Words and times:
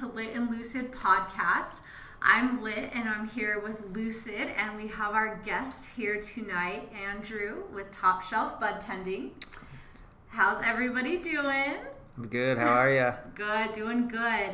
to 0.00 0.06
Lit 0.08 0.34
and 0.34 0.50
Lucid 0.50 0.92
podcast. 0.92 1.80
I'm 2.20 2.62
Lit 2.62 2.90
and 2.92 3.08
I'm 3.08 3.26
here 3.28 3.60
with 3.60 3.82
Lucid, 3.96 4.48
and 4.58 4.76
we 4.76 4.88
have 4.88 5.14
our 5.14 5.40
guest 5.46 5.86
here 5.96 6.20
tonight, 6.20 6.92
Andrew 6.94 7.62
with 7.74 7.90
Top 7.92 8.22
Shelf 8.22 8.60
Bud 8.60 8.82
Tending. 8.82 9.30
How's 10.28 10.62
everybody 10.62 11.16
doing? 11.16 11.76
I'm 12.18 12.28
good. 12.28 12.58
How 12.58 12.74
are 12.74 12.92
you? 12.92 13.12
Good, 13.34 13.72
doing 13.72 14.08
good. 14.08 14.50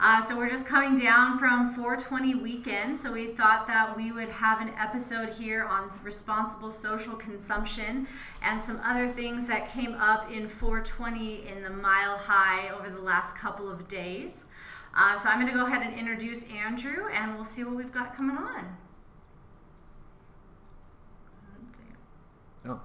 Uh, 0.00 0.22
so 0.22 0.36
we're 0.36 0.48
just 0.48 0.66
coming 0.66 0.98
down 0.98 1.38
from 1.38 1.74
420 1.74 2.34
weekend, 2.36 2.98
so 2.98 3.12
we 3.12 3.28
thought 3.28 3.66
that 3.66 3.94
we 3.96 4.12
would 4.12 4.28
have 4.28 4.62
an 4.62 4.70
episode 4.78 5.28
here 5.30 5.64
on 5.64 5.90
responsible 6.02 6.72
social 6.72 7.16
consumption 7.16 8.06
and 8.42 8.62
some 8.62 8.80
other 8.82 9.08
things 9.08 9.46
that 9.46 9.70
came 9.70 9.94
up 9.94 10.30
in 10.30 10.48
420 10.48 11.48
in 11.48 11.62
the 11.62 11.70
mile 11.70 12.16
high 12.16 12.70
over 12.70 12.88
the 12.88 13.00
last 13.00 13.36
couple 13.36 13.70
of 13.70 13.88
days. 13.88 14.46
Uh, 14.96 15.18
so 15.18 15.28
I'm 15.28 15.38
going 15.38 15.52
to 15.52 15.58
go 15.58 15.66
ahead 15.66 15.86
and 15.86 15.98
introduce 15.98 16.44
Andrew, 16.44 17.08
and 17.12 17.34
we'll 17.34 17.44
see 17.44 17.62
what 17.64 17.76
we've 17.76 17.92
got 17.92 18.16
coming 18.16 18.36
on. 18.36 18.76
Oh, 22.66 22.80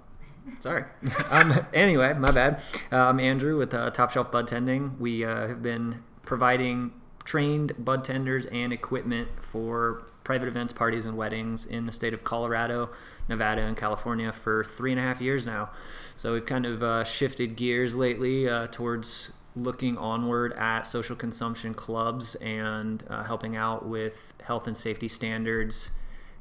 sorry. 0.60 0.84
um, 1.30 1.66
anyway, 1.74 2.14
my 2.14 2.32
bad. 2.32 2.62
Uh, 2.92 2.98
I'm 2.98 3.20
Andrew 3.22 3.58
with 3.58 3.74
uh, 3.74 3.92
Top 3.92 4.12
Shelf 4.12 4.30
Bud 4.30 4.46
Tending. 4.48 5.00
We 5.00 5.24
uh, 5.24 5.48
have 5.48 5.64
been 5.64 6.04
providing 6.24 6.92
trained 7.24 7.74
bud 7.80 8.04
tenders 8.04 8.46
and 8.48 8.74
equipment 8.74 9.30
for 9.40 10.04
private 10.26 10.50
events, 10.50 10.74
parties, 10.74 11.06
and 11.06 11.16
weddings 11.16 11.66
in 11.66 11.86
the 11.86 11.92
state 11.94 12.14
of 12.14 12.26
Colorado, 12.26 12.90
Nevada, 13.30 13.62
and 13.62 13.78
California 13.78 14.34
for 14.34 14.66
three 14.66 14.92
and 14.92 15.00
a 15.00 15.04
half 15.04 15.22
years 15.22 15.46
now. 15.46 15.70
So 16.18 16.34
we've 16.34 16.46
kind 16.46 16.66
of 16.66 16.84
uh, 16.84 17.04
shifted 17.06 17.56
gears 17.56 17.96
lately 17.96 18.50
uh, 18.50 18.68
towards 18.68 19.32
looking 19.56 19.98
onward 19.98 20.54
at 20.54 20.84
social 20.84 21.16
consumption 21.16 21.74
clubs 21.74 22.36
and 22.36 23.04
uh, 23.10 23.24
helping 23.24 23.56
out 23.56 23.86
with 23.86 24.34
health 24.44 24.68
and 24.68 24.78
safety 24.78 25.08
standards 25.08 25.92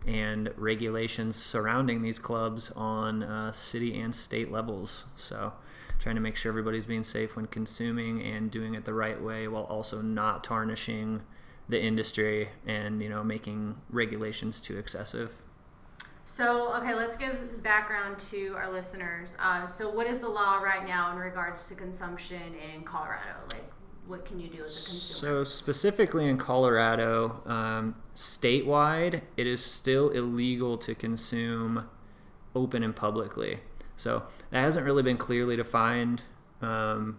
and 0.06 0.50
regulations 0.56 1.36
surrounding 1.36 2.02
these 2.02 2.18
clubs 2.18 2.70
on 2.70 3.22
uh, 3.22 3.52
city 3.52 3.98
and 4.00 4.14
state 4.14 4.50
levels. 4.50 5.04
So 5.16 5.52
trying 5.98 6.14
to 6.14 6.20
make 6.20 6.36
sure 6.36 6.50
everybody's 6.50 6.86
being 6.86 7.04
safe 7.04 7.36
when 7.36 7.46
consuming 7.46 8.22
and 8.22 8.50
doing 8.50 8.74
it 8.74 8.84
the 8.84 8.94
right 8.94 9.20
way 9.20 9.48
while 9.48 9.64
also 9.64 10.00
not 10.00 10.42
tarnishing 10.42 11.20
the 11.68 11.80
industry 11.80 12.48
and 12.66 13.00
you 13.00 13.08
know 13.08 13.22
making 13.22 13.76
regulations 13.90 14.60
too 14.60 14.76
excessive 14.76 15.40
so 16.40 16.72
okay 16.72 16.94
let's 16.94 17.18
give 17.18 17.62
background 17.62 18.18
to 18.18 18.54
our 18.56 18.72
listeners 18.72 19.36
uh, 19.38 19.66
so 19.66 19.90
what 19.90 20.06
is 20.06 20.20
the 20.20 20.28
law 20.28 20.56
right 20.56 20.86
now 20.86 21.12
in 21.12 21.18
regards 21.18 21.68
to 21.68 21.74
consumption 21.74 22.40
in 22.74 22.82
colorado 22.82 23.36
like 23.52 23.64
what 24.10 24.24
can 24.24 24.40
you 24.40 24.48
do 24.48 24.62
as 24.62 24.72
a 24.72 24.88
consumer? 24.88 25.44
So 25.44 25.44
specifically 25.44 26.28
in 26.28 26.36
Colorado, 26.36 27.40
um, 27.46 27.94
statewide, 28.16 29.22
it 29.36 29.46
is 29.46 29.64
still 29.64 30.10
illegal 30.10 30.76
to 30.78 30.96
consume 30.96 31.88
open 32.56 32.82
and 32.82 32.94
publicly. 32.94 33.60
So 33.94 34.24
that 34.50 34.62
hasn't 34.62 34.84
really 34.84 35.04
been 35.04 35.16
clearly 35.16 35.54
defined 35.54 36.22
um, 36.60 37.18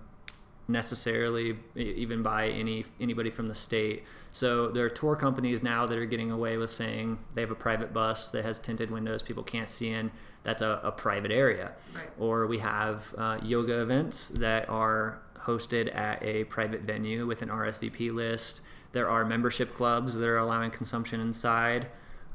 necessarily, 0.72 1.58
even 1.76 2.24
by 2.24 2.50
any 2.50 2.86
anybody 3.00 3.30
from 3.30 3.48
the 3.48 3.56
state. 3.56 4.04
So 4.32 4.70
there 4.70 4.86
are 4.86 4.90
tour 4.90 5.16
companies 5.16 5.62
now 5.62 5.86
that 5.86 5.98
are 5.98 6.06
getting 6.06 6.32
away 6.32 6.58
with 6.58 6.70
saying 6.70 7.20
they 7.36 7.42
have 7.42 7.52
a 7.52 7.56
private 7.56 7.94
bus 7.94 8.30
that 8.30 8.46
has 8.46 8.60
tinted 8.60 8.90
windows 8.90 9.22
people 9.22 9.44
can't 9.44 9.70
see 9.70 9.90
in. 9.90 10.12
That's 10.44 10.62
a, 10.62 10.80
a 10.84 10.92
private 10.92 11.32
area. 11.32 11.74
Right. 11.94 12.10
Or 12.18 12.48
we 12.48 12.58
have 12.60 13.14
uh, 13.18 13.40
yoga 13.44 13.82
events 13.82 14.30
that 14.30 14.70
are 14.70 15.22
hosted 15.38 15.94
at 15.96 16.22
a 16.24 16.46
private 16.46 16.82
venue 16.82 17.28
with 17.28 17.42
an 17.42 17.50
RSVP 17.50 18.14
list. 18.14 18.62
There 18.92 19.10
are 19.10 19.26
membership 19.26 19.74
clubs 19.74 20.16
that 20.16 20.28
are 20.28 20.38
allowing 20.38 20.72
consumption 20.72 21.20
inside 21.20 21.88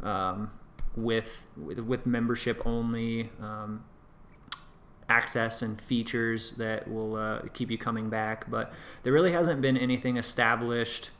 um, 0.02 0.50
with, 0.96 1.46
with, 1.56 1.78
with 1.80 2.06
membership 2.06 2.62
only. 2.64 3.30
Um, 3.40 3.84
access 5.08 5.62
and 5.62 5.80
features 5.80 6.52
that 6.52 6.90
will 6.90 7.16
uh, 7.16 7.40
keep 7.52 7.70
you 7.70 7.78
coming 7.78 8.08
back. 8.08 8.48
But 8.50 8.72
there 9.02 9.12
really 9.12 9.32
hasn't 9.32 9.60
been 9.60 9.76
anything 9.76 10.16
established 10.16 11.10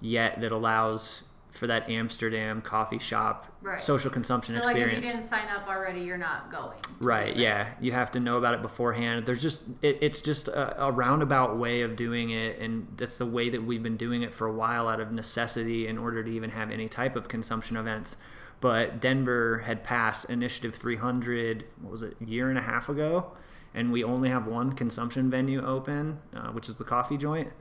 yet 0.00 0.40
that 0.40 0.52
allows 0.52 1.22
for 1.52 1.66
that 1.66 1.88
Amsterdam 1.90 2.62
coffee 2.62 2.98
shop 2.98 3.46
right. 3.60 3.78
social 3.80 4.10
consumption 4.10 4.54
so 4.54 4.60
experience. 4.60 4.92
Like 4.92 4.98
if 4.98 5.06
you 5.06 5.12
didn't 5.12 5.28
sign 5.28 5.48
up 5.54 5.68
already, 5.68 6.00
you're 6.00 6.16
not 6.16 6.50
going. 6.50 6.78
Right. 6.98 7.36
Yeah. 7.36 7.68
You 7.78 7.92
have 7.92 8.10
to 8.12 8.20
know 8.20 8.38
about 8.38 8.54
it 8.54 8.62
beforehand. 8.62 9.26
There's 9.26 9.42
just 9.42 9.64
it, 9.82 9.98
it's 10.00 10.22
just 10.22 10.48
a, 10.48 10.84
a, 10.84 10.90
roundabout 10.90 11.58
way 11.58 11.82
of 11.82 11.94
doing 11.94 12.30
it, 12.30 12.58
and 12.58 12.88
that's 12.96 13.18
the 13.18 13.26
way 13.26 13.50
that 13.50 13.62
we've 13.62 13.82
been 13.82 13.98
doing 13.98 14.22
it 14.22 14.32
for 14.32 14.46
a 14.46 14.52
while 14.52 14.88
out 14.88 15.00
of 15.00 15.12
necessity 15.12 15.86
in 15.86 15.98
order 15.98 16.24
to 16.24 16.30
even 16.30 16.50
have 16.50 16.70
any 16.70 16.88
type 16.88 17.16
of 17.16 17.28
consumption 17.28 17.76
events 17.76 18.16
but 18.62 19.00
Denver 19.00 19.58
had 19.66 19.82
passed 19.82 20.30
Initiative 20.30 20.72
300, 20.72 21.64
what 21.80 21.90
was 21.90 22.02
it, 22.02 22.16
a 22.20 22.24
year 22.24 22.48
and 22.48 22.56
a 22.56 22.62
half 22.62 22.88
ago, 22.88 23.32
and 23.74 23.90
we 23.90 24.04
only 24.04 24.28
have 24.28 24.46
one 24.46 24.72
consumption 24.72 25.28
venue 25.28 25.60
open, 25.66 26.20
uh, 26.32 26.46
which 26.52 26.68
is 26.68 26.76
the 26.76 26.84
coffee 26.84 27.16
joint, 27.16 27.52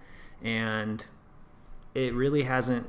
and 0.44 1.08
it 1.96 2.14
really 2.14 2.44
hasn't 2.44 2.88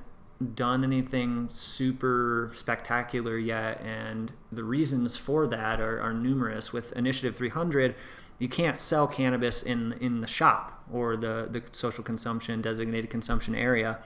done 0.55 0.85
anything 0.85 1.49
super 1.51 2.51
spectacular 2.53 3.39
yet, 3.39 3.81
and 3.81 4.31
the 4.53 4.63
reasons 4.63 5.17
for 5.17 5.47
that 5.47 5.81
are, 5.81 5.99
are 6.03 6.13
numerous. 6.13 6.71
With 6.71 6.93
Initiative 6.93 7.35
300, 7.35 7.95
you 8.39 8.49
can't 8.49 8.77
sell 8.77 9.07
cannabis 9.07 9.63
in 9.63 9.95
in 10.01 10.21
the 10.21 10.27
shop 10.27 10.85
or 10.93 11.17
the 11.17 11.49
the 11.51 11.63
social 11.73 12.05
consumption 12.05 12.61
designated 12.61 13.09
consumption 13.09 13.55
area, 13.55 14.01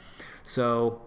so 0.45 1.01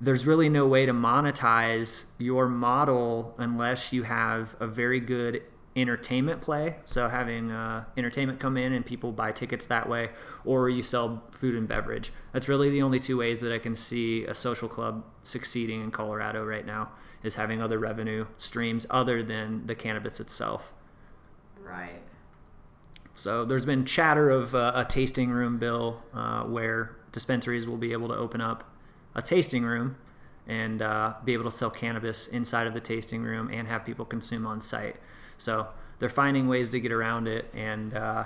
there's 0.00 0.26
really 0.26 0.48
no 0.48 0.66
way 0.66 0.86
to 0.86 0.92
monetize 0.92 2.06
your 2.18 2.48
model 2.48 3.34
unless 3.38 3.92
you 3.92 4.02
have 4.04 4.56
a 4.58 4.66
very 4.66 4.98
good 5.00 5.42
entertainment 5.76 6.40
play. 6.40 6.76
So 6.84 7.08
having 7.08 7.50
uh, 7.50 7.84
entertainment 7.96 8.40
come 8.40 8.56
in 8.56 8.72
and 8.72 8.84
people 8.84 9.12
buy 9.12 9.32
tickets 9.32 9.66
that 9.66 9.88
way, 9.88 10.10
or 10.44 10.68
you 10.68 10.82
sell 10.82 11.22
food 11.30 11.54
and 11.54 11.68
beverage. 11.68 12.12
That's 12.32 12.48
really 12.48 12.70
the 12.70 12.82
only 12.82 12.98
two 12.98 13.18
ways 13.18 13.40
that 13.42 13.52
I 13.52 13.58
can 13.58 13.74
see 13.74 14.24
a 14.24 14.34
social 14.34 14.68
club 14.68 15.04
succeeding 15.22 15.82
in 15.82 15.90
Colorado 15.90 16.44
right 16.44 16.66
now 16.66 16.90
is 17.22 17.36
having 17.36 17.60
other 17.60 17.78
revenue 17.78 18.26
streams 18.38 18.86
other 18.90 19.22
than 19.22 19.66
the 19.66 19.74
cannabis 19.74 20.18
itself. 20.18 20.72
Right. 21.62 22.00
So 23.14 23.44
there's 23.44 23.66
been 23.66 23.84
chatter 23.84 24.30
of 24.30 24.54
uh, 24.54 24.72
a 24.74 24.84
tasting 24.84 25.30
room 25.30 25.58
bill 25.58 26.02
uh, 26.14 26.44
where 26.44 26.96
dispensaries 27.12 27.66
will 27.66 27.76
be 27.76 27.92
able 27.92 28.08
to 28.08 28.14
open 28.14 28.40
up 28.40 28.64
a 29.14 29.22
tasting 29.22 29.64
room 29.64 29.96
and 30.46 30.82
uh, 30.82 31.14
be 31.24 31.32
able 31.32 31.44
to 31.44 31.50
sell 31.50 31.70
cannabis 31.70 32.26
inside 32.28 32.66
of 32.66 32.74
the 32.74 32.80
tasting 32.80 33.22
room 33.22 33.50
and 33.52 33.68
have 33.68 33.84
people 33.84 34.04
consume 34.04 34.46
on 34.46 34.60
site. 34.60 34.96
So 35.38 35.68
they're 35.98 36.08
finding 36.08 36.48
ways 36.48 36.70
to 36.70 36.80
get 36.80 36.92
around 36.92 37.28
it, 37.28 37.50
and 37.54 37.94
uh, 37.94 38.24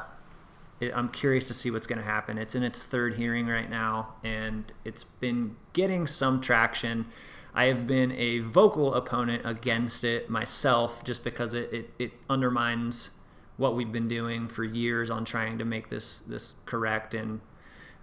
it, 0.81 0.93
I'm 0.95 1.09
curious 1.09 1.49
to 1.49 1.55
see 1.55 1.71
what's 1.71 1.87
going 1.87 1.99
to 1.99 2.05
happen. 2.05 2.39
It's 2.39 2.55
in 2.55 2.63
its 2.63 2.83
third 2.83 3.15
hearing 3.15 3.47
right 3.47 3.69
now, 3.69 4.15
and 4.23 4.65
it's 4.85 5.05
been 5.05 5.57
getting 5.73 6.07
some 6.07 6.41
traction. 6.41 7.07
I 7.55 7.67
have 7.67 7.87
been 7.87 8.13
a 8.13 8.41
vocal 8.41 8.95
opponent 8.95 9.43
against 9.45 10.03
it 10.03 10.31
myself 10.31 11.05
just 11.05 11.25
because 11.25 11.55
it, 11.55 11.73
it, 11.73 11.91
it 11.99 12.13
undermines 12.29 13.11
what 13.57 13.77
we've 13.77 13.93
been 13.93 14.09
doing 14.09 14.49
for 14.49 14.65
years 14.65 15.11
on 15.11 15.25
trying 15.25 15.59
to 15.59 15.65
make 15.65 15.89
this 15.89 16.21
this 16.21 16.57
correct 16.67 17.15
and 17.15 17.41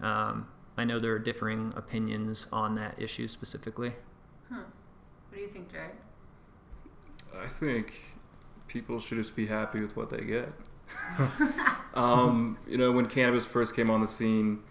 um, 0.02 0.48
I 0.81 0.84
know 0.84 0.97
there 0.97 1.14
are 1.14 1.19
differing 1.19 1.74
opinions 1.75 2.47
on 2.52 2.74
that 2.74 2.96
issue 2.97 3.28
specifically. 3.28 3.94
Hmm. 4.50 4.56
What 4.56 5.36
do 5.36 5.39
you 5.39 5.48
think, 5.48 5.72
Jared? 5.72 5.92
I 7.39 7.48
think 7.48 8.01
people 8.68 9.00
should 9.00 9.19
just 9.19 9.36
be 9.36 9.45
happy 9.45 9.80
with 9.80 9.95
what 9.95 10.10
they 10.10 10.24
get. 10.24 10.51
um, 11.94 12.57
you 12.68 12.80
know, 12.80 12.92
when 12.92 13.06
cannabis 13.06 13.45
first 13.45 13.75
came 13.75 13.92
on 13.92 14.01
the 14.01 14.07
scene, 14.07 14.63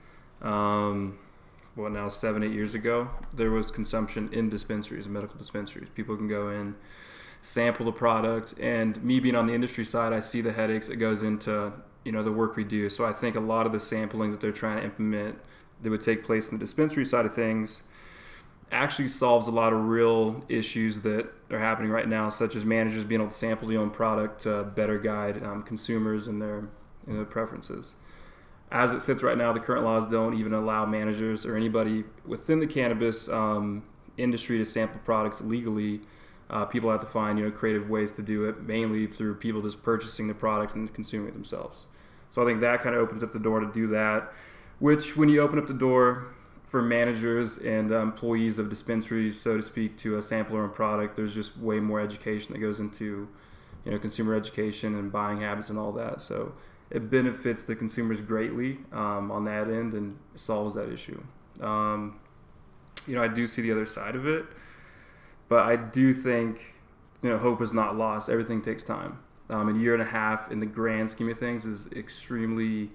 um, 0.42 1.16
what 1.76 1.92
now, 1.92 2.08
seven, 2.08 2.42
eight 2.42 2.50
years 2.50 2.74
ago, 2.74 3.08
there 3.32 3.52
was 3.52 3.70
consumption 3.70 4.30
in 4.32 4.50
dispensaries, 4.50 5.06
medical 5.06 5.38
dispensaries. 5.38 5.90
People 5.94 6.16
can 6.16 6.26
go 6.26 6.50
in, 6.50 6.74
sample 7.40 7.86
the 7.86 7.92
product, 7.92 8.52
and 8.58 9.00
me 9.04 9.20
being 9.20 9.36
on 9.36 9.46
the 9.46 9.54
industry 9.54 9.84
side, 9.84 10.12
I 10.12 10.18
see 10.18 10.40
the 10.40 10.52
headaches 10.52 10.88
that 10.88 10.96
goes 10.96 11.22
into 11.22 11.72
you 12.04 12.10
know 12.10 12.24
the 12.24 12.32
work 12.32 12.56
we 12.56 12.64
do. 12.64 12.88
So 12.88 13.04
I 13.04 13.12
think 13.12 13.36
a 13.36 13.40
lot 13.40 13.64
of 13.64 13.70
the 13.70 13.78
sampling 13.78 14.32
that 14.32 14.40
they're 14.40 14.50
trying 14.50 14.78
to 14.78 14.84
implement 14.84 15.38
that 15.82 15.90
would 15.90 16.02
take 16.02 16.24
place 16.24 16.48
in 16.48 16.58
the 16.58 16.64
dispensary 16.64 17.04
side 17.04 17.26
of 17.26 17.34
things 17.34 17.82
actually 18.72 19.08
solves 19.08 19.48
a 19.48 19.50
lot 19.50 19.72
of 19.72 19.88
real 19.88 20.44
issues 20.48 21.00
that 21.00 21.28
are 21.50 21.58
happening 21.58 21.90
right 21.90 22.08
now, 22.08 22.30
such 22.30 22.54
as 22.54 22.64
managers 22.64 23.04
being 23.04 23.20
able 23.20 23.30
to 23.30 23.36
sample 23.36 23.66
the 23.66 23.76
own 23.76 23.90
product 23.90 24.42
to 24.42 24.62
better 24.62 24.98
guide 24.98 25.42
um, 25.42 25.60
consumers 25.60 26.26
and 26.26 26.40
their, 26.40 26.68
and 27.06 27.16
their 27.16 27.24
preferences. 27.24 27.94
As 28.70 28.92
it 28.92 29.00
sits 29.00 29.22
right 29.22 29.36
now, 29.36 29.52
the 29.52 29.58
current 29.58 29.84
laws 29.84 30.06
don't 30.06 30.38
even 30.38 30.54
allow 30.54 30.86
managers 30.86 31.44
or 31.44 31.56
anybody 31.56 32.04
within 32.24 32.60
the 32.60 32.68
cannabis 32.68 33.28
um, 33.28 33.82
industry 34.16 34.58
to 34.58 34.64
sample 34.64 35.00
products 35.04 35.40
legally. 35.40 36.02
Uh, 36.48 36.64
people 36.64 36.90
have 36.90 37.00
to 37.00 37.06
find 37.06 37.38
you 37.38 37.44
know 37.44 37.50
creative 37.50 37.90
ways 37.90 38.12
to 38.12 38.22
do 38.22 38.44
it, 38.44 38.62
mainly 38.62 39.08
through 39.08 39.34
people 39.34 39.60
just 39.62 39.82
purchasing 39.82 40.28
the 40.28 40.34
product 40.34 40.76
and 40.76 40.92
consuming 40.94 41.28
it 41.28 41.32
themselves. 41.32 41.86
So 42.28 42.42
I 42.42 42.44
think 42.44 42.60
that 42.60 42.80
kind 42.80 42.94
of 42.94 43.02
opens 43.02 43.24
up 43.24 43.32
the 43.32 43.40
door 43.40 43.58
to 43.58 43.66
do 43.66 43.88
that 43.88 44.32
which 44.80 45.16
when 45.16 45.28
you 45.28 45.40
open 45.40 45.58
up 45.58 45.66
the 45.66 45.74
door 45.74 46.34
for 46.64 46.82
managers 46.82 47.58
and 47.58 47.92
uh, 47.92 47.98
employees 47.98 48.58
of 48.58 48.68
dispensaries, 48.68 49.40
so 49.40 49.56
to 49.56 49.62
speak, 49.62 49.96
to 49.98 50.16
a 50.18 50.22
sampler 50.22 50.64
and 50.64 50.74
product, 50.74 51.16
there's 51.16 51.34
just 51.34 51.56
way 51.58 51.80
more 51.80 52.00
education 52.00 52.52
that 52.52 52.60
goes 52.60 52.80
into, 52.80 53.28
you 53.84 53.92
know, 53.92 53.98
consumer 53.98 54.34
education 54.34 54.94
and 54.96 55.12
buying 55.12 55.40
habits 55.40 55.68
and 55.68 55.78
all 55.78 55.92
that. 55.92 56.20
So 56.20 56.54
it 56.90 57.10
benefits 57.10 57.62
the 57.62 57.76
consumers 57.76 58.20
greatly 58.20 58.78
um, 58.92 59.30
on 59.30 59.44
that 59.44 59.68
end 59.68 59.94
and 59.94 60.16
solves 60.34 60.74
that 60.74 60.90
issue. 60.90 61.22
Um, 61.60 62.20
you 63.06 63.14
know, 63.16 63.22
I 63.22 63.28
do 63.28 63.46
see 63.46 63.62
the 63.62 63.72
other 63.72 63.86
side 63.86 64.14
of 64.16 64.26
it, 64.26 64.44
but 65.48 65.66
I 65.66 65.76
do 65.76 66.14
think, 66.14 66.74
you 67.22 67.30
know, 67.30 67.38
hope 67.38 67.60
is 67.60 67.72
not 67.72 67.96
lost. 67.96 68.28
Everything 68.28 68.62
takes 68.62 68.82
time. 68.82 69.18
Um, 69.48 69.74
a 69.74 69.78
year 69.78 69.94
and 69.94 70.02
a 70.02 70.06
half 70.06 70.52
in 70.52 70.60
the 70.60 70.66
grand 70.66 71.10
scheme 71.10 71.28
of 71.28 71.36
things 71.36 71.66
is 71.66 71.90
extremely 71.92 72.90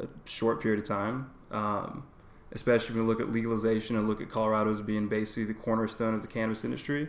a 0.00 0.06
short 0.24 0.60
period 0.60 0.80
of 0.80 0.88
time. 0.88 1.30
Um, 1.50 2.04
especially 2.52 2.94
when 2.94 3.04
you 3.04 3.08
look 3.08 3.20
at 3.20 3.30
legalization 3.30 3.96
and 3.96 4.08
look 4.08 4.20
at 4.20 4.30
Colorado 4.30 4.70
as 4.70 4.80
being 4.80 5.08
basically 5.08 5.44
the 5.44 5.54
cornerstone 5.54 6.14
of 6.14 6.22
the 6.22 6.28
cannabis 6.28 6.64
industry. 6.64 7.08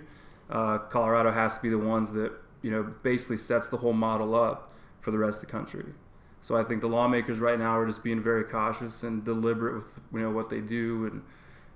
Uh, 0.50 0.78
Colorado 0.78 1.32
has 1.32 1.56
to 1.56 1.62
be 1.62 1.70
the 1.70 1.78
ones 1.78 2.12
that 2.12 2.32
you 2.62 2.72
know 2.72 2.84
basically 3.04 3.38
sets 3.38 3.68
the 3.68 3.78
whole 3.78 3.94
model 3.94 4.36
up 4.36 4.74
for 5.00 5.12
the 5.12 5.18
rest 5.18 5.42
of 5.42 5.48
the 5.48 5.52
country. 5.52 5.94
So 6.42 6.56
I 6.56 6.64
think 6.64 6.82
the 6.82 6.88
lawmakers 6.88 7.40
right 7.40 7.60
now 7.60 7.78
are 7.78 7.86
just 7.86 8.04
being 8.04 8.22
very 8.22 8.44
cautious 8.44 9.04
and 9.04 9.24
deliberate 9.24 9.76
with 9.76 10.00
you 10.14 10.20
know 10.20 10.32
what 10.32 10.50
they 10.50 10.62
do, 10.62 11.06
and 11.06 11.24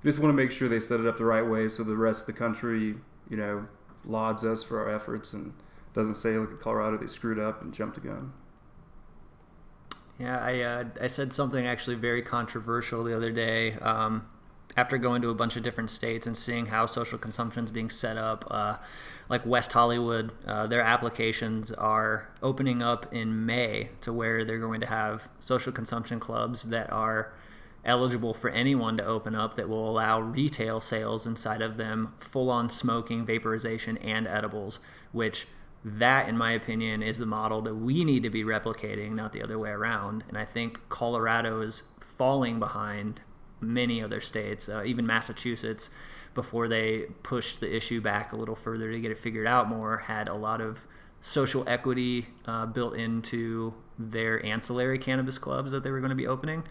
just 0.04 0.20
want 0.20 0.32
to 0.32 0.38
make 0.38 0.52
sure 0.52 0.68
they 0.68 0.80
set 0.80 1.00
it 1.00 1.06
up 1.06 1.18
the 1.18 1.26
right 1.26 1.46
way 1.46 1.70
so 1.70 1.84
the 1.84 1.96
rest 1.96 2.28
of 2.28 2.34
the 2.34 2.40
country 2.40 2.96
you 3.30 3.38
know 3.38 3.68
lauds 4.04 4.44
us 4.44 4.64
for 4.64 4.80
our 4.80 4.94
efforts 4.94 5.34
and 5.34 5.54
doesn't 5.94 6.16
say 6.16 6.38
look 6.38 6.52
at 6.52 6.60
Colorado 6.60 6.98
they 6.98 7.08
screwed 7.08 7.38
up 7.38 7.62
and 7.62 7.74
jumped 7.74 7.96
the 7.96 8.02
gun. 8.02 8.34
Yeah, 10.22 10.38
I 10.38 10.62
uh, 10.62 10.84
I 11.02 11.08
said 11.08 11.34
something 11.34 11.66
actually 11.66 11.96
very 11.96 12.22
controversial 12.22 13.04
the 13.04 13.16
other 13.16 13.32
day. 13.32 13.74
Um, 13.74 14.28
after 14.78 14.98
going 14.98 15.22
to 15.24 15.30
a 15.30 15.34
bunch 15.34 15.56
of 15.58 15.64
different 15.64 15.90
states 15.90 16.28
and 16.28 16.38
seeing 16.38 16.68
how 16.68 16.86
social 16.86 17.18
consumption 17.18 17.64
is 17.64 17.72
being 17.72 17.90
set 17.90 18.18
up, 18.18 18.46
uh, 18.52 18.78
like 19.30 19.46
West 19.46 19.74
Hollywood, 19.74 20.32
uh, 20.46 20.68
their 20.68 20.82
applications 20.82 21.72
are 21.74 22.30
opening 22.44 22.84
up 22.84 23.12
in 23.14 23.46
May 23.46 23.90
to 24.02 24.14
where 24.14 24.46
they're 24.46 24.60
going 24.60 24.80
to 24.82 24.88
have 24.88 25.28
social 25.40 25.74
consumption 25.74 26.20
clubs 26.20 26.64
that 26.64 26.92
are 26.92 27.34
eligible 27.84 28.34
for 28.34 28.50
anyone 28.52 28.96
to 28.98 29.04
open 29.04 29.34
up 29.34 29.56
that 29.56 29.68
will 29.68 29.90
allow 29.90 30.22
retail 30.22 30.80
sales 30.80 31.26
inside 31.26 31.64
of 31.64 31.78
them, 31.78 32.14
full 32.20 32.52
on 32.52 32.70
smoking, 32.70 33.26
vaporization, 33.26 33.98
and 33.98 34.28
edibles, 34.28 34.80
which 35.12 35.48
that, 35.84 36.30
in 36.30 36.38
my 36.38 36.52
opinion, 36.52 37.02
is 37.02 37.18
the 37.18 37.26
model 37.26 37.62
that 37.64 37.76
we 37.76 38.06
need 38.06 38.24
to 38.24 38.30
be 38.30 38.44
replicating, 38.44 39.14
not 39.14 39.34
the 39.34 39.42
other 39.42 39.58
way 39.58 39.72
around. 39.72 40.24
And 40.28 40.38
I 40.38 40.46
think 40.46 40.80
Colorado 40.90 41.62
is 41.62 41.84
falling 42.00 42.60
behind 42.60 43.22
many 43.60 44.04
other 44.04 44.22
states, 44.22 44.70
uh, 44.70 44.84
even 44.86 45.06
Massachusetts, 45.06 45.90
before 46.34 46.68
they 46.68 47.08
pushed 47.24 47.60
the 47.60 47.76
issue 47.76 48.00
back 48.00 48.32
a 48.32 48.36
little 48.36 48.56
further 48.56 48.92
to 48.92 49.00
get 49.00 49.12
it 49.12 49.18
figured 49.18 49.48
out 49.48 49.68
more, 49.68 49.98
had 49.98 50.28
a 50.28 50.34
lot 50.34 50.62
of 50.62 50.86
social 51.20 51.64
equity 51.68 52.28
uh, 52.46 52.66
built 52.66 52.96
into 52.96 53.74
their 53.98 54.44
ancillary 54.46 54.98
cannabis 54.98 55.38
clubs 55.38 55.72
that 55.72 55.84
they 55.84 55.92
were 55.92 56.00
going 56.00 56.10
to 56.10 56.16
be 56.16 56.28
opening. 56.28 56.64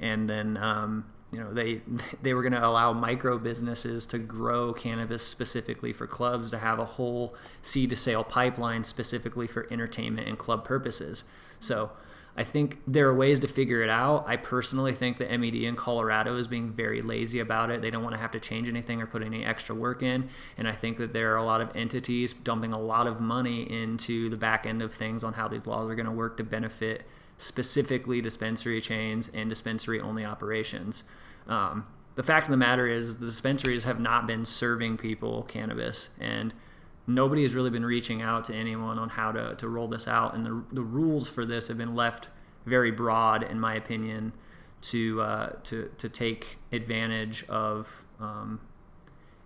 And 0.00 0.28
then 0.28 0.56
um, 0.56 1.04
you 1.32 1.38
know 1.38 1.52
they 1.52 1.80
they 2.22 2.34
were 2.34 2.42
going 2.42 2.52
to 2.52 2.66
allow 2.66 2.92
micro 2.92 3.38
businesses 3.38 4.06
to 4.06 4.18
grow 4.18 4.72
cannabis 4.72 5.26
specifically 5.26 5.92
for 5.92 6.06
clubs 6.06 6.50
to 6.50 6.58
have 6.58 6.78
a 6.78 6.84
whole 6.84 7.34
seed 7.62 7.90
to 7.90 7.96
sale 7.96 8.24
pipeline 8.24 8.84
specifically 8.84 9.46
for 9.46 9.66
entertainment 9.70 10.28
and 10.28 10.38
club 10.38 10.64
purposes. 10.64 11.24
So 11.60 11.90
i 12.36 12.44
think 12.44 12.78
there 12.86 13.08
are 13.08 13.14
ways 13.14 13.40
to 13.40 13.48
figure 13.48 13.82
it 13.82 13.90
out. 13.90 14.24
I 14.28 14.36
personally 14.36 14.94
think 14.94 15.18
that 15.18 15.30
MED 15.38 15.56
in 15.56 15.74
colorado 15.74 16.36
is 16.36 16.46
being 16.46 16.70
very 16.70 17.02
lazy 17.02 17.40
about 17.40 17.70
it. 17.70 17.82
They 17.82 17.90
don't 17.90 18.04
want 18.04 18.14
to 18.14 18.20
have 18.20 18.30
to 18.30 18.40
change 18.40 18.68
anything 18.68 19.02
or 19.02 19.06
put 19.06 19.24
any 19.24 19.44
extra 19.44 19.74
work 19.74 20.02
in. 20.02 20.28
And 20.56 20.68
i 20.68 20.72
think 20.72 20.98
that 20.98 21.12
there 21.12 21.32
are 21.32 21.36
a 21.36 21.44
lot 21.44 21.60
of 21.60 21.74
entities 21.74 22.32
dumping 22.32 22.72
a 22.72 22.80
lot 22.80 23.06
of 23.06 23.20
money 23.20 23.62
into 23.62 24.30
the 24.30 24.36
back 24.36 24.66
end 24.66 24.82
of 24.82 24.94
things 24.94 25.24
on 25.24 25.32
how 25.32 25.48
these 25.48 25.66
laws 25.66 25.90
are 25.90 25.96
going 25.96 26.06
to 26.06 26.12
work 26.12 26.36
to 26.36 26.44
benefit 26.44 27.04
specifically 27.38 28.20
dispensary 28.20 28.80
chains 28.80 29.30
and 29.32 29.48
dispensary 29.48 30.00
only 30.00 30.24
operations. 30.24 31.04
Um, 31.46 31.86
the 32.16 32.22
fact 32.22 32.46
of 32.46 32.50
the 32.50 32.56
matter 32.56 32.86
is, 32.86 33.18
the 33.18 33.26
dispensaries 33.26 33.84
have 33.84 34.00
not 34.00 34.26
been 34.26 34.44
serving 34.44 34.98
people 34.98 35.44
cannabis, 35.44 36.10
and 36.18 36.52
nobody 37.06 37.42
has 37.42 37.54
really 37.54 37.70
been 37.70 37.86
reaching 37.86 38.20
out 38.20 38.44
to 38.46 38.54
anyone 38.54 38.98
on 38.98 39.08
how 39.08 39.30
to, 39.32 39.54
to 39.54 39.68
roll 39.68 39.86
this 39.88 40.08
out. 40.08 40.34
And 40.34 40.44
the, 40.44 40.64
the 40.72 40.82
rules 40.82 41.30
for 41.30 41.46
this 41.46 41.68
have 41.68 41.78
been 41.78 41.94
left 41.94 42.28
very 42.66 42.90
broad, 42.90 43.44
in 43.44 43.58
my 43.60 43.74
opinion, 43.74 44.32
to 44.80 45.20
uh, 45.20 45.48
to 45.64 45.90
to 45.98 46.08
take 46.08 46.58
advantage 46.72 47.44
of 47.48 48.04
um, 48.20 48.60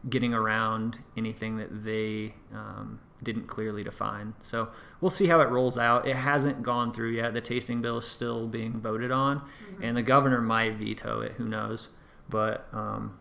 getting 0.09 0.35
around 0.35 0.99
anything 1.17 1.57
that 1.57 1.85
they 1.85 2.35
um, 2.53 3.01
didn't 3.23 3.47
clearly 3.47 3.85
define. 3.85 4.35
So 4.41 4.69
we'll 5.01 5.11
see 5.11 5.27
how 5.27 5.41
it 5.41 5.49
rolls 5.49 5.79
out. 5.79 6.07
It 6.07 6.17
hasn't 6.17 6.63
gone 6.63 6.93
through 6.93 7.11
yet. 7.11 7.35
The 7.35 7.41
tasting 7.41 7.81
bill 7.81 7.99
is 7.99 8.07
still 8.07 8.47
being 8.47 8.81
voted 8.81 9.11
on, 9.11 9.41
mm-hmm. 9.41 9.83
and 9.83 9.97
the 9.97 10.03
governor 10.03 10.41
might 10.41 10.75
veto 10.75 11.21
it. 11.21 11.33
Who 11.33 11.47
knows? 11.47 11.89
But 12.29 12.67
um, 12.73 13.19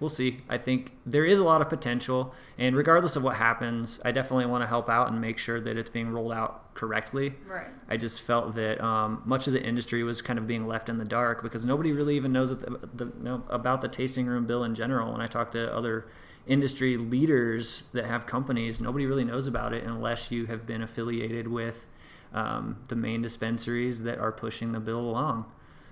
we'll 0.00 0.10
see. 0.10 0.40
I 0.48 0.58
think 0.58 0.92
there 1.06 1.24
is 1.24 1.38
a 1.38 1.44
lot 1.44 1.60
of 1.60 1.68
potential, 1.68 2.34
and 2.58 2.74
regardless 2.74 3.16
of 3.16 3.22
what 3.22 3.36
happens, 3.36 4.00
I 4.04 4.12
definitely 4.12 4.46
want 4.46 4.62
to 4.62 4.66
help 4.66 4.88
out 4.88 5.10
and 5.10 5.20
make 5.20 5.38
sure 5.38 5.60
that 5.60 5.76
it's 5.76 5.90
being 5.90 6.10
rolled 6.10 6.32
out 6.32 6.74
correctly. 6.74 7.34
Right. 7.46 7.68
I 7.88 7.96
just 7.96 8.22
felt 8.22 8.54
that 8.54 8.82
um, 8.82 9.22
much 9.24 9.46
of 9.46 9.52
the 9.52 9.62
industry 9.62 10.02
was 10.02 10.22
kind 10.22 10.38
of 10.38 10.46
being 10.46 10.66
left 10.66 10.88
in 10.88 10.98
the 10.98 11.04
dark 11.04 11.42
because 11.42 11.64
nobody 11.64 11.92
really 11.92 12.16
even 12.16 12.32
knows 12.32 12.50
the, 12.50 12.80
the, 12.94 13.06
you 13.06 13.12
know, 13.22 13.44
about 13.48 13.80
the 13.80 13.88
tasting 13.88 14.26
room 14.26 14.46
bill 14.46 14.64
in 14.64 14.74
general. 14.74 15.12
When 15.12 15.20
I 15.20 15.26
talk 15.26 15.52
to 15.52 15.74
other 15.74 16.06
industry 16.50 16.96
leaders 16.96 17.84
that 17.92 18.04
have 18.06 18.26
companies, 18.26 18.80
nobody 18.80 19.06
really 19.06 19.24
knows 19.24 19.46
about 19.46 19.72
it 19.72 19.84
unless 19.84 20.30
you 20.30 20.46
have 20.46 20.66
been 20.66 20.82
affiliated 20.82 21.46
with 21.48 21.86
um, 22.34 22.76
the 22.88 22.96
main 22.96 23.22
dispensaries 23.22 24.02
that 24.02 24.18
are 24.18 24.32
pushing 24.32 24.72
the 24.72 24.80
bill 24.80 25.00
along. 25.00 25.44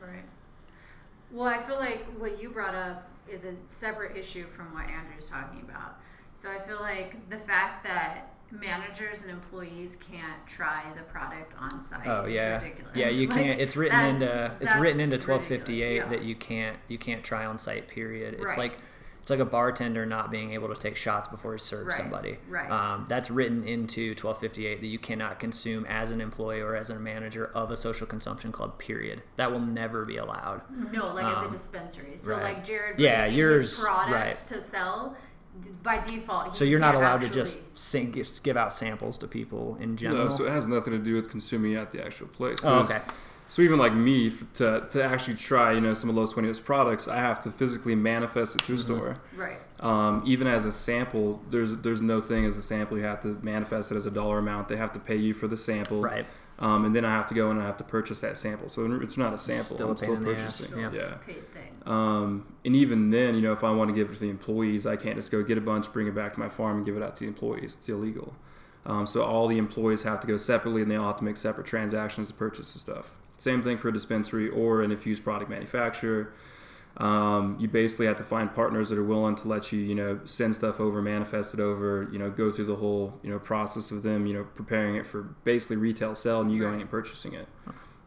Right. 0.02 0.25
Well, 1.31 1.49
I 1.49 1.62
feel 1.62 1.76
like 1.76 2.05
what 2.19 2.43
you 2.43 2.50
brought 2.50 2.75
up 2.75 3.08
is 3.28 3.44
a 3.44 3.55
separate 3.69 4.16
issue 4.16 4.46
from 4.49 4.75
what 4.75 4.90
Andrew's 4.90 5.28
talking 5.28 5.60
about. 5.60 6.00
So 6.35 6.50
I 6.50 6.59
feel 6.66 6.80
like 6.80 7.28
the 7.30 7.38
fact 7.38 7.85
that 7.85 8.32
managers 8.50 9.23
and 9.23 9.30
employees 9.30 9.99
can't 10.00 10.47
try 10.47 10.85
the 10.97 11.02
product 11.02 11.52
on 11.59 11.82
site. 11.82 12.06
Oh 12.06 12.26
yeah, 12.26 12.62
ridiculous. 12.62 12.97
yeah. 12.97 13.09
You 13.09 13.28
like, 13.28 13.38
can't. 13.38 13.61
It's 13.61 13.76
written 13.76 14.00
into 14.06 14.52
it's 14.61 14.75
written 14.76 15.00
into 15.00 15.18
twelve 15.18 15.44
fifty 15.44 15.82
eight 15.82 15.97
yeah. 15.97 16.09
that 16.09 16.23
you 16.23 16.35
can't 16.35 16.76
you 16.88 16.97
can't 16.99 17.23
try 17.23 17.44
on 17.44 17.59
site. 17.59 17.88
Period. 17.88 18.35
It's 18.35 18.50
Right. 18.50 18.59
like 18.59 18.78
it's 19.28 19.30
like 19.30 19.40
a 19.40 19.50
bartender 19.50 20.06
not 20.06 20.30
being 20.30 20.54
able 20.54 20.68
to 20.68 20.75
take 20.75 20.97
shots 20.97 21.28
before 21.28 21.52
he 21.52 21.58
serves 21.58 21.88
Right, 21.88 21.97
somebody. 21.99 22.38
right. 22.49 22.70
Um, 22.70 23.04
that's 23.11 23.30
written 23.30 23.62
into 23.68 24.14
twelve 24.14 24.40
fifty 24.40 24.66
eight 24.66 24.80
that 24.80 24.87
you 24.87 24.99
cannot 24.99 25.38
consume 25.38 25.85
as 25.85 26.12
an 26.12 26.23
employee 26.23 26.62
or 26.62 26.75
as 26.75 26.88
a 26.88 26.99
manager 26.99 27.50
of 27.54 27.70
a 27.70 27.76
social 27.76 28.06
consumption 28.06 28.50
club. 28.52 28.78
Period. 28.78 29.23
That 29.37 29.52
will 29.52 29.61
never 29.61 30.06
be 30.06 30.16
allowed. 30.16 30.62
No, 30.94 31.12
like 31.12 31.26
at 31.26 31.35
Um, 31.37 31.44
the 31.44 31.50
dispensary. 31.50 32.16
So 32.16 32.30
right. 32.32 32.42
like 32.54 32.64
Jared, 32.64 32.99
Yeah, 32.99 33.20
bringing 33.25 33.38
yours- 33.38 33.76
his 33.76 33.85
product 33.85 34.12
right. 34.12 34.37
to 34.38 34.62
sell 34.62 35.14
by 35.82 35.99
default. 36.00 36.56
So 36.56 36.64
you're 36.64 36.78
not 36.78 36.92
can't 36.92 37.04
allowed 37.04 37.20
to 37.20 37.28
just 37.30 37.78
sing, 37.78 38.14
just 38.14 38.42
give 38.42 38.56
out 38.56 38.73
samples 38.73 39.18
to 39.18 39.26
people 39.26 39.76
in 39.78 39.99
general. 39.99 40.30
No, 40.30 40.30
so 40.35 40.47
it 40.47 40.52
has 40.52 40.66
nothing 40.66 40.94
to 40.94 40.99
do 40.99 41.16
with 41.16 41.28
consuming 41.28 41.75
at 41.75 41.92
the 41.92 42.02
actual 42.02 42.28
place. 42.28 42.61
oh, 42.64 42.78
okay. 42.85 43.02
So 43.50 43.62
even 43.62 43.78
like 43.78 43.95
me, 43.95 44.31
to, 44.55 44.87
to 44.90 45.02
actually 45.02 45.37
try, 45.37 45.73
you 45.73 45.81
know, 45.81 45.95
some 45.95 46.11
of 46.11 46.17
Los 46.17 46.35
Sueños 46.35 46.62
products, 46.62 47.09
I 47.09 47.17
have 47.17 47.40
to 47.40 47.50
physically 47.50 47.95
manifest 47.95 48.55
it 48.57 48.59
to 48.67 48.73
Mm-hmm. 48.75 48.81
store. 48.83 49.17
right. 49.37 49.59
Um, 49.81 50.23
even 50.26 50.47
as 50.47 50.67
a 50.67 50.73
sample, 50.73 51.40
there's 51.50 51.75
there's 51.76 52.02
no 52.02 52.21
thing 52.21 52.45
as 52.45 52.57
a 52.57 52.62
sample. 52.62 52.99
You 52.99 53.05
have 53.05 53.21
to 53.21 53.38
manifest 53.43 53.90
it 53.93 53.97
as 53.97 54.07
a 54.07 54.11
dollar 54.11 54.38
amount. 54.38 54.69
They 54.69 54.76
have 54.76 54.93
to 54.93 54.99
pay 54.99 55.17
you 55.17 55.33
for 55.35 55.47
the 55.49 55.57
sample, 55.57 56.00
Right. 56.02 56.26
Um, 56.61 56.85
and 56.85 56.95
then 56.97 57.05
I 57.05 57.11
have 57.12 57.26
to 57.28 57.35
go 57.35 57.50
and 57.52 57.61
I 57.61 57.64
have 57.64 57.76
to 57.76 57.85
purchase 57.85 58.21
that 58.23 58.37
sample. 58.37 58.69
So 58.69 58.85
it's 59.00 59.17
not 59.17 59.33
a 59.33 59.38
sample. 59.38 59.62
Still 59.76 59.87
a 59.87 59.90
I'm 59.90 59.97
pain 59.97 60.05
still 60.05 60.14
in 60.17 60.25
the 60.25 60.37
ass, 60.37 60.59
purchasing. 60.61 60.81
yeah. 60.81 60.90
yeah. 60.93 61.14
Paid 61.25 61.55
thing. 61.55 61.83
Um, 61.87 62.52
and 62.64 62.75
even 62.75 63.11
then, 63.11 63.37
you 63.37 63.40
know, 63.40 63.52
if 63.52 63.62
I 63.62 63.71
want 63.71 63.88
to 63.90 63.95
give 63.95 64.11
it 64.11 64.14
to 64.14 64.21
the 64.21 64.28
employees, 64.31 64.85
I 64.85 64.97
can't 64.97 65.14
just 65.14 65.31
go 65.31 65.43
get 65.45 65.57
a 65.57 65.61
bunch, 65.61 65.90
bring 65.93 66.09
it 66.09 66.14
back 66.17 66.35
to 66.35 66.40
my 66.40 66.49
farm, 66.49 66.78
and 66.78 66.85
give 66.85 66.97
it 66.97 67.02
out 67.05 67.14
to 67.17 67.21
the 67.21 67.28
employees. 67.28 67.76
It's 67.76 67.88
illegal. 67.88 68.35
Um, 68.85 69.07
so 69.07 69.23
all 69.23 69.47
the 69.47 69.57
employees 69.59 70.02
have 70.02 70.19
to 70.21 70.26
go 70.26 70.37
separately, 70.37 70.83
and 70.83 70.90
they 70.90 70.97
all 70.97 71.07
have 71.07 71.19
to 71.19 71.25
make 71.25 71.37
separate 71.37 71.67
transactions 71.69 72.26
to 72.28 72.35
purchase 72.35 72.73
the 72.73 72.81
stuff. 72.81 73.12
Same 73.38 73.62
thing 73.62 73.78
for 73.78 73.88
a 73.88 73.92
dispensary 73.92 74.49
or 74.50 74.83
an 74.83 74.90
infused 74.90 75.25
product 75.25 75.50
manufacturer. 75.50 76.35
Um, 76.97 77.57
you 77.61 77.68
basically 77.68 78.07
have 78.07 78.16
to 78.16 78.25
find 78.25 78.52
partners 78.52 78.90
that 78.90 78.99
are 78.99 79.04
willing 79.04 79.37
to 79.37 79.49
let 79.49 79.71
you, 79.73 79.78
you 79.78 79.95
know, 79.95 80.18
send 80.25 80.54
stuff 80.57 80.80
over, 80.80 81.00
manifest 81.00 81.54
it 81.54 81.61
over, 81.61 82.09
you 82.12 82.18
know, 82.18 82.28
go 82.28 82.50
through 82.50 82.64
the 82.66 82.75
whole, 82.76 83.18
you 83.23 83.30
know, 83.30 83.38
process 83.38 83.92
of 83.92 84.02
them, 84.02 84.26
you 84.26 84.35
know, 84.35 84.45
preparing 84.57 84.97
it 84.97 85.07
for 85.07 85.23
basically 85.45 85.76
retail 85.76 86.14
sale 86.16 86.40
and 86.40 86.50
you 86.52 86.59
going 86.59 86.73
Right. 86.73 86.80
and 86.83 86.90
purchasing 86.90 87.35
it. 87.35 87.47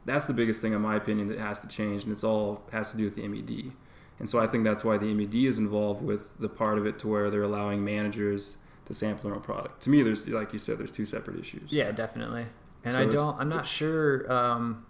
That's 0.06 0.28
the 0.28 0.34
biggest 0.34 0.62
thing, 0.62 0.74
in 0.74 0.82
my 0.82 0.96
opinion, 0.98 1.28
that 1.30 1.40
has 1.40 1.60
to 1.62 1.68
change, 1.68 2.04
and 2.04 2.12
it's 2.12 2.24
all 2.24 2.64
has 2.72 2.92
to 2.92 2.98
do 2.98 3.06
with 3.06 3.16
the 3.16 3.26
MED. 3.28 3.72
And 4.20 4.30
so 4.30 4.40
I 4.40 4.48
think 4.48 4.66
that's 4.66 4.84
why 4.84 4.98
the 4.98 5.14
MED 5.14 5.36
is 5.36 5.58
involved 5.58 6.04
with 6.04 6.38
the 6.40 6.50
part 6.50 6.78
of 6.78 6.86
it 6.86 7.00
to 7.00 7.08
where 7.08 7.30
they're 7.30 7.44
allowing 7.44 7.86
managers 7.86 8.58
to 8.86 8.94
sample 8.94 9.26
their 9.30 9.36
own 9.36 9.42
product. 9.42 9.84
To 9.84 9.90
me, 9.90 10.04
there's 10.04 10.28
like 10.28 10.52
you 10.54 10.60
said, 10.60 10.78
there's 10.80 10.92
two 10.92 11.06
separate 11.06 11.40
issues. 11.40 11.72
Yeah, 11.72 11.92
definitely. 11.92 12.48
And 12.84 12.94
So 12.94 13.02
I 13.02 13.06
don't. 13.06 13.40
I'm 13.40 13.48
not 13.50 13.66
sure. 13.68 14.30
Um, 14.32 14.86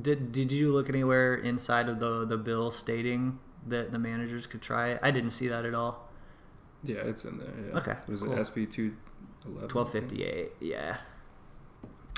Did 0.00 0.32
Did 0.32 0.52
you 0.52 0.72
look 0.72 0.88
anywhere 0.88 1.34
inside 1.34 1.88
of 1.88 1.98
the 1.98 2.24
the 2.24 2.36
bill 2.36 2.70
stating 2.70 3.38
that 3.66 3.90
the 3.92 3.98
managers 3.98 4.46
could 4.46 4.62
try 4.62 4.90
it? 4.90 5.00
I 5.02 5.10
didn't 5.10 5.30
see 5.30 5.48
that 5.48 5.64
at 5.64 5.74
all. 5.74 6.08
Yeah, 6.84 6.98
it's 6.98 7.24
in 7.24 7.38
there. 7.38 7.48
Yeah. 7.72 7.78
Okay, 7.78 7.94
Was 8.06 8.22
cool. 8.22 8.32
it 8.32 8.38
SB 8.38 8.70
two 8.70 8.94
eleven? 9.46 9.68
Twelve 9.68 9.90
fifty 9.90 10.24
eight. 10.24 10.52
Yeah. 10.60 10.98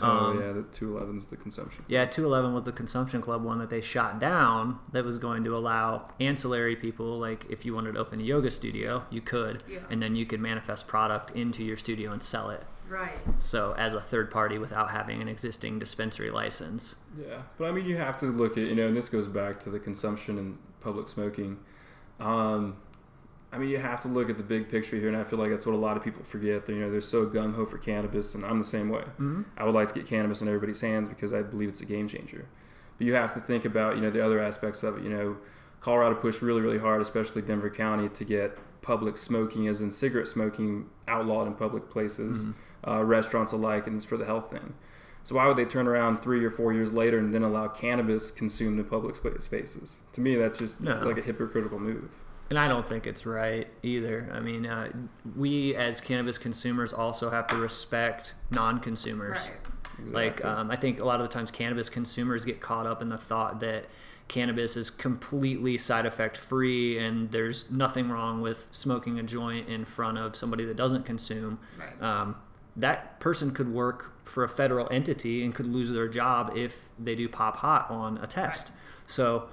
Oh 0.03 0.07
Um, 0.31 0.41
yeah, 0.41 0.53
the 0.53 0.63
two 0.73 0.97
eleven 0.97 1.19
is 1.19 1.27
the 1.27 1.37
consumption. 1.37 1.85
Club. 1.85 1.91
Yeah, 1.91 2.07
211 2.07 2.55
was 2.55 2.65
the 2.65 2.73
consumption 2.73 3.21
club 3.21 3.43
one 3.43 3.59
that 3.59 3.69
they 3.69 3.83
shot 3.83 4.19
down 4.19 4.79
that 4.93 5.05
was 5.05 5.19
going 5.19 5.45
to 5.45 5.55
allow 5.55 6.11
ancillary 6.19 6.75
people, 6.75 7.19
like 7.19 7.45
if 7.51 7.67
you 7.67 7.75
wanted 7.75 7.93
to 7.95 8.01
open 8.01 8.19
a 8.19 8.23
yoga 8.23 8.51
studio, 8.51 9.05
you 9.11 9.21
could, 9.21 9.63
Yeah. 9.69 9.81
and 9.91 10.03
then 10.03 10.17
you 10.17 10.25
could 10.25 10.41
manifest 10.41 10.87
product 10.89 11.33
into 11.33 11.63
your 11.63 11.77
studio 11.77 12.11
and 12.13 12.23
sell 12.23 12.49
it. 12.49 12.65
Right. 12.91 13.19
So 13.39 13.73
as 13.79 13.95
a 13.95 14.01
third 14.01 14.33
party 14.33 14.59
without 14.59 14.91
having 14.91 15.23
an 15.23 15.29
existing 15.29 15.79
dispensary 15.79 16.31
license. 16.31 16.97
Yeah, 17.17 17.43
but 17.57 17.69
I 17.69 17.73
mean, 17.73 17.87
you 17.87 17.97
have 17.97 18.19
to 18.19 18.27
look 18.27 18.59
at 18.59 18.67
you 18.67 18.75
know, 18.75 18.89
and 18.89 18.97
this 18.97 19.09
goes 19.09 19.29
back 19.29 19.61
to 19.61 19.71
the 19.71 19.79
consumption 19.79 20.39
and 20.39 20.59
public 20.81 21.09
smoking. 21.09 21.59
Um, 22.19 22.77
I 23.53 23.59
mean, 23.59 23.69
you 23.69 23.79
have 23.79 24.01
to 24.01 24.09
look 24.09 24.29
at 24.29 24.39
the 24.39 24.43
big 24.43 24.69
picture 24.69 24.97
here, 24.97 25.09
and 25.09 25.17
I 25.17 25.23
feel 25.23 25.39
like 25.39 25.51
that's 25.51 25.67
what 25.67 25.75
a 25.75 25.79
lot 25.79 25.97
of 25.97 26.03
people 26.03 26.25
forget. 26.25 26.69
You 26.69 26.81
know, 26.81 26.91
they're 26.91 27.01
so 27.01 27.27
gung 27.27 27.55
ho 27.55 27.65
for 27.65 27.79
cannabis, 27.79 28.35
and 28.35 28.45
I'm 28.45 28.59
the 28.59 28.65
same 28.65 28.89
way. 28.89 29.03
Mm-hmm. 29.03 29.43
I 29.57 29.65
would 29.65 29.75
like 29.75 29.89
to 29.89 29.95
get 29.95 30.07
cannabis 30.07 30.43
in 30.43 30.49
everybody's 30.49 30.81
hands 30.81 31.09
because 31.09 31.33
I 31.33 31.43
believe 31.43 31.69
it's 31.69 31.81
a 31.81 31.87
game 31.87 32.09
changer. 32.09 32.49
But 32.99 33.07
you 33.07 33.15
have 33.15 33.35
to 33.35 33.41
think 33.41 33.65
about 33.65 33.95
you 33.95 34.03
know 34.03 34.11
the 34.11 34.25
other 34.25 34.41
aspects 34.41 34.83
of 34.83 34.99
it. 34.99 35.05
You 35.05 35.11
know, 35.11 35.37
Colorado 35.81 36.17
pushed 36.17 36.43
really 36.43 36.61
really 36.61 36.79
hard, 36.79 37.01
especially 37.01 37.43
Denver 37.43 37.71
County, 37.71 38.09
to 38.09 38.25
get 38.25 38.59
public 38.83 39.17
smoking, 39.17 39.69
as 39.69 39.81
in 39.81 39.91
cigarette 39.91 40.27
smoking, 40.27 40.89
outlawed 41.07 41.47
in 41.47 41.55
public 41.55 41.89
places, 41.91 42.45
uh, 42.87 43.03
restaurants 43.05 43.53
alike, 43.53 43.87
and 43.87 43.97
it's 43.97 44.05
for 44.05 44.17
the 44.17 44.25
health 44.25 44.51
thing. 44.51 44.75
So 45.23 45.35
why 45.35 45.47
would 45.47 45.57
they 45.57 45.67
turn 45.67 45.87
around 45.87 46.19
three 46.19 46.43
or 46.45 46.51
four 46.51 46.73
years 46.73 46.93
later 46.93 47.19
and 47.19 47.33
then 47.35 47.43
allow 47.43 47.69
cannabis 47.69 48.31
consumed 48.31 48.79
in 48.79 48.85
public 48.87 49.17
spaces? 49.41 49.97
To 50.13 50.21
me, 50.21 50.37
that's 50.37 50.57
just 50.59 50.81
No. 50.81 51.01
like 51.05 51.19
a 51.19 51.23
hypocritical 51.23 51.79
move. 51.79 52.11
And 52.49 52.59
I 52.59 52.67
don't 52.67 52.87
think 52.87 53.07
it's 53.07 53.27
right 53.27 53.69
either. 53.83 54.29
I 54.33 54.41
mean, 54.41 54.67
uh, 54.67 54.91
we 55.37 55.75
as 55.77 56.01
cannabis 56.01 56.37
consumers 56.39 56.93
also 56.93 57.29
have 57.31 57.47
to 57.49 57.57
respect 57.57 58.35
non-consumers. 58.51 59.37
Right. 59.37 60.13
Like, 60.13 60.27
Exactly. 60.39 60.51
um, 60.51 60.71
I 60.71 60.77
think 60.77 60.99
a 61.01 61.05
lot 61.05 61.21
of 61.21 61.29
the 61.29 61.33
times 61.33 61.51
cannabis 61.51 61.91
consumers 61.91 62.45
get 62.47 62.61
caught 62.61 62.87
up 62.87 63.03
in 63.03 63.09
the 63.11 63.19
thought 63.19 63.61
that 63.61 63.85
cannabis 64.29 64.77
is 64.77 64.89
completely 64.91 65.77
side 65.77 66.07
effect 66.07 66.37
free 66.37 66.99
and 66.99 67.31
there's 67.31 67.71
nothing 67.71 68.09
wrong 68.09 68.41
with 68.41 68.67
smoking 68.71 69.19
a 69.19 69.23
joint 69.23 69.69
in 69.69 69.85
front 69.85 70.17
of 70.19 70.35
somebody 70.35 70.65
that 70.65 70.77
doesn't 70.77 71.05
consume. 71.05 71.59
Right. 71.79 72.03
Um, 72.03 72.37
that 72.77 73.21
person 73.21 73.51
could 73.53 73.73
work 73.73 74.13
for 74.25 74.45
a 74.45 74.49
federal 74.49 74.89
entity 74.91 75.45
and 75.45 75.55
could 75.55 75.67
lose 75.67 75.91
their 75.91 76.09
job 76.09 76.53
if 76.57 76.89
they 76.99 77.15
do 77.15 77.29
pop 77.29 77.57
hot 77.57 77.91
on 77.91 78.19
a 78.19 78.27
test. 78.27 78.71
So 79.07 79.49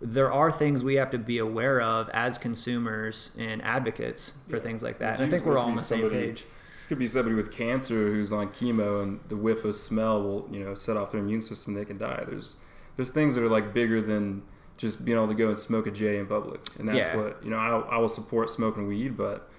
there 0.00 0.32
are 0.32 0.52
things 0.52 0.84
we 0.84 0.94
have 0.96 1.10
to 1.10 1.18
be 1.18 1.38
aware 1.38 1.80
of 1.80 2.08
as 2.10 2.38
consumers 2.38 3.30
and 3.38 3.62
advocates 3.62 4.34
for 4.48 4.60
things 4.60 4.82
like 4.82 4.98
that. 4.98 5.18
And 5.18 5.26
I 5.26 5.30
think 5.30 5.46
we're 5.46 5.58
all 5.58 5.68
on 5.68 5.76
the 5.76 5.82
same 5.82 6.10
page. 6.10 6.44
This 6.76 6.86
could 6.86 6.98
be 6.98 7.08
somebody 7.08 7.34
with 7.34 7.50
cancer 7.50 8.06
who's 8.06 8.32
on 8.32 8.48
chemo, 8.50 9.02
and 9.02 9.18
the 9.28 9.36
whiff 9.36 9.64
of 9.64 9.74
smell 9.74 10.22
will, 10.22 10.48
you 10.52 10.60
know, 10.60 10.74
set 10.74 10.96
off 10.96 11.10
their 11.10 11.20
immune 11.20 11.42
system. 11.42 11.74
They 11.74 11.84
can 11.84 11.98
die. 11.98 12.22
There's, 12.28 12.54
there's 12.94 13.10
things 13.10 13.34
that 13.34 13.42
are 13.42 13.48
like 13.48 13.74
bigger 13.74 14.00
than 14.00 14.42
just 14.76 15.04
being 15.04 15.16
able 15.18 15.26
to 15.26 15.34
go 15.34 15.48
and 15.48 15.58
smoke 15.58 15.88
a 15.88 15.90
J 15.90 16.18
in 16.18 16.26
public, 16.26 16.60
and 16.78 16.88
that's 16.88 17.06
Yeah. 17.06 17.16
what 17.16 17.42
you 17.42 17.50
know. 17.50 17.56
I, 17.56 17.96
I 17.96 17.98
will 17.98 18.08
support 18.08 18.48
smoking 18.48 18.86
weed, 18.86 19.16
but 19.16 19.50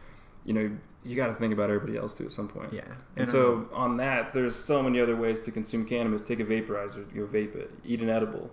you 0.46 0.54
know, 0.54 0.72
you 1.04 1.16
got 1.16 1.28
to 1.28 1.34
think 1.34 1.54
about 1.54 1.70
everybody 1.70 1.98
else 1.98 2.14
too 2.14 2.26
at 2.26 2.32
some 2.32 2.48
point. 2.48 2.74
Yeah. 2.74 2.84
And 3.16 3.28
so 3.28 3.70
on 3.74 3.98
that, 3.98 4.34
there's 4.34 4.56
so 4.56 4.84
many 4.84 5.00
other 5.00 5.16
ways 5.16 5.42
to 5.42 5.52
consume 5.52 5.86
cannabis. 5.86 6.22
Take 6.22 6.40
a 6.40 6.46
vaporizer, 6.46 7.14
go 7.14 7.26
vape 7.26 7.56
it, 7.56 7.72
eat 7.86 8.02
an 8.02 8.10
edible, 8.10 8.52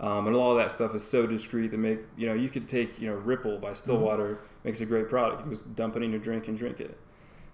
um, 0.00 0.26
and 0.26 0.36
all 0.36 0.50
of 0.50 0.58
that 0.58 0.72
stuff 0.72 0.94
is 0.94 1.02
so 1.02 1.26
discreet 1.26 1.70
to 1.70 1.78
make. 1.78 2.00
You 2.16 2.26
know, 2.26 2.34
you 2.34 2.48
could 2.48 2.68
take 2.68 3.00
you 3.00 3.08
know 3.08 3.14
Ripple 3.14 3.58
by 3.58 3.72
Stillwater 3.72 4.40
makes 4.64 4.80
a 4.80 4.86
great 4.86 5.08
product. 5.08 5.44
You 5.44 5.50
just 5.50 5.74
dump 5.74 5.96
it 5.96 6.02
in 6.02 6.10
your 6.10 6.20
drink 6.20 6.48
and 6.48 6.56
drink 6.56 6.80
it. 6.80 6.98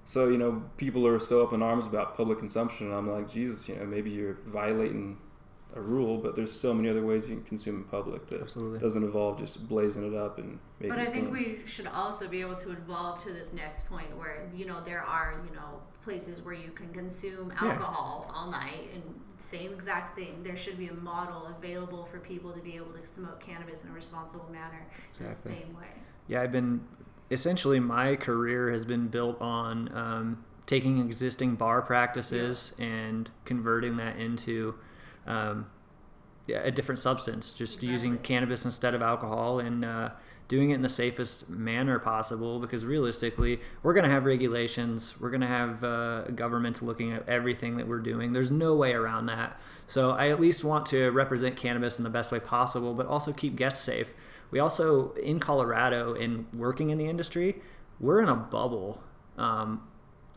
So 0.04 0.28
you 0.28 0.38
know, 0.38 0.62
people 0.76 1.06
are 1.06 1.20
so 1.20 1.44
up 1.44 1.52
in 1.52 1.62
arms 1.62 1.87
about 1.87 2.16
public 2.16 2.40
consumption, 2.40 2.88
and 2.88 2.96
I'm 2.96 3.08
like, 3.08 3.30
Jesus, 3.30 3.68
you 3.68 3.76
know, 3.76 3.84
maybe 3.84 4.11
you're 4.11 4.38
violating 4.46 5.18
a 5.74 5.80
rule, 5.80 6.18
but 6.18 6.36
there's 6.36 6.52
so 6.52 6.74
many 6.74 6.88
other 6.88 7.04
ways 7.04 7.28
you 7.28 7.34
can 7.36 7.44
consume 7.44 7.76
in 7.76 7.84
public 7.84 8.26
that 8.26 8.40
Absolutely. 8.42 8.78
doesn't 8.78 9.02
involve 9.02 9.38
just 9.38 9.66
blazing 9.68 10.06
it 10.06 10.16
up 10.16 10.38
and 10.38 10.58
making 10.80 10.96
But 10.96 10.98
I 10.98 11.04
think 11.06 11.24
scene. 11.26 11.32
we 11.32 11.60
should 11.66 11.86
also 11.86 12.28
be 12.28 12.40
able 12.40 12.56
to 12.56 12.72
evolve 12.72 13.22
to 13.24 13.32
this 13.32 13.52
next 13.52 13.86
point 13.88 14.14
where 14.16 14.48
you 14.54 14.66
know 14.66 14.82
there 14.84 15.00
are 15.02 15.40
you 15.48 15.54
know 15.56 15.80
places 16.04 16.42
where 16.44 16.54
you 16.54 16.70
can 16.72 16.88
consume 16.92 17.52
Yeah. 17.62 17.70
alcohol 17.70 18.30
all 18.34 18.50
night 18.50 18.90
and 18.94 19.02
same 19.38 19.72
exact 19.72 20.16
thing. 20.16 20.42
There 20.42 20.56
should 20.56 20.78
be 20.78 20.88
a 20.88 20.94
model 20.94 21.46
available 21.58 22.04
for 22.04 22.18
people 22.18 22.52
to 22.52 22.60
be 22.60 22.76
able 22.76 22.92
to 22.92 23.06
smoke 23.06 23.40
cannabis 23.40 23.82
in 23.84 23.90
a 23.90 23.92
responsible 23.92 24.48
manner 24.52 24.86
in 25.18 25.28
the 25.28 25.34
same 25.34 25.74
way. 25.74 25.88
Yeah, 26.28 26.42
I've 26.42 26.52
been 26.52 26.80
essentially 27.30 27.80
my 27.80 28.14
career 28.14 28.70
has 28.70 28.84
been 28.84 29.08
built 29.08 29.40
on 29.40 29.90
um, 29.96 30.44
taking 30.66 30.98
existing 30.98 31.54
bar 31.56 31.80
practices 31.82 32.74
and 32.78 33.30
converting 33.46 33.96
that 33.96 34.16
into 34.18 34.74
um, 35.26 35.66
yeah, 36.46 36.60
a 36.64 36.70
different 36.70 36.98
substance, 36.98 37.52
just 37.54 37.82
using 37.82 38.18
cannabis 38.18 38.64
instead 38.64 38.94
of 38.94 39.02
alcohol 39.02 39.60
and 39.60 39.84
uh, 39.84 40.10
doing 40.48 40.70
it 40.70 40.74
in 40.74 40.82
the 40.82 40.88
safest 40.88 41.48
manner 41.48 41.98
possible. 41.98 42.58
Because 42.58 42.84
realistically, 42.84 43.60
we're 43.82 43.94
going 43.94 44.04
to 44.04 44.10
have 44.10 44.24
regulations, 44.24 45.14
we're 45.20 45.30
going 45.30 45.42
to 45.42 45.46
have 45.46 45.84
uh, 45.84 46.22
governments 46.34 46.82
looking 46.82 47.12
at 47.12 47.28
everything 47.28 47.76
that 47.76 47.86
we're 47.86 48.00
doing. 48.00 48.32
There's 48.32 48.50
no 48.50 48.74
way 48.74 48.92
around 48.92 49.26
that. 49.26 49.60
So 49.86 50.10
I 50.10 50.30
at 50.30 50.40
least 50.40 50.64
want 50.64 50.86
to 50.86 51.10
represent 51.10 51.56
cannabis 51.56 51.98
in 51.98 52.04
the 52.04 52.10
best 52.10 52.32
way 52.32 52.40
possible, 52.40 52.94
but 52.94 53.06
also 53.06 53.32
keep 53.32 53.54
guests 53.56 53.84
safe. 53.84 54.12
We 54.50 54.58
also, 54.58 55.12
in 55.12 55.38
Colorado, 55.38 56.14
in 56.14 56.46
working 56.52 56.90
in 56.90 56.98
the 56.98 57.06
industry, 57.06 57.62
we're 58.00 58.20
in 58.20 58.28
a 58.28 58.36
bubble. 58.36 59.02
Um, 59.38 59.88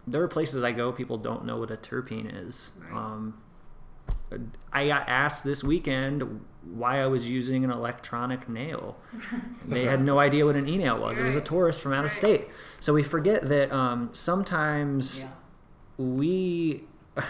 there 0.07 0.21
are 0.21 0.27
places 0.27 0.63
I 0.63 0.71
go, 0.71 0.91
people 0.91 1.17
don't 1.17 1.45
know 1.45 1.57
what 1.57 1.71
a 1.71 1.75
terpene 1.75 2.47
is. 2.47 2.71
Right. 2.79 2.93
Um, 2.93 3.41
I 4.73 4.87
got 4.87 5.07
asked 5.07 5.43
this 5.43 5.63
weekend 5.63 6.41
why 6.63 7.01
I 7.01 7.07
was 7.07 7.29
using 7.29 7.63
an 7.63 7.69
electronic 7.71 8.49
nail. 8.49 8.97
they 9.67 9.85
had 9.85 10.01
no 10.01 10.19
idea 10.19 10.45
what 10.45 10.55
an 10.55 10.67
e 10.67 10.77
nail 10.77 10.99
was. 10.99 11.19
It 11.19 11.23
was 11.23 11.35
a 11.35 11.41
tourist 11.41 11.81
from 11.81 11.93
out 11.93 12.05
of 12.05 12.11
state. 12.11 12.47
So 12.79 12.93
we 12.93 13.03
forget 13.03 13.43
that 13.43 13.71
um, 13.71 14.09
sometimes 14.13 15.21
Yeah. 15.23 15.29
we 15.97 16.83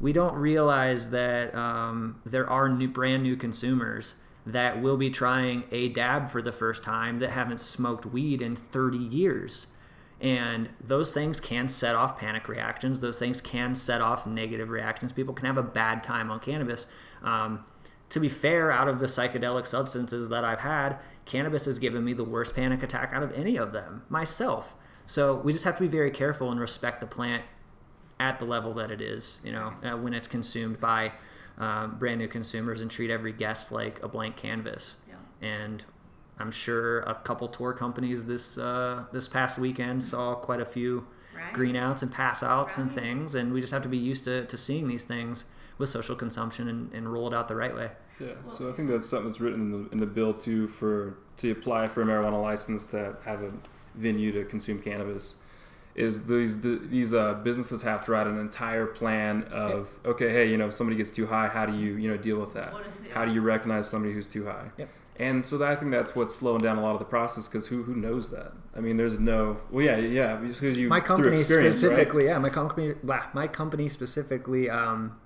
we 0.00 0.12
don't 0.12 0.34
realize 0.34 1.10
that 1.10 1.54
um, 1.54 2.20
there 2.24 2.48
are 2.48 2.68
new 2.68 2.88
brand 2.88 3.22
new 3.22 3.36
consumers 3.36 4.14
that 4.46 4.80
will 4.82 4.96
be 4.96 5.10
trying 5.10 5.64
a 5.72 5.88
dab 5.88 6.28
for 6.30 6.42
the 6.42 6.52
first 6.52 6.82
time 6.82 7.18
that 7.18 7.30
haven't 7.30 7.60
smoked 7.60 8.04
weed 8.06 8.42
in 8.42 8.54
30 8.56 8.98
years 8.98 9.68
and 10.24 10.68
those 10.80 11.12
things 11.12 11.40
can 11.40 11.68
set 11.68 11.94
off 11.94 12.18
panic 12.18 12.48
reactions 12.48 13.00
those 13.00 13.18
things 13.18 13.40
can 13.40 13.74
set 13.74 14.00
off 14.00 14.26
negative 14.26 14.70
reactions 14.70 15.12
people 15.12 15.34
can 15.34 15.46
have 15.46 15.58
a 15.58 15.62
bad 15.62 16.02
time 16.02 16.30
on 16.30 16.40
cannabis 16.40 16.86
um, 17.22 17.64
to 18.08 18.18
be 18.18 18.28
fair 18.28 18.72
out 18.72 18.88
of 18.88 18.98
the 19.00 19.06
psychedelic 19.06 19.66
substances 19.66 20.28
that 20.28 20.44
i've 20.44 20.60
had 20.60 20.98
cannabis 21.24 21.66
has 21.66 21.78
given 21.78 22.04
me 22.04 22.12
the 22.12 22.24
worst 22.24 22.56
panic 22.56 22.82
attack 22.82 23.12
out 23.12 23.22
of 23.22 23.32
any 23.32 23.56
of 23.56 23.72
them 23.72 24.02
myself 24.08 24.74
so 25.06 25.36
we 25.36 25.52
just 25.52 25.64
have 25.64 25.76
to 25.76 25.82
be 25.82 25.88
very 25.88 26.10
careful 26.10 26.50
and 26.50 26.58
respect 26.58 27.00
the 27.00 27.06
plant 27.06 27.44
at 28.20 28.38
the 28.38 28.44
level 28.44 28.74
that 28.74 28.90
it 28.90 29.00
is, 29.00 29.40
you 29.44 29.52
know, 29.52 29.74
uh, 29.82 29.96
when 29.96 30.14
it's 30.14 30.28
consumed 30.28 30.80
by 30.80 31.12
um, 31.58 31.98
brand 31.98 32.18
new 32.18 32.28
consumers 32.28 32.80
and 32.80 32.90
treat 32.90 33.10
every 33.10 33.32
guest 33.32 33.70
like 33.70 34.02
a 34.02 34.08
blank 34.08 34.36
canvas. 34.36 34.96
Yeah. 35.08 35.14
And 35.46 35.84
I'm 36.38 36.50
sure 36.50 37.00
a 37.00 37.14
couple 37.14 37.46
tour 37.48 37.72
companies 37.72 38.24
this 38.24 38.58
uh, 38.58 39.04
this 39.12 39.28
past 39.28 39.58
weekend 39.58 40.02
saw 40.02 40.34
quite 40.34 40.60
a 40.60 40.66
few 40.66 41.06
Right. 41.36 41.52
green 41.52 41.74
outs 41.74 42.00
and 42.02 42.12
pass 42.12 42.44
outs 42.44 42.78
and 42.78 42.92
things, 42.92 43.34
and 43.34 43.52
we 43.52 43.60
just 43.60 43.72
have 43.72 43.82
to 43.82 43.88
be 43.88 43.96
used 43.98 44.22
to, 44.22 44.44
to 44.46 44.56
seeing 44.56 44.86
these 44.86 45.04
things 45.04 45.46
with 45.78 45.88
social 45.88 46.14
consumption 46.14 46.68
and, 46.68 46.92
and 46.92 47.12
roll 47.12 47.26
it 47.26 47.34
out 47.34 47.48
the 47.48 47.56
right 47.56 47.74
way. 47.74 47.90
Yeah, 48.20 48.34
so 48.44 48.68
I 48.68 48.72
think 48.72 48.88
that's 48.88 49.08
something 49.08 49.26
that's 49.30 49.40
written 49.40 49.60
in 49.62 49.72
the, 49.72 49.90
in 49.90 49.98
the 49.98 50.06
bill 50.06 50.32
too 50.32 50.68
for 50.68 51.16
to 51.38 51.50
apply 51.50 51.88
for 51.88 52.02
a 52.02 52.04
marijuana 52.04 52.40
license 52.40 52.84
to 52.86 53.16
have 53.24 53.42
a 53.42 53.50
venue 53.96 54.30
to 54.30 54.44
consume 54.44 54.80
cannabis. 54.80 55.34
Is 55.96 56.26
these 56.26 56.60
the, 56.60 56.76
these 56.84 57.12
uh, 57.12 57.34
businesses 57.34 57.82
have 57.82 58.04
to 58.04 58.12
write 58.12 58.28
an 58.28 58.38
entire 58.38 58.86
plan 58.86 59.42
of 59.50 59.88
okay, 60.04 60.30
hey, 60.30 60.48
you 60.48 60.56
know, 60.56 60.66
if 60.68 60.74
somebody 60.74 60.96
gets 60.96 61.10
too 61.10 61.26
high, 61.26 61.48
how 61.48 61.66
do 61.66 61.76
you 61.76 61.96
you 61.96 62.08
know 62.08 62.16
deal 62.16 62.38
with 62.38 62.52
that? 62.54 62.72
What 62.72 62.86
is 62.86 63.00
the- 63.00 63.10
How 63.10 63.24
do 63.24 63.32
you 63.32 63.40
recognize 63.40 63.88
somebody 63.88 64.14
who's 64.14 64.28
too 64.28 64.44
high? 64.44 64.70
Yep. 64.78 64.88
And 65.16 65.44
so 65.44 65.58
that, 65.58 65.70
I 65.70 65.76
think 65.76 65.92
that's 65.92 66.16
what's 66.16 66.34
slowing 66.34 66.60
down 66.60 66.76
a 66.76 66.82
lot 66.82 66.92
of 66.92 66.98
the 66.98 67.04
process 67.04 67.46
because 67.46 67.68
who 67.68 67.84
who 67.84 67.94
knows 67.94 68.30
that? 68.30 68.52
I 68.74 68.80
mean, 68.80 68.96
there's 68.96 69.18
no 69.18 69.56
well, 69.70 69.84
yeah, 69.84 69.96
yeah, 69.96 70.36
because 70.36 70.76
you 70.76 70.88
my 70.88 71.00
company 71.00 71.40
experience, 71.40 71.76
right? 71.76 71.90
specifically, 71.92 72.26
yeah, 72.26 72.38
my 72.38 72.48
company, 72.48 72.94
my 73.32 73.46
company 73.46 73.88
specifically 73.88 74.68
um, 74.68 75.16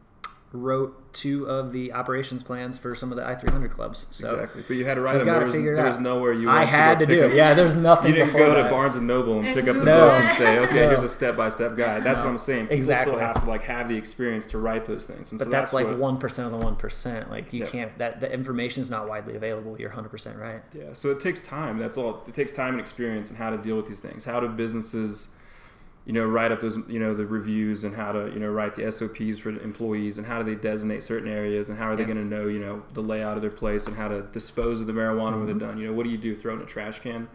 wrote 0.52 1.12
two 1.12 1.44
of 1.46 1.72
the 1.72 1.92
operations 1.92 2.42
plans 2.42 2.78
for 2.78 2.94
some 2.94 3.12
of 3.12 3.16
the 3.16 3.22
I300 3.22 3.70
clubs. 3.70 4.06
So 4.10 4.30
exactly. 4.34 4.64
But 4.66 4.76
you 4.76 4.84
had 4.86 4.94
to 4.94 5.02
write 5.02 5.18
them. 5.18 5.26
There 5.26 5.40
was, 5.40 5.54
figure 5.54 5.74
it 5.74 5.76
there 5.76 5.84
was 5.86 5.98
nowhere 5.98 6.32
you. 6.32 6.48
I 6.48 6.64
had 6.64 6.98
to, 7.00 7.06
to 7.06 7.14
do 7.14 7.22
it. 7.24 7.26
up- 7.30 7.34
Yeah, 7.36 7.52
there's 7.52 7.74
nothing 7.74 8.08
You 8.08 8.14
didn't 8.14 8.28
before 8.32 8.46
go 8.46 8.54
to 8.54 8.62
that. 8.62 8.70
Barnes 8.70 8.96
and 8.96 9.06
Noble 9.06 9.38
and 9.38 9.46
And 9.48 9.54
pick 9.54 9.64
up 9.68 9.74
the 9.74 9.80
Google 9.84 9.94
book 10.08 10.12
and 10.22 10.38
say, 10.38 10.58
"Okay, 10.60 10.74
No. 10.74 10.88
here's 10.88 11.02
a 11.02 11.08
step-by-step 11.08 11.76
guide." 11.76 12.02
That's 12.02 12.20
what 12.20 12.28
I'm 12.28 12.38
saying. 12.38 12.64
People 12.66 12.76
Exactly. 12.76 13.12
still 13.12 13.20
have 13.26 13.42
to 13.42 13.46
like 13.48 13.60
have 13.62 13.88
the 13.88 13.96
experience 13.96 14.46
to 14.46 14.58
write 14.58 14.86
those 14.86 15.04
things. 15.06 15.32
And 15.32 15.38
But 15.38 15.44
so 15.44 15.50
that's, 15.50 15.72
like 15.74 15.86
one 15.98 16.16
percent 16.16 16.46
of 16.52 16.58
the 16.58 16.64
one 16.64 16.76
percent. 16.76 17.30
Like 17.30 17.52
you 17.52 17.60
Yeah. 17.64 17.66
can't. 17.66 17.98
That 17.98 18.20
the 18.20 18.32
information's 18.32 18.88
not 18.88 19.06
widely 19.06 19.36
available. 19.36 19.76
You're 19.78 19.90
100 19.90 20.08
percent 20.08 20.38
right. 20.38 20.62
Yeah, 20.72 20.94
so 20.94 21.10
it 21.10 21.20
takes 21.20 21.42
time. 21.42 21.78
That's 21.78 21.98
all. 21.98 22.24
It 22.26 22.32
takes 22.32 22.52
time 22.52 22.72
and 22.72 22.80
experience 22.80 23.28
and 23.28 23.36
how 23.36 23.50
to 23.50 23.58
deal 23.58 23.76
with 23.76 23.86
these 23.86 24.00
things. 24.00 24.24
How 24.24 24.40
do 24.40 24.48
businesses, 24.48 25.28
you 26.08 26.14
know, 26.14 26.24
write 26.24 26.50
up 26.50 26.60
those, 26.62 26.78
you 26.88 26.98
know, 26.98 27.12
the 27.12 27.26
reviews 27.26 27.84
and 27.84 27.94
how 27.94 28.12
to, 28.12 28.30
you 28.32 28.40
know, 28.40 28.48
write 28.48 28.74
the 28.74 28.90
SOPs 28.90 29.38
for 29.38 29.52
the 29.52 29.60
employees 29.62 30.16
and 30.16 30.26
how 30.26 30.38
do 30.38 30.44
they 30.44 30.54
designate 30.60 31.02
certain 31.02 31.28
areas 31.28 31.68
and 31.68 31.76
how 31.78 31.84
are 31.90 31.96
they 31.96 32.02
Yeah. 32.02 32.14
going 32.14 32.30
to 32.30 32.36
know, 32.36 32.46
you 32.48 32.58
know, 32.58 32.82
the 32.94 33.02
layout 33.02 33.36
of 33.36 33.42
their 33.42 33.50
place 33.50 33.86
and 33.86 33.94
how 33.94 34.08
to 34.08 34.22
dispose 34.22 34.80
of 34.80 34.86
the 34.86 34.94
marijuana 34.94 35.32
when 35.38 35.46
Mm-hmm. 35.46 35.58
they're 35.58 35.68
done. 35.68 35.78
You 35.78 35.88
know, 35.88 35.92
what 35.92 36.04
do 36.04 36.10
you 36.10 36.16
do? 36.16 36.34
Throw 36.34 36.54
it 36.54 36.56
in 36.56 36.62
a 36.62 36.66
trash 36.66 36.98
can? 37.00 37.28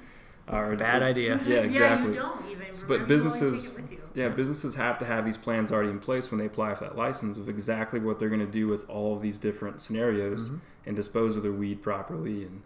Or, 0.51 0.75
Bad 0.75 1.03
idea. 1.03 1.39
Yeah, 1.45 1.57
exactly. 1.59 2.09
Yeah, 2.13 2.15
you 2.15 2.19
don't 2.19 2.51
even. 2.51 2.67
But 2.87 2.89
remember, 2.89 2.93
you 2.93 2.99
only 2.99 3.05
businesses, 3.07 3.71
take 3.75 3.79
it 3.83 3.89
with 4.01 4.15
you. 4.17 4.21
yeah, 4.23 4.29
businesses 4.29 4.73
have 4.75 4.97
to 4.97 5.05
have 5.05 5.23
these 5.23 5.37
plans 5.37 5.71
already 5.71 5.89
in 5.91 5.99
place 5.99 6.31
when 6.31 6.39
they 6.39 6.47
apply 6.47 6.73
for 6.73 6.83
that 6.85 6.97
license 6.97 7.37
of 7.37 7.47
exactly 7.47 7.99
what 7.99 8.19
they're 8.19 8.27
going 8.27 8.45
to 8.45 8.51
do 8.51 8.67
with 8.67 8.89
all 8.89 9.15
of 9.15 9.21
these 9.21 9.37
different 9.37 9.81
scenarios 9.81 10.49
Mm-hmm. 10.49 10.57
and 10.87 10.95
dispose 10.95 11.37
of 11.37 11.43
their 11.43 11.53
weed 11.53 11.81
properly 11.83 12.43
and 12.43 12.63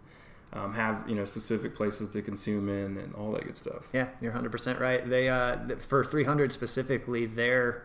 um, 0.52 0.72
have 0.72 1.08
you 1.08 1.14
know 1.14 1.24
specific 1.24 1.74
places 1.74 2.08
to 2.10 2.22
consume 2.22 2.68
in 2.68 2.96
and 2.98 3.14
all 3.14 3.32
that 3.32 3.44
good 3.44 3.56
stuff. 3.56 3.88
Yeah, 3.92 4.08
you're 4.20 4.32
100 4.32 4.50
percent 4.50 4.80
right. 4.80 5.08
They 5.08 5.28
uh, 5.28 5.56
for 5.78 6.04
300 6.04 6.52
specifically, 6.52 7.26
their 7.26 7.84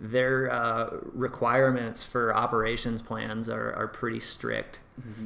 their 0.00 0.50
uh, 0.50 0.96
requirements 1.12 2.02
for 2.02 2.34
operations 2.34 3.02
plans 3.02 3.48
are, 3.50 3.74
are 3.74 3.86
pretty 3.86 4.20
strict. 4.20 4.78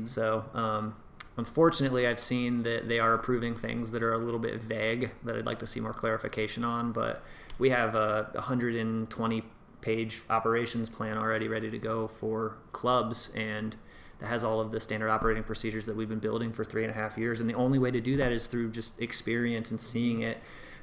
So 0.04 0.44
um, 0.52 0.96
unfortunately, 1.36 2.08
I've 2.08 2.18
seen 2.18 2.62
that 2.64 2.88
they 2.88 2.98
are 2.98 3.14
approving 3.14 3.54
things 3.54 3.92
that 3.92 4.02
are 4.02 4.14
a 4.14 4.18
little 4.18 4.40
bit 4.40 4.60
vague 4.60 5.10
that 5.22 5.36
I'd 5.36 5.46
like 5.46 5.60
to 5.60 5.66
see 5.66 5.80
more 5.80 5.92
clarification 5.92 6.64
on. 6.64 6.92
But 6.92 7.22
we 7.58 7.70
have 7.70 7.94
a 7.94 8.30
120 8.34 9.44
page 9.80 10.22
operations 10.30 10.88
plan 10.88 11.18
already 11.18 11.46
ready 11.46 11.70
to 11.70 11.78
go 11.78 12.08
for 12.08 12.56
clubs 12.72 13.30
and 13.36 13.76
that 14.18 14.26
has 14.26 14.44
all 14.44 14.60
of 14.60 14.70
the 14.70 14.80
standard 14.80 15.10
operating 15.10 15.42
procedures 15.42 15.86
that 15.86 15.96
we've 15.96 16.08
been 16.08 16.18
building 16.18 16.52
for 16.52 16.64
three 16.64 16.84
and 16.84 16.90
a 16.90 16.94
half 16.94 17.18
years. 17.18 17.40
And 17.40 17.48
the 17.48 17.54
only 17.54 17.78
way 17.78 17.90
to 17.90 18.00
do 18.00 18.16
that 18.16 18.32
is 18.32 18.46
through 18.46 18.70
just 18.70 19.00
experience 19.00 19.70
and 19.70 19.80
seeing 19.80 20.22
it. 20.22 20.38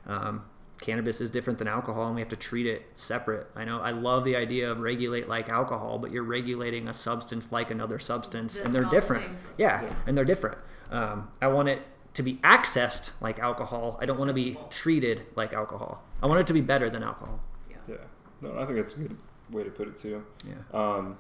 Um, 0.06 0.44
cannabis 0.82 1.22
is 1.22 1.30
different 1.30 1.60
than 1.60 1.68
alcohol, 1.68 2.08
and 2.08 2.16
we 2.16 2.22
have 2.22 2.30
to 2.30 2.36
treat 2.36 2.66
it 2.66 2.84
separate. 2.96 3.48
I 3.56 3.64
know 3.64 3.80
I 3.80 3.92
love 3.92 4.26
the 4.26 4.36
idea 4.36 4.70
of 4.70 4.80
regulate 4.80 5.30
like 5.30 5.48
alcohol, 5.48 5.98
but 5.98 6.12
you're 6.12 6.24
regulating 6.24 6.90
a 6.90 6.94
substance 6.94 7.52
like 7.52 7.72
another 7.72 8.00
substance, 8.00 8.56
That's 8.56 8.66
and 8.66 8.74
they're 8.74 8.82
not 8.82 8.92
the 8.92 8.98
different. 8.98 9.40
Yeah, 9.58 9.94
and 10.08 10.18
they're 10.18 10.26
different. 10.26 10.58
Um, 10.90 11.30
I 11.42 11.48
want 11.48 11.70
it 11.70 11.82
to 12.16 12.24
be 12.24 12.36
accessed 12.38 13.12
like 13.22 13.40
alcohol. 13.40 13.98
I 14.02 14.06
don't 14.06 14.18
want 14.18 14.28
to 14.28 14.34
be 14.34 14.58
treated 14.70 15.22
like 15.36 15.54
alcohol. 15.54 16.04
I 16.22 16.26
want 16.28 16.42
it 16.42 16.48
to 16.48 16.54
be 16.54 16.62
better 16.62 16.90
than 16.90 17.04
alcohol. 17.04 17.40
Yeah, 17.88 17.96
no, 18.42 18.60
I 18.60 18.66
think 18.66 18.78
that's 18.78 18.94
a 18.94 19.00
good 19.00 19.18
way 19.52 19.64
to 19.64 19.70
put 19.70 19.88
it 19.88 19.98
too. 19.98 20.24
Yeah. 20.46 20.56
Um, 20.74 21.18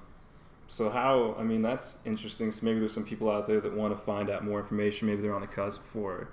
so 0.72 0.90
how? 0.90 1.36
I 1.38 1.44
mean, 1.44 1.62
that's 1.62 1.98
interesting. 2.06 2.50
So 2.50 2.66
maybe 2.66 2.80
there's 2.80 2.94
some 2.94 3.04
people 3.04 3.30
out 3.30 3.46
there 3.46 3.60
that 3.60 3.74
want 3.76 3.94
to 3.96 4.02
find 4.02 4.30
out 4.30 4.46
more 4.46 4.62
information. 4.62 5.10
Maybe 5.10 5.22
they're 5.22 5.36
on 5.36 5.42
the 5.42 5.48
cusp 5.48 5.84
for 5.92 6.30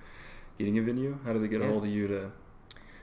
getting 0.59 0.79
a 0.79 0.83
venue. 0.83 1.19
How 1.25 1.33
do 1.33 1.41
they 1.41 1.49
get 1.49 1.61
Yeah. 1.61 1.67
a 1.67 1.71
hold 1.71 1.83
of 1.85 1.91
you 1.91 2.07
to? 2.07 2.31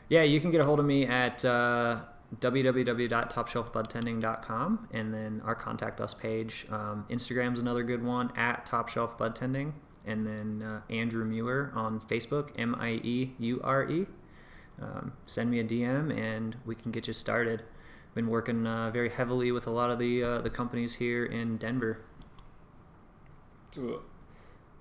Yeah, 0.08 0.22
you 0.24 0.40
can 0.40 0.50
get 0.52 0.62
a 0.62 0.64
hold 0.64 0.80
of 0.80 0.86
me 0.86 1.06
at 1.06 1.44
uh, 1.44 2.00
www.topshelfbudtending.com 2.40 4.88
and 4.94 5.14
then 5.14 5.42
our 5.44 5.56
contact 5.56 6.00
us 6.00 6.14
page. 6.14 6.66
Um, 6.70 7.06
Instagram's 7.10 7.60
another 7.60 7.84
good 7.84 8.02
one 8.04 8.32
at 8.38 8.66
Top 8.66 8.88
Shelf 8.88 9.18
Bud 9.18 9.38
And 9.42 9.74
then 10.26 10.62
uh, 10.62 10.80
Andrew 10.90 11.26
Mieure 11.26 11.76
on 11.76 12.00
Facebook, 12.00 12.52
M 12.58 12.76
I 12.80 12.92
E 13.04 13.34
U 13.40 13.60
R 13.64 13.90
E. 13.90 14.06
Um, 14.82 15.12
send 15.26 15.50
me 15.52 15.60
a 15.60 15.64
DM 15.64 16.18
and 16.18 16.56
we 16.66 16.76
can 16.76 16.92
get 16.92 17.08
you 17.08 17.14
started. 17.14 17.64
Been 18.16 18.28
working 18.30 18.66
uh, 18.66 18.90
very 18.92 19.10
heavily 19.10 19.52
with 19.52 19.68
a 19.68 19.72
lot 19.72 19.92
of 19.92 20.00
the 20.00 20.24
uh, 20.24 20.42
the 20.42 20.50
companies 20.50 20.96
here 20.96 21.26
in 21.26 21.58
Denver. 21.58 22.00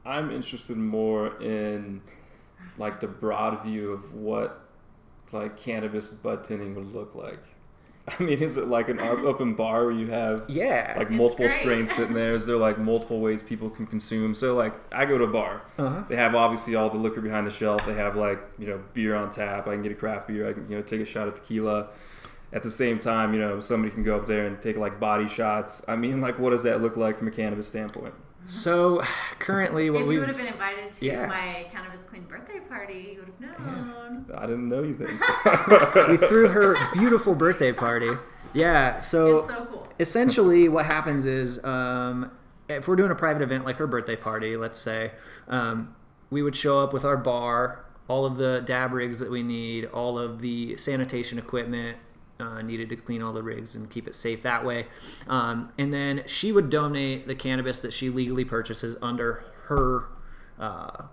I'm 0.07 0.31
interested 0.31 0.77
more 0.77 1.41
in 1.43 2.01
like 2.79 3.01
the 3.01 3.09
broad 3.09 3.65
view 3.65 3.91
of 3.93 4.15
what 4.15 4.61
like 5.33 5.57
cannabis 5.57 6.09
bud 6.09 6.45
tending 6.45 6.75
would 6.77 6.95
look 6.95 7.15
like. 7.17 7.41
I 8.21 8.23
mean, 8.23 8.39
is 8.39 8.57
it 8.59 8.69
like 8.69 8.89
an 8.89 9.01
open 9.01 9.55
bar 9.55 9.87
where 9.87 9.91
you 9.93 10.09
have 10.13 10.45
Yeah. 10.49 10.95
like 10.97 11.11
multiple 11.11 11.49
strains 11.49 11.91
sitting 11.91 12.15
there? 12.15 12.35
Is 12.35 12.47
there 12.47 12.57
like 12.59 12.79
multiple 12.79 13.19
ways 13.21 13.43
people 13.43 13.71
can 13.71 13.87
consume? 13.87 14.35
So 14.35 14.55
like, 14.55 14.75
I 14.95 15.07
go 15.07 15.17
to 15.19 15.25
a 15.25 15.33
bar. 15.33 15.63
uh-huh. 15.79 16.05
They 16.09 16.17
have 16.17 16.35
obviously 16.35 16.75
all 16.77 16.91
the 16.91 16.99
liquor 16.99 17.23
behind 17.23 17.47
the 17.47 17.51
shelf. 17.51 17.85
They 17.87 17.95
have 17.95 18.15
like 18.15 18.39
you 18.59 18.67
know 18.69 18.81
beer 18.93 19.15
on 19.17 19.31
tap. 19.33 19.67
I 19.67 19.73
can 19.73 19.83
get 19.83 19.91
a 19.91 19.97
craft 19.97 20.29
beer. 20.29 20.49
I 20.49 20.53
can 20.53 20.69
you 20.71 20.77
know 20.77 20.83
take 20.83 21.01
a 21.01 21.05
shot 21.07 21.27
of 21.27 21.35
tequila. 21.35 21.89
At 22.55 22.63
the 22.63 22.71
same 22.71 22.99
time, 22.99 23.35
you 23.35 23.41
know 23.41 23.61
somebody 23.61 23.93
can 23.93 24.03
go 24.05 24.17
up 24.17 24.27
there 24.27 24.47
and 24.47 24.61
take 24.63 24.77
like 24.77 24.99
body 24.99 25.27
shots. 25.27 25.83
I 25.89 25.97
mean, 25.97 26.21
like 26.21 26.39
what 26.39 26.51
does 26.51 26.63
that 26.63 26.81
look 26.81 26.97
like 26.97 27.19
from 27.19 27.29
a 27.29 27.33
cannabis 27.33 27.67
standpoint? 27.67 28.15
So 28.47 29.03
currently, 29.39 29.91
what 29.91 30.07
we 30.07 30.19
would 30.19 30.29
have 30.29 30.37
been 30.37 30.47
invited 30.47 30.93
to 30.93 31.05
Yeah. 31.07 31.27
my 31.27 31.67
cannabis 31.73 32.01
queen 32.09 32.23
birthday 32.25 32.61
party, 32.61 33.15
you 33.15 33.21
would 33.21 33.29
have 33.49 33.59
known. 33.59 34.27
I 34.37 34.43
didn't 34.47 34.69
know 34.69 34.83
you 34.83 34.95
then. 34.95 35.09
we 36.11 36.17
threw 36.17 36.49
her 36.49 36.77
beautiful 36.93 37.35
birthday 37.35 37.73
party. 37.73 38.11
Yeah. 38.53 38.99
So 39.01 39.49
so 39.49 39.65
cool. 39.67 39.89
essentially 39.99 40.69
what 40.69 40.87
happens 40.87 41.27
is 41.27 41.63
um, 41.65 42.31
if 42.69 42.87
we're 42.87 42.97
doing 42.97 43.11
a 43.11 43.15
private 43.17 43.43
event 43.43 43.65
like 43.65 43.77
her 43.77 43.87
birthday 43.87 44.17
party 44.17 44.57
let's 44.57 44.79
say 44.79 45.11
um, 45.49 45.95
we 46.31 46.43
would 46.43 46.55
show 46.55 46.81
up 46.81 46.93
with 46.93 47.05
our 47.05 47.17
bar 47.17 47.85
all 48.09 48.25
of 48.25 48.37
the 48.37 48.63
dab 48.65 48.93
rigs 48.93 49.19
that 49.19 49.31
we 49.31 49.43
need 49.43 49.87
all 49.87 50.19
of 50.19 50.41
the 50.41 50.77
sanitation 50.77 51.39
equipment 51.39 51.97
uh, 52.41 52.63
needed 52.63 52.89
to 52.89 52.97
clean 52.97 53.23
all 53.23 53.33
the 53.33 53.43
rigs 53.43 53.75
and 53.75 53.91
keep 53.91 54.07
it 54.07 54.15
safe 54.15 54.43
that 54.43 54.65
way. 54.65 54.87
Um, 55.29 55.73
and 55.79 55.93
then 55.93 56.25
she 56.27 56.53
would 56.53 56.71
donate 56.71 57.27
the 57.27 57.35
cannabis 57.35 57.81
that 57.81 57.93
she 57.93 58.11
legally 58.11 58.45
purchases 58.45 58.97
under 59.03 59.45
her 59.65 60.09
uh, 60.59 61.05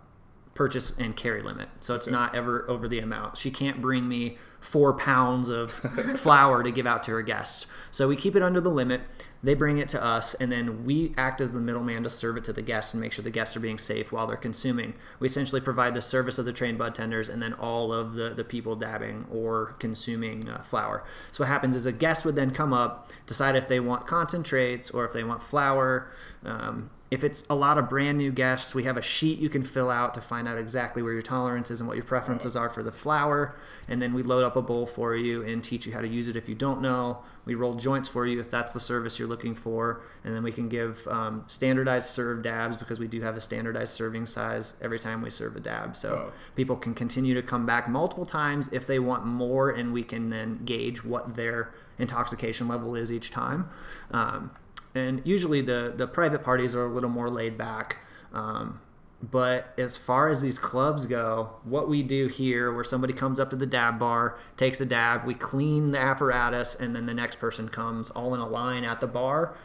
purchase 0.61 0.95
and 0.99 1.15
carry 1.15 1.41
limit. 1.41 1.67
So 1.79 1.95
it's 1.95 2.07
Okay. 2.07 2.13
not 2.13 2.35
ever 2.35 2.69
over 2.69 2.87
the 2.87 2.99
amount. 2.99 3.35
She 3.35 3.49
can't 3.49 3.81
bring 3.81 4.07
me 4.07 4.37
four 4.59 4.93
pounds 4.93 5.49
of 5.49 5.71
flower 6.19 6.61
to 6.61 6.69
give 6.69 6.85
out 6.85 7.01
to 7.01 7.09
her 7.13 7.23
guests. 7.23 7.65
So 7.89 8.07
we 8.07 8.15
keep 8.15 8.35
it 8.35 8.43
under 8.43 8.61
the 8.61 8.69
limit. 8.69 9.01
They 9.41 9.55
bring 9.55 9.79
it 9.79 9.89
to 9.89 10.03
us, 10.03 10.35
and 10.35 10.51
then 10.51 10.85
we 10.85 11.15
act 11.17 11.41
as 11.41 11.51
the 11.51 11.59
middleman 11.59 12.03
to 12.03 12.11
serve 12.11 12.37
it 12.37 12.43
to 12.43 12.53
the 12.53 12.61
guests 12.61 12.93
and 12.93 13.01
make 13.01 13.11
sure 13.11 13.23
the 13.23 13.31
guests 13.31 13.57
are 13.57 13.59
being 13.59 13.79
safe 13.79 14.11
while 14.11 14.27
they're 14.27 14.37
consuming. 14.37 14.93
We 15.19 15.25
essentially 15.25 15.61
provide 15.61 15.95
the 15.95 16.01
service 16.03 16.37
of 16.37 16.45
the 16.45 16.53
trained 16.53 16.77
bud 16.77 16.93
tenders 16.93 17.27
and 17.27 17.41
then 17.41 17.53
all 17.53 17.91
of 17.91 18.13
the, 18.13 18.35
the 18.35 18.43
people 18.43 18.75
dabbing 18.75 19.25
or 19.31 19.73
consuming 19.79 20.47
uh, 20.47 20.61
flower. 20.61 21.03
So 21.31 21.43
what 21.43 21.47
happens 21.47 21.75
is 21.75 21.87
a 21.87 21.91
guest 21.91 22.23
would 22.23 22.35
then 22.35 22.51
come 22.51 22.71
up, 22.71 23.11
decide 23.25 23.55
if 23.55 23.67
they 23.67 23.79
want 23.79 24.05
concentrates 24.05 24.91
or 24.91 25.05
if 25.05 25.11
they 25.13 25.23
want 25.23 25.41
flower. 25.41 26.11
Um, 26.45 26.91
if 27.11 27.25
it's 27.25 27.43
a 27.49 27.55
lot 27.55 27.77
of 27.77 27.89
brand 27.89 28.17
new 28.17 28.31
guests, 28.31 28.73
we 28.73 28.85
have 28.85 28.95
a 28.95 29.01
sheet 29.01 29.37
you 29.37 29.49
can 29.49 29.63
fill 29.63 29.89
out 29.89 30.13
to 30.13 30.21
find 30.21 30.47
out 30.47 30.57
exactly 30.57 31.03
where 31.03 31.11
your 31.11 31.21
tolerance 31.21 31.69
is 31.69 31.81
and 31.81 31.87
what 31.87 31.97
your 31.97 32.05
preferences 32.05 32.55
are 32.55 32.69
for 32.69 32.83
the 32.83 32.91
flower. 32.91 33.57
And 33.89 34.01
then 34.01 34.13
we 34.13 34.23
load 34.23 34.45
up 34.45 34.55
a 34.55 34.61
bowl 34.61 34.85
for 34.85 35.13
you 35.13 35.43
and 35.43 35.61
teach 35.61 35.85
you 35.85 35.91
how 35.91 35.99
to 35.99 36.07
use 36.07 36.29
it 36.29 36.37
if 36.37 36.47
you 36.47 36.55
don't 36.55 36.81
know. 36.81 37.21
We 37.43 37.55
roll 37.55 37.73
joints 37.73 38.07
for 38.07 38.25
you 38.25 38.39
if 38.39 38.49
that's 38.49 38.71
the 38.71 38.79
service 38.79 39.19
you're 39.19 39.27
looking 39.27 39.55
for. 39.55 40.03
And 40.23 40.33
then 40.33 40.41
we 40.41 40.53
can 40.53 40.69
give 40.69 41.05
um, 41.09 41.43
standardized 41.47 42.09
serve 42.09 42.43
dabs 42.43 42.77
because 42.77 42.97
we 42.97 43.09
do 43.09 43.19
have 43.19 43.35
a 43.35 43.41
standardized 43.41 43.93
serving 43.93 44.25
size 44.25 44.73
every 44.81 44.97
time 44.97 45.21
we 45.21 45.29
serve 45.29 45.57
a 45.57 45.59
dab. 45.59 45.97
So 45.97 46.31
people 46.55 46.77
can 46.77 46.93
continue 46.93 47.33
to 47.33 47.41
come 47.41 47.65
back 47.65 47.89
multiple 47.89 48.25
times 48.25 48.69
if 48.71 48.87
they 48.87 48.99
want 48.99 49.25
more, 49.25 49.71
and 49.71 49.91
we 49.91 50.03
can 50.03 50.29
then 50.29 50.61
gauge 50.63 51.03
what 51.03 51.35
their 51.35 51.73
intoxication 51.99 52.69
level 52.69 52.95
is 52.95 53.11
each 53.11 53.31
time. 53.31 53.69
Um, 54.11 54.51
and 54.95 55.21
usually 55.25 55.61
the 55.61 55.93
the 55.95 56.07
private 56.07 56.43
parties 56.43 56.75
are 56.75 56.85
a 56.85 56.93
little 56.93 57.09
more 57.09 57.29
laid 57.29 57.57
back. 57.57 57.97
Um, 58.33 58.81
but 59.21 59.73
as 59.77 59.97
far 59.97 60.29
as 60.29 60.41
these 60.41 60.57
clubs 60.57 61.05
go, 61.05 61.51
what 61.63 61.87
we 61.87 62.01
do 62.01 62.27
here, 62.27 62.73
where 62.73 62.83
somebody 62.83 63.13
comes 63.13 63.39
up 63.39 63.51
to 63.51 63.55
the 63.55 63.67
dab 63.67 63.99
bar, 63.99 64.39
takes 64.57 64.81
a 64.81 64.85
dab, 64.85 65.25
we 65.25 65.35
clean 65.35 65.91
the 65.91 65.99
apparatus, 65.99 66.73
and 66.73 66.95
then 66.95 67.05
the 67.05 67.13
next 67.13 67.35
person 67.37 67.69
comes 67.69 68.09
all 68.09 68.33
in 68.33 68.39
a 68.39 68.47
line 68.47 68.83
at 68.83 68.99
the 68.99 69.05
bar, 69.05 69.55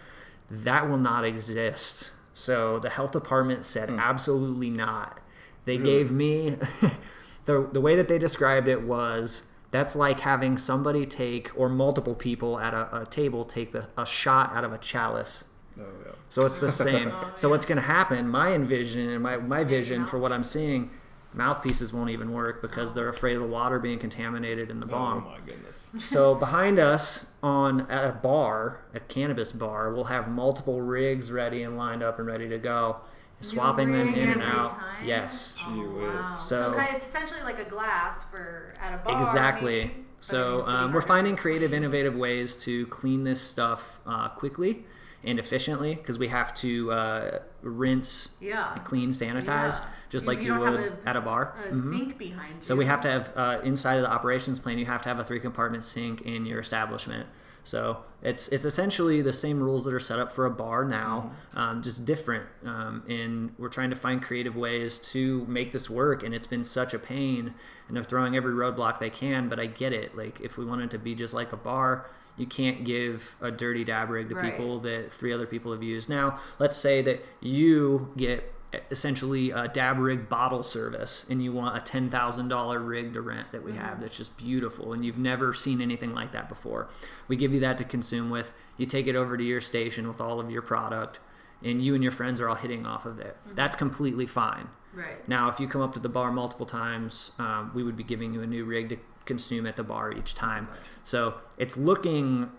that 0.50 0.90
will 0.90 0.98
not 0.98 1.24
exist. 1.24 2.10
So 2.34 2.78
the 2.78 2.90
health 2.90 3.12
department 3.12 3.64
said 3.64 3.88
absolutely 3.88 4.68
not. 4.68 5.22
They 5.64 5.78
gave 5.78 6.12
me 6.12 6.56
the 7.46 7.66
the 7.72 7.80
way 7.80 7.96
that 7.96 8.08
they 8.08 8.18
described 8.18 8.68
it 8.68 8.82
was 8.82 9.44
that's 9.70 9.96
like 9.96 10.20
having 10.20 10.58
somebody 10.58 11.06
take 11.06 11.50
or 11.58 11.68
multiple 11.68 12.14
people 12.14 12.58
at 12.58 12.74
a, 12.74 13.02
a 13.02 13.06
table 13.06 13.44
take 13.44 13.72
the, 13.72 13.88
a 13.98 14.06
shot 14.06 14.54
out 14.54 14.64
of 14.64 14.72
a 14.72 14.78
chalice. 14.78 15.44
Oh 15.78 15.82
yeah. 16.04 16.12
So 16.28 16.46
it's 16.46 16.58
the 16.58 16.68
same. 16.68 17.12
Oh, 17.16 17.32
so 17.34 17.48
yeah. 17.48 17.52
what's 17.52 17.66
going 17.66 17.76
to 17.76 17.86
happen? 17.86 18.28
My 18.28 18.52
envision 18.52 19.10
and 19.10 19.22
my 19.22 19.36
my 19.36 19.64
vision 19.64 20.06
for 20.06 20.18
what 20.18 20.32
I'm 20.32 20.44
seeing, 20.44 20.90
mouthpieces 21.34 21.92
won't 21.92 22.10
even 22.10 22.32
work 22.32 22.62
because 22.62 22.94
they're 22.94 23.08
afraid 23.08 23.36
of 23.36 23.42
the 23.42 23.48
water 23.48 23.78
being 23.78 23.98
contaminated 23.98 24.70
in 24.70 24.80
the 24.80 24.86
oh, 24.86 24.90
bomb. 24.90 25.18
Oh 25.18 25.20
bong. 25.20 25.32
my 25.32 25.46
goodness. 25.46 25.88
so 25.98 26.34
behind 26.34 26.78
us 26.78 27.26
on 27.42 27.82
at 27.90 28.04
a 28.04 28.12
bar, 28.12 28.80
a 28.94 29.00
cannabis 29.00 29.52
bar, 29.52 29.92
we'll 29.92 30.04
have 30.04 30.28
multiple 30.28 30.80
rigs 30.80 31.30
ready 31.30 31.62
and 31.62 31.76
lined 31.76 32.02
up 32.02 32.18
and 32.18 32.26
ready 32.26 32.48
to 32.48 32.58
go, 32.58 32.96
swapping 33.40 33.92
them 33.92 34.14
in 34.14 34.28
and 34.30 34.42
out. 34.42 34.70
time? 34.70 35.04
Yes. 35.06 35.58
Oh, 35.66 35.80
wow. 36.00 36.36
So, 36.38 36.38
So- 36.38 36.74
kind 36.74 36.90
of, 36.90 36.96
it's 36.96 37.06
essentially 37.06 37.42
like 37.42 37.58
a 37.58 37.68
glass 37.68 38.24
for 38.24 38.74
at 38.80 38.94
a 38.94 38.98
bar. 39.04 39.18
Exactly. 39.18 39.84
maybe, 39.84 40.04
So 40.20 40.36
it 40.36 40.56
needs 40.56 40.66
to 40.66 40.72
be 40.72 40.76
um, 40.78 40.92
we're 40.92 41.00
finding 41.02 41.36
creative, 41.36 41.72
innovative 41.74 42.14
ways 42.16 42.56
to 42.58 42.86
clean 42.86 43.24
this 43.24 43.40
stuff 43.40 44.00
uh, 44.06 44.28
quickly 44.30 44.84
and 45.24 45.38
efficiently 45.38 45.94
because 45.94 46.18
we 46.18 46.28
have 46.28 46.54
to 46.54 46.90
uh, 46.92 47.38
rinse, 47.62 48.28
Yeah. 48.40 48.78
clean, 48.84 49.12
sanitize, 49.12 49.80
Yeah. 49.80 49.86
just 50.08 50.24
If 50.24 50.28
like 50.28 50.38
you 50.40 50.54
you, 50.54 50.60
would 50.60 50.80
a- 50.80 50.98
at 51.08 51.16
a 51.16 51.20
bar. 51.20 51.54
A 51.68 51.72
Mhm. 51.72 51.90
sink 51.90 52.18
behind 52.18 52.50
you. 52.58 52.62
So 52.62 52.74
we 52.76 52.86
have 52.86 53.00
to 53.02 53.10
have 53.10 53.32
uh, 53.36 53.58
inside 53.64 53.96
of 53.96 54.02
the 54.02 54.10
operations 54.10 54.58
plan. 54.58 54.78
You 54.78 54.86
have 54.86 55.02
to 55.02 55.08
have 55.08 55.18
a 55.18 55.24
three 55.24 55.40
compartment 55.40 55.84
sink 55.84 56.22
in 56.22 56.46
your 56.46 56.60
establishment. 56.60 57.26
So 57.66 58.04
it's 58.22 58.46
it's 58.48 58.64
essentially 58.64 59.22
the 59.22 59.32
same 59.32 59.60
rules 59.60 59.84
that 59.86 59.92
are 59.92 59.98
set 60.00 60.20
up 60.20 60.30
for 60.30 60.46
a 60.46 60.50
bar 60.50 60.84
now, 60.84 61.32
um, 61.54 61.82
just 61.82 62.04
different. 62.04 62.46
Um, 62.64 63.02
and 63.08 63.52
we're 63.58 63.68
trying 63.68 63.90
to 63.90 63.96
find 63.96 64.22
creative 64.22 64.54
ways 64.56 65.00
to 65.10 65.44
make 65.48 65.72
this 65.72 65.90
work. 65.90 66.22
And 66.22 66.32
it's 66.32 66.46
been 66.46 66.62
such 66.62 66.94
a 66.94 66.98
pain, 66.98 67.52
and 67.88 67.96
they're 67.96 68.04
throwing 68.04 68.36
every 68.36 68.54
roadblock 68.54 69.00
they 69.00 69.10
can. 69.10 69.48
But 69.48 69.58
I 69.58 69.66
get 69.66 69.92
it. 69.92 70.16
Like 70.16 70.40
if 70.40 70.56
we 70.56 70.64
wanted 70.64 70.92
to 70.92 70.98
be 70.98 71.16
just 71.16 71.34
like 71.34 71.52
a 71.52 71.56
bar, 71.56 72.06
you 72.36 72.46
can't 72.46 72.84
give 72.84 73.34
a 73.40 73.50
dirty 73.50 73.82
dab 73.82 74.10
rig 74.10 74.28
to 74.28 74.36
Right. 74.36 74.52
people 74.52 74.78
that 74.80 75.12
three 75.12 75.32
other 75.32 75.46
people 75.46 75.72
have 75.72 75.82
used. 75.82 76.08
Now 76.08 76.38
let's 76.60 76.76
say 76.76 77.02
that 77.02 77.24
you 77.40 78.12
get 78.16 78.52
essentially 78.90 79.50
a 79.50 79.68
dab 79.68 79.98
rig 79.98 80.28
bottle 80.28 80.62
service 80.62 81.26
and 81.28 81.42
you 81.42 81.52
want 81.52 81.76
a 81.76 81.80
$10,000 81.80 82.88
rig 82.88 83.12
to 83.14 83.20
rent 83.20 83.52
that 83.52 83.62
we 83.62 83.72
have 83.72 84.00
that's 84.00 84.16
just 84.16 84.36
beautiful 84.36 84.92
and 84.92 85.04
you've 85.04 85.18
never 85.18 85.52
seen 85.54 85.80
anything 85.80 86.14
like 86.14 86.32
that 86.32 86.48
before. 86.48 86.88
We 87.28 87.36
give 87.36 87.52
you 87.52 87.60
that 87.60 87.78
to 87.78 87.84
consume 87.84 88.30
with. 88.30 88.52
You 88.76 88.86
take 88.86 89.06
it 89.06 89.16
over 89.16 89.36
to 89.36 89.44
your 89.44 89.60
station 89.60 90.08
with 90.08 90.20
all 90.20 90.40
of 90.40 90.50
your 90.50 90.62
product 90.62 91.20
and 91.62 91.82
you 91.82 91.94
and 91.94 92.02
your 92.02 92.12
friends 92.12 92.40
are 92.40 92.48
all 92.48 92.54
hitting 92.54 92.86
off 92.86 93.06
of 93.06 93.18
it. 93.18 93.36
That's 93.54 93.76
completely 93.76 94.26
fine. 94.26 94.68
Right. 94.94 95.28
Now, 95.28 95.48
if 95.48 95.60
you 95.60 95.68
come 95.68 95.82
up 95.82 95.92
to 95.94 96.00
the 96.00 96.08
bar 96.08 96.32
multiple 96.32 96.66
times, 96.66 97.32
um, 97.38 97.70
we 97.74 97.82
would 97.82 97.96
be 97.96 98.04
giving 98.04 98.32
you 98.32 98.42
a 98.42 98.46
new 98.46 98.64
rig 98.64 98.88
to 98.88 98.96
consume 99.26 99.66
at 99.66 99.76
the 99.76 99.82
bar 99.82 100.12
each 100.12 100.34
time. 100.34 100.68
So 101.04 101.34
it's 101.58 101.76
looking 101.76 102.50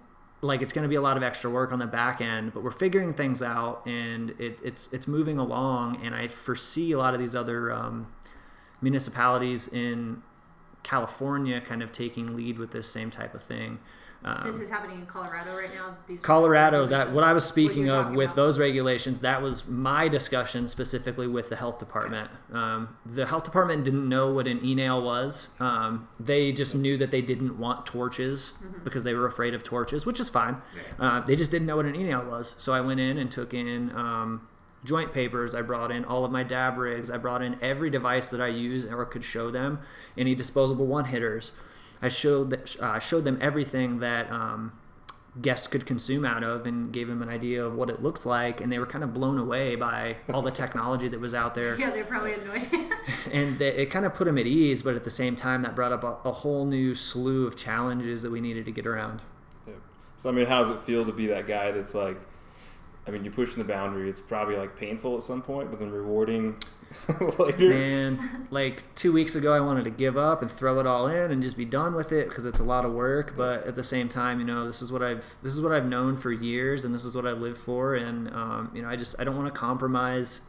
like 0.42 0.62
it's 0.62 0.72
going 0.72 0.84
to 0.84 0.90
be 0.90 0.96
a 0.96 1.02
lot 1.02 1.18
of 1.18 1.24
extra 1.24 1.50
work 1.50 1.72
on 1.72 1.80
the 1.80 1.88
back 1.88 2.22
end, 2.22 2.54
but 2.54 2.64
we're 2.64 2.72
figuring 2.72 3.14
things 3.14 3.42
out 3.42 3.82
and 3.86 4.32
it, 4.40 4.60
it's 4.64 4.92
it's 4.94 5.08
moving 5.08 5.38
along. 5.38 6.00
And 6.04 6.14
I 6.14 6.28
foresee 6.28 6.92
a 6.92 6.98
lot 6.98 7.14
of 7.14 7.20
these 7.20 7.36
other 7.36 7.72
um, 7.72 8.08
municipalities 8.82 9.68
in 9.68 10.22
California 10.84 11.60
kind 11.60 11.82
of 11.82 11.92
taking 11.92 12.36
lead 12.36 12.60
with 12.60 12.72
this 12.72 12.90
same 12.90 13.10
type 13.10 13.34
of 13.34 13.42
thing. 13.42 13.80
Um, 14.26 14.42
This 14.44 14.60
is 14.60 14.70
happening 14.70 15.00
in 15.00 15.06
Colorado 15.06 15.56
right 15.56 15.74
now. 15.74 15.96
These 16.08 16.22
Colorado, 16.22 16.86
that 16.88 17.12
what 17.12 17.24
I 17.24 17.34
was 17.34 17.46
speaking 17.46 17.90
of 17.90 18.12
with 18.12 18.26
about. 18.26 18.36
those 18.36 18.60
regulations, 18.60 19.20
that 19.22 19.42
was 19.42 19.68
my 19.68 20.08
discussion 20.08 20.68
specifically 20.68 21.28
with 21.28 21.50
the 21.50 21.56
health 21.56 21.80
department. 21.80 22.30
Um, 22.52 22.98
the 23.06 23.26
health 23.26 23.44
department 23.44 23.84
didn't 23.84 24.08
know 24.10 24.34
what 24.34 24.48
an 24.48 24.64
e-nail 24.66 25.02
was. 25.02 25.50
Um, 25.60 26.08
they 26.20 26.52
just 26.52 26.74
knew 26.76 26.98
that 26.98 27.12
they 27.12 27.22
didn't 27.22 27.58
want 27.58 27.86
torches 27.86 28.54
Mm-hmm. 28.58 28.84
because 28.84 29.04
they 29.04 29.14
were 29.14 29.26
afraid 29.28 29.54
of 29.54 29.64
torches, 29.64 30.06
which 30.06 30.20
is 30.20 30.30
fine. 30.30 30.58
Uh, 31.00 31.22
they 31.22 31.36
just 31.36 31.52
didn't 31.52 31.68
know 31.68 31.76
what 31.78 31.86
an 31.86 31.96
e-nail 31.96 32.24
was. 32.26 32.56
So 32.58 32.74
I 32.74 32.82
went 32.82 33.00
in 33.00 33.18
and 33.18 33.30
took 33.32 33.54
in 33.54 33.92
um, 33.96 34.48
joint 34.84 35.12
papers. 35.14 35.54
I 35.56 35.62
brought 35.62 35.92
in 35.92 36.06
all 36.06 36.26
of 36.26 36.32
my 36.32 36.44
dab 36.44 36.78
rigs. 36.78 37.10
I 37.12 37.18
brought 37.18 37.42
in 37.42 37.58
every 37.62 37.90
device 37.90 38.30
that 38.30 38.42
I 38.42 38.48
use 38.48 38.86
or 38.86 39.06
could 39.06 39.24
show 39.24 39.52
them, 39.52 39.80
any 40.18 40.34
disposable 40.36 40.86
one 40.88 41.06
hitters. 41.06 41.52
I 42.02 42.10
showed 42.10 42.52
th- 42.52 42.78
uh, 42.80 43.00
showed 43.00 43.24
them 43.26 43.38
everything 43.42 44.00
that 44.00 44.32
um, 44.32 44.74
guests 45.42 45.68
could 45.68 45.86
consume 45.86 46.26
out 46.26 46.44
of, 46.44 46.66
and 46.66 46.92
gave 46.92 47.08
them 47.08 47.22
an 47.22 47.30
idea 47.30 47.64
of 47.64 47.76
what 47.76 47.90
it 47.90 48.02
looks 48.02 48.26
like, 48.26 48.62
and 48.62 48.72
they 48.72 48.80
were 48.80 48.86
kind 48.86 49.04
of 49.04 49.14
blown 49.14 49.38
away 49.38 49.76
by 49.76 50.18
all 50.34 50.42
the 50.42 50.52
technology 50.52 51.08
that 51.08 51.20
was 51.20 51.34
out 51.34 51.54
there, 51.56 51.76
Yeah, 51.80 51.90
they're 51.92 52.04
probably 52.06 52.34
annoyed. 52.34 52.68
no 52.72 52.90
and 53.32 53.58
th- 53.60 53.76
it 53.76 53.90
kind 53.92 54.06
of 54.06 54.14
put 54.14 54.26
them 54.26 54.38
at 54.38 54.48
ease. 54.48 54.82
But 54.84 54.96
at 54.96 55.04
the 55.04 55.10
same 55.10 55.36
time, 55.36 55.62
that 55.62 55.76
brought 55.76 55.92
up 55.92 56.04
a, 56.04 56.30
a 56.30 56.32
whole 56.32 56.66
new 56.66 56.94
slew 56.96 57.46
of 57.48 57.56
challenges 57.56 58.22
that 58.24 58.32
we 58.32 58.42
needed 58.42 58.66
to 58.66 58.72
get 58.72 58.86
around. 58.88 59.22
Yeah. 59.68 59.74
So 60.18 60.30
I 60.30 60.34
mean, 60.34 60.46
how 60.48 60.60
does 60.60 60.70
it 60.72 60.82
feel 60.82 61.06
to 61.06 61.12
be 61.12 61.28
that 61.28 61.48
guy 61.48 61.72
that's 61.72 61.94
like, 61.94 62.18
I 63.08 63.12
mean, 63.12 63.24
you're 63.24 63.34
pushing 63.34 63.60
the 63.60 63.64
boundary. 63.64 64.10
It's 64.10 64.20
probably 64.20 64.58
like 64.58 64.76
painful 64.76 65.16
at 65.16 65.24
some 65.24 65.42
point, 65.42 65.70
but 65.70 65.80
then 65.80 65.92
rewarding 65.92 66.58
later. 67.40 67.72
And 67.72 68.48
like 68.52 68.84
two 68.96 69.14
weeks 69.14 69.36
ago, 69.36 69.54
I 69.54 69.62
wanted 69.62 69.86
to 69.86 69.90
give 69.90 70.18
up 70.18 70.42
and 70.42 70.52
throw 70.52 70.80
it 70.80 70.86
all 70.86 71.08
in 71.08 71.32
and 71.32 71.42
just 71.42 71.56
be 71.56 71.66
done 71.66 71.96
with 71.96 72.12
it 72.12 72.28
because 72.28 72.46
it's 72.46 72.60
a 72.60 72.64
lot 72.64 72.84
of 72.84 72.92
work. 72.92 73.36
But 73.38 73.66
at 73.66 73.76
the 73.76 73.84
same 73.84 74.10
time, 74.10 74.40
you 74.40 74.46
know, 74.46 74.66
this 74.66 74.82
is 74.82 74.92
what 74.92 75.02
I've 75.02 75.26
this 75.42 75.54
is 75.54 75.62
what 75.62 75.72
I've 75.72 75.86
known 75.86 76.18
for 76.18 76.32
years, 76.32 76.84
and 76.84 76.94
this 76.94 77.06
is 77.06 77.16
what 77.16 77.26
I 77.26 77.32
live 77.32 77.58
for. 77.58 77.96
And 77.96 78.28
um, 78.34 78.72
you 78.74 78.82
know, 78.82 78.90
I 78.90 78.98
just 78.98 79.16
I 79.20 79.24
don't 79.24 79.38
want 79.38 79.54
to 79.54 79.58
compromise 79.58 80.42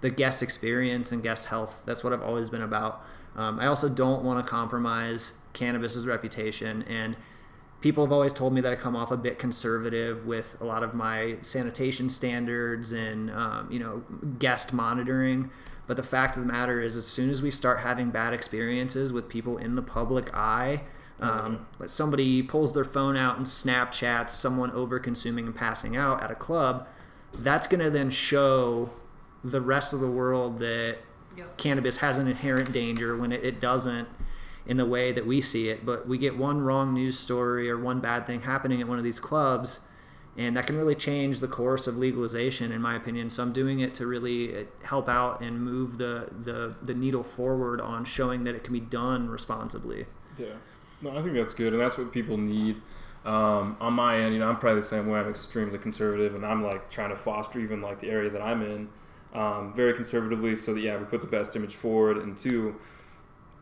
the 0.00 0.10
guest 0.10 0.42
experience 0.42 1.12
and 1.12 1.22
guest 1.22 1.44
health. 1.44 1.82
That's 1.84 2.02
what 2.02 2.12
I've 2.12 2.22
always 2.22 2.48
been 2.48 2.62
about. 2.62 3.04
Um, 3.36 3.60
I 3.60 3.66
also 3.66 3.88
don't 3.88 4.24
want 4.24 4.44
to 4.44 4.50
compromise 4.50 5.34
cannabis's 5.52 6.06
reputation 6.06 6.82
and 6.84 7.16
people 7.82 8.04
have 8.04 8.12
always 8.12 8.32
told 8.32 8.54
me 8.54 8.60
that 8.62 8.72
I 8.72 8.76
come 8.76 8.96
off 8.96 9.10
a 9.10 9.16
bit 9.16 9.38
conservative 9.38 10.24
with 10.24 10.56
a 10.60 10.64
lot 10.64 10.82
of 10.82 10.94
my 10.94 11.36
sanitation 11.42 12.08
standards 12.08 12.92
and 12.92 13.30
um, 13.30 13.70
you 13.70 13.78
know 13.78 14.02
guest 14.38 14.72
monitoring. 14.72 15.50
But 15.86 15.96
the 15.96 16.02
fact 16.02 16.36
of 16.36 16.46
the 16.46 16.50
matter 16.50 16.80
is, 16.80 16.96
as 16.96 17.06
soon 17.06 17.28
as 17.28 17.42
we 17.42 17.50
start 17.50 17.80
having 17.80 18.10
bad 18.10 18.32
experiences 18.32 19.12
with 19.12 19.28
people 19.28 19.58
in 19.58 19.74
the 19.74 19.82
public 19.82 20.32
eye, 20.32 20.82
um, 21.20 21.66
like 21.78 21.88
somebody 21.88 22.42
pulls 22.42 22.72
their 22.72 22.84
phone 22.84 23.16
out 23.16 23.36
and 23.36 23.44
Snapchats 23.44 24.30
someone 24.30 24.70
over 24.70 24.98
consuming 25.00 25.46
and 25.46 25.54
passing 25.54 25.96
out 25.96 26.22
at 26.22 26.30
a 26.30 26.36
club, 26.36 26.86
that's 27.34 27.66
going 27.66 27.80
to 27.80 27.90
then 27.90 28.10
show 28.10 28.90
the 29.42 29.60
rest 29.60 29.92
of 29.92 30.00
the 30.00 30.06
world 30.06 30.60
that 30.60 30.98
Yep. 31.36 31.56
cannabis 31.56 31.96
has 31.96 32.18
an 32.18 32.28
inherent 32.28 32.72
danger 32.72 33.16
when 33.16 33.32
it, 33.32 33.42
it 33.42 33.58
doesn't 33.58 34.06
in 34.66 34.76
the 34.76 34.86
way 34.86 35.12
that 35.12 35.26
we 35.26 35.40
see 35.40 35.68
it. 35.68 35.84
But 35.84 36.06
we 36.06 36.18
get 36.18 36.36
one 36.36 36.60
wrong 36.60 36.94
news 36.94 37.18
story 37.18 37.70
or 37.70 37.78
one 37.78 38.00
bad 38.00 38.26
thing 38.26 38.42
happening 38.42 38.80
at 38.80 38.88
one 38.88 38.98
of 38.98 39.04
these 39.04 39.20
clubs, 39.20 39.80
and 40.36 40.56
that 40.56 40.66
can 40.66 40.76
really 40.76 40.94
change 40.94 41.40
the 41.40 41.48
course 41.48 41.86
of 41.86 41.96
legalization, 41.98 42.72
in 42.72 42.80
my 42.80 42.96
opinion. 42.96 43.28
So 43.28 43.42
I'm 43.42 43.52
doing 43.52 43.80
it 43.80 43.94
to 43.94 44.06
really 44.06 44.56
uh, 44.56 44.64
help 44.82 45.08
out 45.08 45.40
and 45.40 45.60
move 45.60 45.98
the, 45.98 46.28
the, 46.42 46.76
the 46.82 46.94
needle 46.94 47.22
forward 47.22 47.80
on 47.80 48.04
showing 48.04 48.44
that 48.44 48.54
it 48.54 48.64
can 48.64 48.72
be 48.72 48.80
done 48.80 49.28
responsibly. 49.28 50.06
Yeah. 50.38 50.46
No, 51.02 51.16
I 51.18 51.20
think 51.20 51.34
that's 51.34 51.54
good, 51.54 51.72
and 51.72 51.82
that's 51.82 51.98
what 51.98 52.12
people 52.12 52.38
need. 52.38 52.80
Um, 53.24 53.76
on 53.80 53.92
my 53.92 54.18
end, 54.18 54.34
you 54.34 54.40
know, 54.40 54.48
I'm 54.48 54.58
probably 54.58 54.80
the 54.80 54.86
same 54.86 55.08
way. 55.08 55.20
I'm 55.20 55.28
extremely 55.28 55.78
conservative, 55.78 56.34
and 56.34 56.46
I'm 56.46 56.62
like 56.62 56.88
trying 56.90 57.10
to 57.10 57.16
foster 57.16 57.58
even 57.58 57.80
like 57.80 58.00
the 58.00 58.08
area 58.08 58.30
that 58.30 58.40
I'm 58.40 58.62
in 58.62 58.88
um, 59.34 59.72
very 59.74 59.94
conservatively, 59.94 60.56
so 60.56 60.74
that 60.74 60.80
yeah, 60.80 60.96
we 60.96 61.04
put 61.04 61.20
the 61.20 61.26
best 61.26 61.54
image 61.56 61.74
forward. 61.74 62.18
And 62.18 62.36
two, 62.36 62.76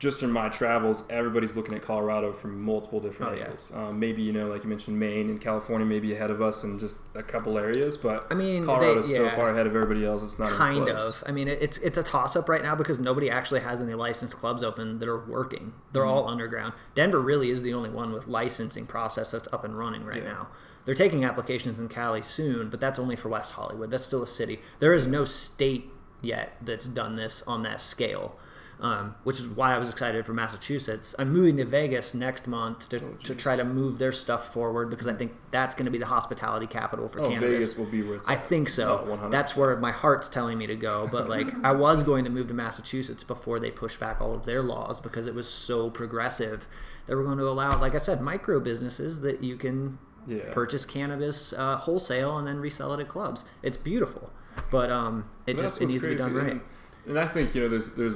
just 0.00 0.22
in 0.22 0.30
my 0.32 0.48
travels, 0.48 1.02
everybody's 1.10 1.54
looking 1.56 1.74
at 1.74 1.82
Colorado 1.82 2.32
from 2.32 2.60
multiple 2.60 2.98
different 3.00 3.32
Oh, 3.32 3.34
yeah. 3.36 3.42
angles. 3.42 3.70
Um, 3.74 4.00
maybe 4.00 4.22
you 4.22 4.32
know, 4.32 4.48
like 4.48 4.64
you 4.64 4.68
mentioned, 4.70 4.98
Maine 4.98 5.28
and 5.28 5.38
California 5.38 5.86
may 5.86 6.00
be 6.00 6.14
ahead 6.14 6.30
of 6.30 6.40
us 6.40 6.64
in 6.64 6.78
just 6.78 6.98
a 7.14 7.22
couple 7.22 7.58
areas, 7.58 7.98
but 7.98 8.26
I 8.30 8.34
mean, 8.34 8.64
Colorado's 8.64 9.08
they- 9.08 9.14
so 9.16 9.28
far 9.30 9.50
ahead 9.50 9.66
of 9.66 9.76
everybody 9.76 10.04
else. 10.06 10.22
It's 10.22 10.38
not 10.38 10.48
kind 10.50 10.88
of. 10.88 11.22
I 11.26 11.32
mean, 11.32 11.48
it's 11.48 11.76
it's 11.78 11.98
a 11.98 12.02
toss 12.02 12.34
up 12.34 12.48
right 12.48 12.62
now 12.62 12.74
because 12.74 12.98
nobody 12.98 13.30
actually 13.30 13.60
has 13.60 13.82
any 13.82 13.92
licensed 13.94 14.38
clubs 14.38 14.64
open 14.64 14.98
that 14.98 15.08
are 15.08 15.20
working. 15.26 15.74
They're 15.92 16.02
Mm-hmm. 16.02 16.10
all 16.10 16.28
underground. 16.28 16.72
Denver 16.94 17.20
really 17.20 17.50
is 17.50 17.60
the 17.62 17.74
only 17.74 17.90
one 17.90 18.10
with 18.12 18.26
licensing 18.26 18.86
process 18.86 19.30
that's 19.30 19.48
up 19.52 19.64
and 19.64 19.78
running 19.78 20.04
right 20.04 20.22
Yeah. 20.22 20.32
now. 20.32 20.48
They're 20.86 20.94
taking 20.94 21.26
applications 21.26 21.78
in 21.78 21.88
Cali 21.88 22.22
soon, 22.22 22.70
but 22.70 22.80
that's 22.80 22.98
only 22.98 23.14
for 23.16 23.28
West 23.28 23.52
Hollywood. 23.52 23.90
That's 23.90 24.06
still 24.06 24.22
a 24.22 24.26
city. 24.26 24.60
There 24.78 24.94
is 24.94 25.06
no 25.06 25.26
state 25.26 25.90
yet 26.22 26.56
that's 26.62 26.86
done 26.86 27.16
this 27.16 27.42
on 27.46 27.62
that 27.64 27.82
scale. 27.82 28.36
Um, 28.80 29.14
which 29.24 29.38
is 29.38 29.46
why 29.46 29.74
I 29.74 29.78
was 29.78 29.90
excited 29.90 30.24
for 30.24 30.32
Massachusetts. 30.32 31.14
I'm 31.18 31.30
moving 31.30 31.58
to 31.58 31.66
Vegas 31.66 32.14
next 32.14 32.46
month 32.46 32.88
to, 32.88 33.04
Oh, 33.04 33.14
to 33.24 33.34
try 33.34 33.54
to 33.54 33.62
move 33.62 33.98
their 33.98 34.10
stuff 34.10 34.54
forward 34.54 34.88
because 34.88 35.06
I 35.06 35.12
think 35.12 35.32
that's 35.50 35.74
going 35.74 35.84
to 35.84 35.90
be 35.90 35.98
the 35.98 36.06
hospitality 36.06 36.66
capital 36.66 37.06
for 37.06 37.20
Oh, 37.20 37.28
cannabis. 37.28 37.50
Vegas 37.50 37.76
will 37.76 37.84
be 37.84 38.02
where 38.02 38.16
it's. 38.16 38.26
I 38.28 38.34
at. 38.36 38.42
think 38.44 38.70
so. 38.70 39.04
100. 39.04 39.30
That's 39.30 39.54
where 39.54 39.76
my 39.76 39.92
heart's 39.92 40.30
telling 40.30 40.56
me 40.56 40.66
to 40.66 40.76
go. 40.76 41.06
But 41.12 41.28
like, 41.36 41.52
I 41.62 41.72
was 41.72 42.02
going 42.02 42.24
to 42.24 42.30
move 42.30 42.48
to 42.48 42.54
Massachusetts 42.54 43.22
before 43.22 43.60
they 43.60 43.70
pushed 43.70 44.00
back 44.00 44.18
all 44.22 44.32
of 44.34 44.46
their 44.46 44.62
laws 44.62 44.98
because 44.98 45.26
it 45.26 45.34
was 45.34 45.46
so 45.46 45.90
progressive. 45.90 46.66
They 47.06 47.14
were 47.14 47.24
going 47.24 47.36
to 47.38 47.48
allow, 47.48 47.78
like 47.78 47.94
I 47.94 47.98
said, 47.98 48.22
micro 48.22 48.60
businesses 48.60 49.20
that 49.20 49.44
you 49.44 49.56
can 49.58 49.98
Yeah. 50.26 50.52
purchase 50.52 50.86
cannabis 50.86 51.52
uh, 51.52 51.76
wholesale 51.76 52.38
and 52.38 52.46
then 52.48 52.58
resell 52.58 52.94
it 52.94 53.00
at 53.00 53.08
clubs. 53.08 53.44
It's 53.62 53.76
beautiful, 53.76 54.30
but 54.70 54.90
um, 54.90 55.28
it 55.46 55.58
just 55.58 55.82
it 55.82 55.88
needs 55.88 56.00
to 56.00 56.08
be 56.08 56.14
done 56.16 56.32
right. 56.32 56.46
And, 56.46 56.60
and 57.06 57.18
I 57.18 57.26
think 57.26 57.54
you 57.54 57.60
know 57.62 57.68
there's 57.68 57.90
there's 57.94 58.14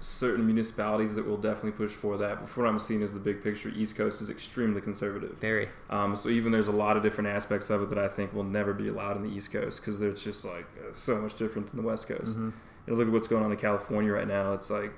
certain 0.00 0.46
municipalities 0.46 1.14
that 1.14 1.26
will 1.26 1.36
definitely 1.36 1.72
push 1.72 1.90
for 1.90 2.16
that. 2.16 2.40
But 2.40 2.56
what 2.56 2.66
I'm 2.66 2.78
seeing 2.78 3.02
is 3.02 3.12
the 3.12 3.20
big 3.20 3.42
picture. 3.42 3.68
East 3.68 3.96
Coast 3.96 4.20
is 4.20 4.30
extremely 4.30 4.80
conservative. 4.80 5.36
Very. 5.38 5.68
Um, 5.90 6.16
so 6.16 6.28
even 6.28 6.52
there's 6.52 6.68
a 6.68 6.72
lot 6.72 6.96
of 6.96 7.02
different 7.02 7.28
aspects 7.28 7.70
of 7.70 7.82
it 7.82 7.88
that 7.90 7.98
I 7.98 8.08
think 8.08 8.32
will 8.32 8.44
never 8.44 8.72
be 8.72 8.88
allowed 8.88 9.16
in 9.16 9.22
the 9.22 9.30
East 9.30 9.52
Coast 9.52 9.80
because 9.80 9.98
there's 9.98 10.24
just 10.24 10.44
like 10.44 10.66
so 10.92 11.18
much 11.18 11.34
different 11.34 11.68
than 11.68 11.76
the 11.76 11.86
West 11.86 12.08
Coast. 12.08 12.38
Mm-hmm. 12.38 12.50
You 12.86 12.92
know, 12.92 12.94
look 12.94 13.08
at 13.08 13.12
what's 13.12 13.28
going 13.28 13.44
on 13.44 13.52
in 13.52 13.58
California 13.58 14.12
right 14.12 14.28
now. 14.28 14.52
It's 14.54 14.70
like 14.70 14.92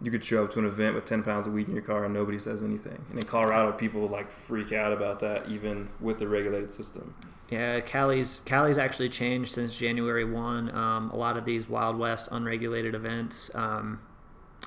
you 0.00 0.10
could 0.10 0.24
show 0.24 0.44
up 0.44 0.52
to 0.52 0.58
an 0.58 0.66
event 0.66 0.94
with 0.94 1.04
10 1.04 1.22
pounds 1.22 1.46
of 1.46 1.52
weed 1.52 1.68
in 1.68 1.74
your 1.74 1.82
car 1.82 2.04
and 2.04 2.12
nobody 2.12 2.38
says 2.38 2.62
anything. 2.62 3.04
And 3.10 3.18
in 3.18 3.24
Colorado, 3.24 3.72
people 3.72 4.06
like 4.08 4.30
freak 4.30 4.72
out 4.72 4.92
about 4.92 5.20
that 5.20 5.48
even 5.48 5.88
with 6.00 6.18
the 6.18 6.28
regulated 6.28 6.70
system. 6.72 7.14
Yeah, 7.50 7.80
Cali's 7.80 8.40
Cali's 8.44 8.78
actually 8.78 9.10
changed 9.10 9.52
since 9.52 9.76
January 9.76 10.24
one. 10.24 10.74
Um, 10.74 11.10
a 11.10 11.16
lot 11.16 11.36
of 11.36 11.44
these 11.44 11.68
Wild 11.68 11.96
West 11.96 12.28
unregulated 12.32 12.94
events, 12.94 13.54
um, 13.54 14.00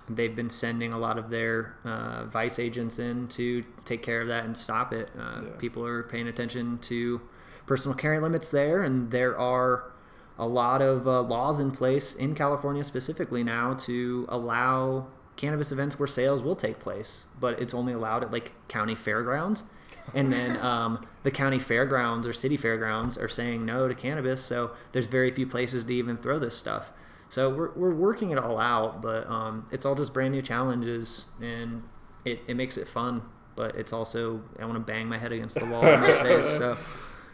they've 0.10 0.36
been 0.36 0.50
sending 0.50 0.94
a 0.94 0.98
lot 0.98 1.18
of 1.18 1.30
their 1.30 1.76
uh, 1.84 2.26
vice 2.26 2.60
agents 2.60 3.00
in 3.00 3.28
to 3.30 3.64
take 3.86 4.02
care 4.02 4.22
of 4.22 4.28
that 4.30 4.46
and 4.46 4.58
stop 4.58 4.94
it. 4.94 5.12
Uh, 5.20 5.42
Yeah. 5.44 5.50
People 5.58 5.86
are 5.86 6.04
paying 6.04 6.28
attention 6.28 6.78
to 6.80 7.22
personal 7.66 7.96
carry 7.96 8.20
limits 8.20 8.50
there, 8.50 8.84
and 8.84 9.12
there 9.12 9.38
are 9.38 9.92
a 10.40 10.48
lot 10.48 10.82
of 10.82 11.08
uh, 11.08 11.22
laws 11.24 11.60
in 11.60 11.72
place 11.72 12.16
in 12.16 12.36
California 12.36 12.84
specifically 12.84 13.44
now 13.44 13.74
to 13.74 14.26
allow 14.30 15.08
cannabis 15.36 15.72
events 15.72 16.00
where 16.00 16.08
sales 16.08 16.42
will 16.42 16.56
take 16.56 16.80
place, 16.80 17.26
but 17.40 17.60
it's 17.62 17.74
only 17.74 17.94
allowed 17.94 18.24
at 18.24 18.32
like 18.32 18.52
county 18.68 18.96
fairgrounds. 18.96 19.64
And 20.14 20.32
then 20.32 20.56
um, 20.62 21.06
the 21.24 21.32
county 21.32 21.60
fairgrounds 21.60 22.26
or 22.28 22.32
city 22.32 22.56
fairgrounds 22.56 23.18
are 23.18 23.28
saying 23.28 23.66
no 23.66 23.90
to 23.90 23.94
cannabis, 23.94 24.42
so 24.42 24.72
there's 24.94 25.08
very 25.08 25.32
few 25.32 25.46
places 25.46 25.84
to 25.84 25.94
even 25.94 26.16
throw 26.16 26.40
this 26.40 26.56
stuff. 26.56 26.94
So 27.30 27.50
we're, 27.50 27.72
we're 27.74 27.94
working 27.94 28.32
it 28.32 28.38
all 28.38 28.58
out, 28.58 29.02
but 29.02 29.30
um, 29.30 29.68
it's 29.72 29.86
all 29.86 29.96
just 29.96 30.14
brand 30.14 30.34
new 30.34 30.42
challenges, 30.42 31.26
and 31.42 31.84
it, 32.26 32.40
it 32.48 32.56
makes 32.56 32.78
it 32.78 32.88
fun. 32.88 33.22
But 33.56 33.76
it's 33.76 33.92
also 33.92 34.42
I 34.60 34.66
want 34.66 34.76
to 34.76 34.80
bang 34.80 35.08
my 35.08 35.18
head 35.18 35.32
against 35.32 35.60
the 35.60 35.66
wall 35.66 35.82
most 35.82 36.24
days. 36.24 36.48
So 36.48 36.78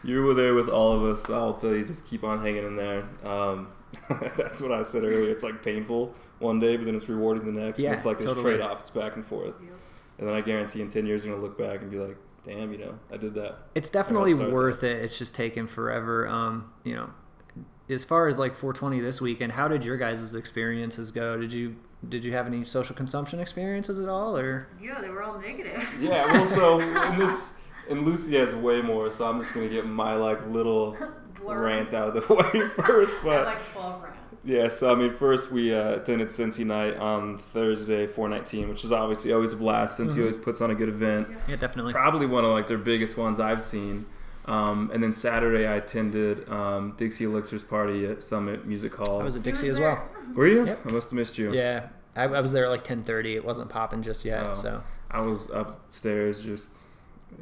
You 0.04 0.22
were 0.22 0.34
there 0.34 0.54
with 0.54 0.68
all 0.68 0.92
of 0.92 1.02
us. 1.02 1.30
I'll 1.30 1.54
tell 1.54 1.74
you, 1.74 1.84
just 1.84 2.06
keep 2.06 2.24
on 2.24 2.42
hanging 2.42 2.64
in 2.64 2.76
there. 2.76 3.08
Um, 3.24 3.68
that's 4.36 4.60
what 4.60 4.70
I 4.70 4.82
said 4.82 5.02
earlier. 5.02 5.30
It's 5.30 5.42
like 5.42 5.62
painful 5.62 6.14
one 6.40 6.60
day, 6.60 6.76
but 6.76 6.84
then 6.84 6.94
it's 6.94 7.08
rewarding 7.08 7.46
the 7.46 7.58
next. 7.58 7.78
Yeah, 7.78 7.90
and 7.90 7.96
it's 7.96 8.04
like 8.04 8.18
this 8.18 8.26
totally. 8.26 8.56
trade 8.56 8.60
off. 8.60 8.80
It's 8.80 8.90
back 8.90 9.16
and 9.16 9.24
forth. 9.24 9.56
And 10.18 10.28
then 10.28 10.34
I 10.34 10.42
guarantee 10.42 10.82
in 10.82 10.88
10 10.88 11.06
years, 11.06 11.24
you're 11.24 11.34
going 11.34 11.42
to 11.42 11.48
look 11.48 11.58
back 11.58 11.80
and 11.80 11.90
be 11.90 11.98
like, 11.98 12.16
damn, 12.44 12.70
you 12.70 12.78
know, 12.78 12.98
I 13.10 13.16
did 13.16 13.34
that. 13.34 13.58
it's 13.74 13.88
definitely 13.88 14.34
worth 14.34 14.84
it. 14.84 15.02
It's 15.02 15.18
just 15.18 15.34
taken 15.34 15.66
forever. 15.66 16.28
Um, 16.28 16.70
you 16.84 16.94
know, 16.94 17.10
as 17.88 18.04
far 18.04 18.28
as 18.28 18.38
like 18.38 18.54
420 18.54 19.00
this 19.00 19.20
weekend, 19.20 19.52
how 19.52 19.68
did 19.68 19.84
your 19.84 19.96
guys' 19.96 20.34
experiences 20.34 21.10
go? 21.10 21.36
Did 21.38 21.52
you 21.52 21.76
did 22.08 22.22
you 22.22 22.32
have 22.32 22.46
any 22.46 22.64
social 22.64 22.94
consumption 22.94 23.40
experiences 23.40 23.98
at 24.00 24.08
all, 24.08 24.36
or 24.36 24.68
Yeah, 24.80 25.00
they 25.00 25.08
were 25.08 25.22
all 25.22 25.38
negative. 25.38 25.82
Yeah, 26.00 26.26
well, 26.32 26.46
so 26.46 26.80
in 26.80 27.18
this, 27.18 27.54
and 27.88 28.04
Lucy 28.04 28.36
has 28.36 28.54
way 28.54 28.82
more, 28.82 29.10
so 29.10 29.26
I'm 29.26 29.40
just 29.40 29.54
going 29.54 29.66
to 29.68 29.74
get 29.74 29.86
my 29.86 30.14
like 30.14 30.46
little 30.48 30.96
Blur. 31.40 31.62
rant 31.64 31.94
out 31.94 32.14
of 32.14 32.26
the 32.28 32.34
way 32.62 32.68
first. 32.84 33.16
But 33.24 33.46
like 33.46 33.72
12 33.72 34.02
rants. 34.02 34.18
Yeah, 34.46 34.68
so 34.68 34.92
I 34.92 34.94
mean, 34.94 35.14
first 35.14 35.50
we 35.50 35.74
uh, 35.74 35.94
attended 35.96 36.30
Sensi 36.30 36.64
Night 36.64 36.96
on 36.98 37.38
Thursday, 37.38 38.06
419, 38.06 38.68
which 38.68 38.84
is 38.84 38.92
obviously 38.92 39.32
always 39.32 39.54
a 39.54 39.56
blast 39.56 39.96
Sensi 39.96 40.16
Mhm. 40.16 40.20
always 40.20 40.36
puts 40.36 40.60
on 40.60 40.70
a 40.70 40.74
good 40.74 40.90
event. 40.90 41.28
yeah, 41.48 41.56
definitely. 41.56 41.92
Probably 41.94 42.26
one 42.26 42.44
of 42.44 42.50
like 42.50 42.66
their 42.66 42.76
biggest 42.76 43.16
ones 43.16 43.40
I've 43.40 43.62
seen. 43.62 44.04
Um, 44.46 44.90
and 44.92 45.02
then 45.02 45.12
Saturday 45.12 45.66
I 45.66 45.76
attended 45.76 46.48
um, 46.50 46.94
Dixie 46.98 47.24
Elixir's 47.24 47.64
party 47.64 48.04
at 48.06 48.22
Summit 48.22 48.66
Music 48.66 48.94
Hall. 48.94 49.20
I 49.20 49.24
was 49.24 49.36
at 49.36 49.42
Dixie 49.42 49.68
was 49.68 49.76
as 49.78 49.80
well. 49.80 50.06
Were 50.34 50.46
you? 50.46 50.66
Yep. 50.66 50.80
I 50.86 50.90
must 50.90 51.10
have 51.10 51.16
missed 51.16 51.38
you. 51.38 51.52
Yeah, 51.54 51.88
I, 52.14 52.24
I 52.24 52.40
was 52.40 52.52
there 52.52 52.64
at 52.66 52.70
like 52.70 52.84
10:30. 52.84 53.36
It 53.36 53.44
wasn't 53.44 53.70
popping 53.70 54.02
just 54.02 54.24
yet, 54.24 54.42
Oh. 54.44 54.54
so 54.54 54.82
I 55.10 55.20
was 55.20 55.48
upstairs 55.50 56.42
just 56.42 56.70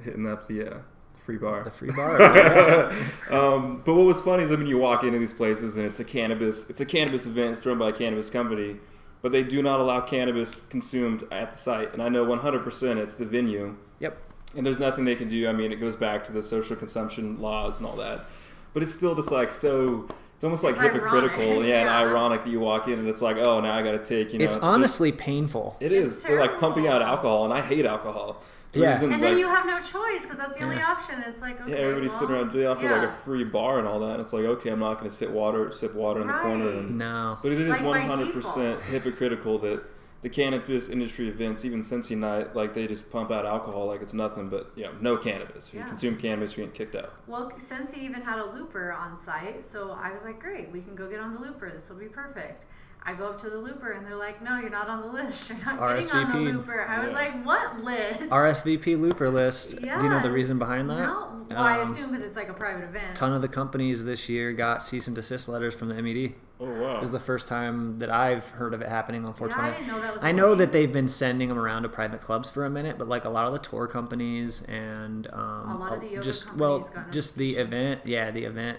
hitting 0.04 0.26
up 0.28 0.46
the 0.46 0.74
uh, 0.74 0.78
free 1.24 1.38
bar. 1.38 1.64
the 1.64 1.70
free 1.70 1.90
bar. 1.90 2.20
yeah. 2.20 2.92
um, 3.30 3.82
but 3.84 3.94
what 3.94 4.06
was 4.06 4.20
funny 4.22 4.44
is 4.44 4.52
I 4.52 4.56
mean, 4.56 4.68
you 4.68 4.78
walk 4.78 5.02
into 5.02 5.18
these 5.18 5.32
places 5.32 5.76
and 5.76 5.84
it's 5.86 5.98
a 6.00 6.04
cannabis, 6.04 6.68
it's 6.70 6.80
a 6.80 6.86
cannabis 6.86 7.26
event. 7.26 7.52
It's 7.52 7.60
thrown 7.60 7.78
by 7.78 7.88
a 7.88 7.92
cannabis 7.92 8.30
company, 8.30 8.76
but 9.22 9.32
they 9.32 9.42
do 9.42 9.60
not 9.60 9.80
allow 9.80 10.00
cannabis 10.02 10.60
consumed 10.60 11.24
at 11.32 11.50
the 11.52 11.58
site. 11.58 11.92
And 11.92 12.00
I 12.02 12.08
know 12.08 12.24
100% 12.24 12.96
it's 12.98 13.14
the 13.14 13.24
venue, 13.26 13.76
Yep. 14.00 14.18
And 14.56 14.64
there's 14.66 14.78
nothing 14.78 15.04
they 15.04 15.14
can 15.16 15.28
do. 15.28 15.48
I 15.48 15.52
mean, 15.52 15.72
it 15.72 15.76
goes 15.76 15.96
back 15.96 16.24
to 16.24 16.32
the 16.32 16.42
social 16.42 16.76
consumption 16.76 17.40
laws 17.40 17.78
and 17.78 17.86
all 17.86 17.96
that, 17.96 18.26
but 18.74 18.82
it's 18.82 18.92
still 18.94 19.14
just 19.14 19.30
like 19.30 19.52
so. 19.52 20.08
It's 20.34 20.44
almost 20.44 20.64
like 20.64 20.74
It's 20.74 20.82
hypocritical, 20.82 21.40
ironic, 21.40 21.68
yeah, 21.68 21.80
and 21.82 21.88
ironic 21.88 22.42
that 22.42 22.50
you 22.50 22.58
walk 22.58 22.88
in 22.88 22.98
and 22.98 23.06
it's 23.06 23.22
like, 23.22 23.36
oh, 23.46 23.60
now 23.60 23.74
I 23.78 23.82
got 23.84 23.92
to 23.92 23.98
take, 24.04 24.32
you 24.32 24.40
know, 24.40 24.44
it's 24.44 24.56
this- 24.56 24.62
honestly 24.64 25.12
painful. 25.12 25.76
it 25.78 25.92
It's. 25.92 26.24
They're 26.24 26.40
like 26.40 26.58
pumping 26.58 26.88
out 26.88 27.00
alcohol, 27.00 27.44
and 27.44 27.54
I 27.54 27.60
hate 27.60 27.86
alcohol. 27.86 28.42
The 28.72 28.80
Yeah. 28.80 28.86
reason, 28.92 29.12
And 29.12 29.22
then 29.22 29.32
like- 29.34 29.38
you 29.38 29.46
have 29.48 29.66
no 29.66 29.78
choice 29.80 30.22
because 30.22 30.38
that's 30.38 30.58
the 30.58 30.64
only 30.64 30.76
Yeah. 30.76 30.90
option. 30.90 31.22
It's 31.28 31.40
like, 31.42 31.60
okay, 31.60 31.70
yeah, 31.70 31.76
everybody's 31.76 32.10
well, 32.12 32.20
sitting 32.20 32.34
around. 32.34 32.52
They 32.52 32.66
offer 32.66 32.82
yeah. 32.84 32.98
like 33.00 33.08
a 33.08 33.12
free 33.12 33.44
bar 33.44 33.78
and 33.78 33.86
all 33.86 34.00
that. 34.00 34.12
And 34.12 34.20
it's 34.20 34.32
like, 34.32 34.44
okay, 34.46 34.70
I'm 34.70 34.80
not 34.80 34.98
going 34.98 35.08
to 35.10 35.14
sit 35.14 35.30
water, 35.30 35.70
sip 35.70 35.94
water 35.94 36.22
in 36.22 36.26
the 36.26 36.32
corner. 36.32 36.70
And, 36.70 36.98
No. 36.98 37.38
but 37.42 37.52
it 37.52 37.60
is 37.60 37.70
Like 37.70 37.82
100 37.84 38.32
percent 38.32 38.80
hypocritical 38.80 39.58
that 39.58 39.84
the 40.22 40.30
cannabis 40.30 40.88
industry 40.88 41.28
events, 41.28 41.64
even 41.64 41.82
Sensi 41.82 42.14
Night, 42.14 42.54
like 42.54 42.74
they 42.74 42.86
just 42.86 43.10
pump 43.10 43.30
out 43.32 43.44
alcohol 43.44 43.86
like 43.86 44.00
it's 44.00 44.14
nothing. 44.14 44.48
But 44.48 44.70
you 44.76 44.84
know, 44.84 44.92
no 45.00 45.16
cannabis. 45.16 45.68
If 45.68 45.74
you 45.74 45.84
consume 45.84 46.16
cannabis, 46.16 46.56
you're 46.56 46.66
getting 46.66 46.78
kicked 46.78 46.94
out. 46.94 47.12
Well, 47.26 47.52
he 47.92 48.06
even 48.06 48.22
had 48.22 48.38
a 48.38 48.46
looper 48.52 48.92
on 48.92 49.18
site, 49.18 49.64
so 49.64 49.90
I 49.90 50.12
was 50.12 50.22
like, 50.22 50.40
great, 50.40 50.70
we 50.70 50.80
can 50.80 50.94
go 50.94 51.10
get 51.10 51.20
on 51.20 51.34
the 51.34 51.40
looper. 51.40 51.70
This 51.70 51.88
will 51.90 51.96
be 51.96 52.06
perfect. 52.06 52.64
I 53.04 53.14
go 53.14 53.26
up 53.26 53.40
to 53.40 53.50
the 53.50 53.56
looper 53.58 53.90
and 53.92 54.06
they're 54.06 54.14
like, 54.16 54.40
no, 54.42 54.58
you're 54.60 54.70
not 54.70 54.88
on 54.88 55.02
the 55.02 55.08
list. 55.08 55.50
You're 55.50 55.58
not 55.58 56.00
getting 56.02 56.10
on 56.12 56.44
the 56.44 56.52
looper. 56.52 56.86
I 56.86 57.02
was 57.02 57.12
like, 57.12 57.44
what 57.44 57.82
list? 57.82 58.20
RSVP 58.20 59.00
looper 59.00 59.28
list. 59.28 59.80
Yeah. 59.82 59.98
Do 59.98 60.04
you 60.04 60.10
know 60.10 60.20
the 60.20 60.30
reason 60.30 60.56
behind 60.58 60.88
that? 60.90 60.98
No, 61.00 61.44
well, 61.50 61.58
I 61.58 61.80
Um, 61.80 61.90
assume 61.90 62.10
because 62.10 62.22
it's 62.22 62.36
like 62.36 62.48
a 62.48 62.54
private 62.54 62.84
event. 62.84 63.16
ton 63.16 63.32
of 63.32 63.42
the 63.42 63.48
companies 63.48 64.04
this 64.04 64.28
year 64.28 64.52
got 64.52 64.82
cease 64.84 65.08
and 65.08 65.16
desist 65.16 65.48
letters 65.48 65.74
from 65.74 65.88
the 65.88 66.00
MED. 66.00 66.34
Oh 66.60 66.66
wow. 66.80 66.96
It 66.98 67.00
was 67.00 67.10
the 67.10 67.18
first 67.18 67.48
time 67.48 67.98
that 67.98 68.08
I've 68.10 68.48
heard 68.50 68.72
of 68.72 68.80
it 68.82 68.88
happening 68.88 69.24
on 69.24 69.32
yeah, 69.32 69.36
420. 69.36 69.68
I 69.68 69.78
didn't 69.80 69.88
know 69.88 70.00
that 70.00 70.14
was. 70.14 70.22
I 70.22 70.28
a 70.28 70.32
know 70.32 70.50
thing. 70.50 70.58
that 70.58 70.72
they've 70.72 70.92
been 70.92 71.08
sending 71.08 71.48
them 71.48 71.58
around 71.58 71.82
to 71.82 71.88
private 71.88 72.20
clubs 72.20 72.48
for 72.50 72.66
a 72.66 72.70
minute, 72.70 72.98
but 72.98 73.08
like 73.08 73.24
a 73.24 73.28
lot 73.30 73.46
of 73.48 73.52
the 73.52 73.58
tour 73.58 73.88
companies 73.88 74.62
and 74.68 75.26
um, 75.32 75.70
A 75.70 75.76
lot 75.76 75.92
of 75.94 76.00
the 76.02 76.06
yoga 76.08 76.22
just 76.22 76.54
well, 76.54 76.78
got 76.78 77.10
just 77.10 77.34
the 77.34 77.56
event, 77.56 78.02
yeah, 78.04 78.30
the 78.30 78.44
event, 78.44 78.78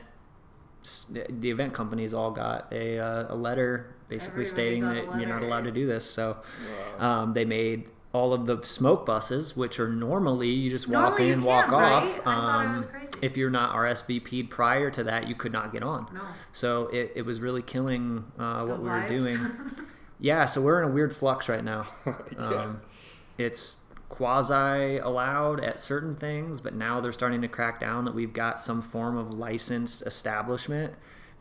the 1.30 1.50
event 1.50 1.74
companies 1.74 2.14
all 2.14 2.32
got 2.32 2.72
a, 2.72 3.00
uh, 3.00 3.34
a 3.34 3.36
letter 3.36 3.96
basically 4.14 4.42
Everybody 4.44 4.50
stating 4.50 4.82
that 4.84 5.20
you're 5.20 5.30
not 5.30 5.42
allowed 5.44 5.64
to 5.66 5.72
do 5.72 5.88
this. 5.88 6.06
So 6.10 6.38
Wow. 7.00 7.08
um, 7.24 7.34
they 7.34 7.46
made 7.46 7.86
all 8.14 8.32
of 8.34 8.46
the 8.46 8.64
smoke 8.64 9.06
buses, 9.08 9.56
which 9.58 9.80
are 9.80 9.90
normally 9.90 10.50
you 10.50 10.70
just 10.70 10.88
walk 10.88 11.18
Normally 11.18 11.32
in, 11.32 11.42
walk 11.44 11.72
right? 11.72 11.92
off. 11.94 12.20
I 12.20 12.24
thought 12.24 12.66
it 12.66 12.76
was 12.76 12.86
um, 12.86 12.92
if 13.24 13.38
you're 13.38 13.50
not 13.50 13.76
RSVP'd 13.76 14.50
prior 14.52 14.92
to 14.92 15.04
that, 15.06 15.28
you 15.28 15.34
could 15.36 15.52
not 15.52 15.72
get 15.74 15.82
on. 15.82 16.08
no. 16.14 16.22
So 16.52 16.88
it, 16.88 17.12
it 17.16 17.22
was 17.26 17.42
really 17.42 17.64
killing 17.64 18.24
uh, 18.38 18.66
what 18.66 18.78
The 18.78 18.84
we 18.84 18.90
were 18.90 19.08
doing. 19.08 19.40
Yeah, 20.20 20.46
so 20.46 20.62
we're 20.62 20.82
in 20.82 20.90
a 20.90 20.92
weird 20.94 21.14
flux 21.14 21.50
right 21.50 21.64
now. 21.64 21.86
Yeah. 22.06 22.40
Um, 22.40 22.82
it's 23.38 23.78
quasi 24.10 25.00
allowed 25.00 25.62
at 25.64 25.80
certain 25.80 26.16
things, 26.16 26.62
but 26.62 26.76
now 26.76 27.02
they're 27.02 27.12
starting 27.12 27.42
to 27.42 27.48
crack 27.48 27.80
down 27.80 28.06
that 28.06 28.14
we've 28.14 28.32
got 28.32 28.58
some 28.60 28.82
form 28.82 29.18
of 29.18 29.34
licensed 29.34 30.04
establishment. 30.06 30.94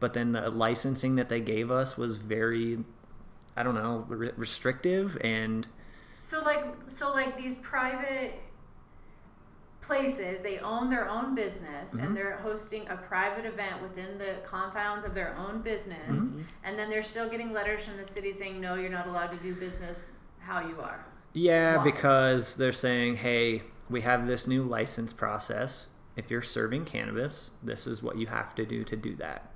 But 0.02 0.14
then 0.14 0.32
the 0.32 0.50
licensing 0.50 1.14
that 1.14 1.28
they 1.28 1.40
gave 1.40 1.70
us 1.70 1.96
was 1.96 2.16
very, 2.16 2.76
I 3.56 3.62
don't 3.62 3.76
know, 3.76 4.04
re- 4.08 4.32
restrictive 4.36 5.16
and 5.20 5.64
So 6.24 6.40
like 6.40 6.64
so 6.88 7.12
like 7.12 7.36
these 7.36 7.54
private 7.58 8.34
places, 9.80 10.40
they 10.42 10.58
own 10.58 10.90
their 10.90 11.08
own 11.08 11.36
business 11.36 11.92
Mhm. 11.92 12.02
and 12.04 12.16
they're 12.16 12.36
hosting 12.38 12.88
a 12.88 12.96
private 12.96 13.44
event 13.44 13.80
within 13.80 14.18
the 14.18 14.38
confines 14.44 15.04
of 15.04 15.14
their 15.14 15.36
own 15.36 15.62
business 15.62 16.20
Mhm. 16.20 16.42
and 16.64 16.76
then 16.76 16.90
they're 16.90 17.00
still 17.00 17.28
getting 17.28 17.52
letters 17.52 17.84
from 17.84 17.96
the 17.96 18.04
city 18.04 18.32
saying 18.32 18.60
no, 18.60 18.74
you're 18.74 18.90
not 18.90 19.06
allowed 19.06 19.30
to 19.30 19.36
do 19.36 19.54
business 19.54 20.08
how 20.40 20.66
you 20.66 20.80
are. 20.80 21.04
Yeah, 21.32 21.76
Why? 21.76 21.84
because 21.84 22.56
they're 22.56 22.72
saying, 22.72 23.14
hey, 23.18 23.62
we 23.88 24.00
have 24.00 24.26
this 24.26 24.48
new 24.48 24.64
license 24.64 25.12
process. 25.12 25.86
If 26.16 26.28
you're 26.28 26.42
serving 26.42 26.86
cannabis, 26.86 27.52
this 27.62 27.86
is 27.86 28.02
what 28.02 28.16
you 28.16 28.26
have 28.26 28.56
to 28.56 28.66
do 28.66 28.82
to 28.82 28.96
do 28.96 29.14
that. 29.16 29.51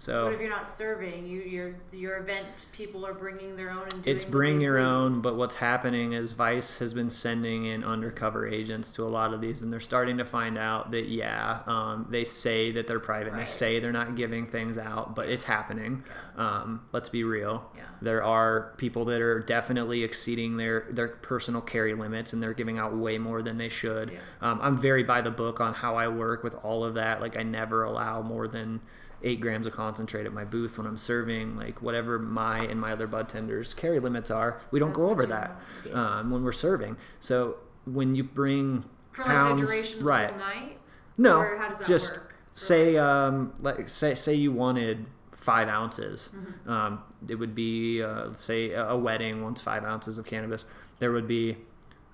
So 0.00 0.26
But 0.26 0.34
if 0.34 0.40
you're 0.40 0.48
not 0.48 0.64
serving, 0.64 1.26
you 1.26 1.40
your 1.40 1.74
your 1.92 2.18
event 2.18 2.46
people 2.72 3.04
are 3.04 3.14
bringing 3.14 3.56
their 3.56 3.70
own 3.70 3.82
and 3.92 4.06
it's 4.06 4.24
bring 4.24 4.60
your 4.60 4.78
own, 4.78 5.20
but 5.20 5.36
what's 5.36 5.56
happening 5.56 6.12
is 6.12 6.34
Vice 6.34 6.78
has 6.78 6.94
been 6.94 7.10
sending 7.10 7.66
in 7.66 7.82
undercover 7.82 8.46
agents 8.46 8.92
to 8.92 9.02
a 9.02 9.08
lot 9.10 9.34
of 9.34 9.40
these, 9.40 9.62
and 9.62 9.72
they're 9.72 9.80
starting 9.80 10.16
to 10.18 10.24
find 10.24 10.56
out 10.56 10.92
that 10.92 11.08
yeah, 11.08 11.62
um, 11.66 12.06
they 12.10 12.22
say 12.22 12.70
that 12.70 12.86
they're 12.86 13.00
private, 13.00 13.32
and 13.32 13.40
they 13.40 13.44
say 13.44 13.80
they're 13.80 13.90
not 13.90 14.14
giving 14.14 14.46
things 14.46 14.78
out, 14.78 15.16
but 15.16 15.28
it's 15.28 15.42
happening. 15.42 16.04
Um, 16.36 16.82
let's 16.92 17.08
be 17.08 17.24
real. 17.24 17.68
Yeah. 17.76 17.82
There 18.00 18.22
are 18.22 18.74
people 18.76 19.04
that 19.06 19.20
are 19.20 19.40
definitely 19.40 20.04
exceeding 20.04 20.56
their 20.56 20.86
their 20.90 21.08
personal 21.08 21.60
carry 21.60 21.94
limits, 21.94 22.32
and 22.32 22.40
they're 22.40 22.54
giving 22.54 22.78
out 22.78 22.96
way 22.96 23.18
more 23.18 23.42
than 23.42 23.58
they 23.58 23.68
should. 23.68 24.12
Yeah. 24.12 24.18
Um, 24.42 24.60
I'm 24.62 24.76
very 24.76 25.02
by 25.02 25.22
the 25.22 25.32
book 25.32 25.60
on 25.60 25.74
how 25.74 25.96
I 25.96 26.06
work 26.06 26.44
with 26.44 26.54
all 26.62 26.84
of 26.84 26.94
that. 26.94 27.20
Like 27.20 27.36
I 27.36 27.42
never 27.42 27.82
allow 27.82 28.22
more 28.22 28.46
than 28.46 28.80
eight 29.22 29.40
grams 29.40 29.66
of 29.66 29.72
concentrate 29.72 30.26
at 30.26 30.32
my 30.32 30.44
booth 30.44 30.78
when 30.78 30.86
I'm 30.86 30.96
serving. 30.96 31.56
Like 31.56 31.82
whatever 31.82 32.18
my 32.18 32.58
and 32.58 32.80
my 32.80 32.92
other 32.92 33.06
bud 33.06 33.28
tenders 33.28 33.74
carry 33.74 34.00
limits 34.00 34.30
are, 34.30 34.60
we 34.70 34.78
don't 34.78 34.88
That's 34.88 34.98
go 34.98 35.10
over 35.10 35.26
that 35.26 35.60
um, 35.92 36.30
when 36.30 36.44
we're 36.44 36.52
serving. 36.52 36.96
So 37.20 37.56
when 37.84 38.14
you 38.14 38.24
bring 38.24 38.84
for 39.12 39.24
pounds, 39.24 39.60
like 39.60 39.70
the 39.70 39.74
duration 39.76 39.98
of 40.00 40.06
right? 40.06 40.38
night? 40.38 40.78
No, 41.16 41.38
Or 41.38 41.56
how 41.56 41.68
does 41.68 41.78
that 41.78 41.88
just 41.88 42.12
work? 42.12 42.34
Say 42.54 42.96
um, 42.96 43.54
like 43.60 43.88
say 43.88 44.14
say 44.14 44.34
you 44.34 44.52
wanted 44.52 45.06
five 45.32 45.68
ounces. 45.68 46.30
Mm-hmm. 46.34 46.70
Um, 46.70 47.02
it 47.28 47.36
would 47.36 47.54
be 47.54 48.02
uh, 48.02 48.26
let's 48.26 48.42
say 48.42 48.72
a 48.72 48.96
wedding 48.96 49.42
wants 49.42 49.60
five 49.60 49.84
ounces 49.84 50.18
of 50.18 50.26
cannabis. 50.26 50.64
There 50.98 51.12
would 51.12 51.28
be 51.28 51.56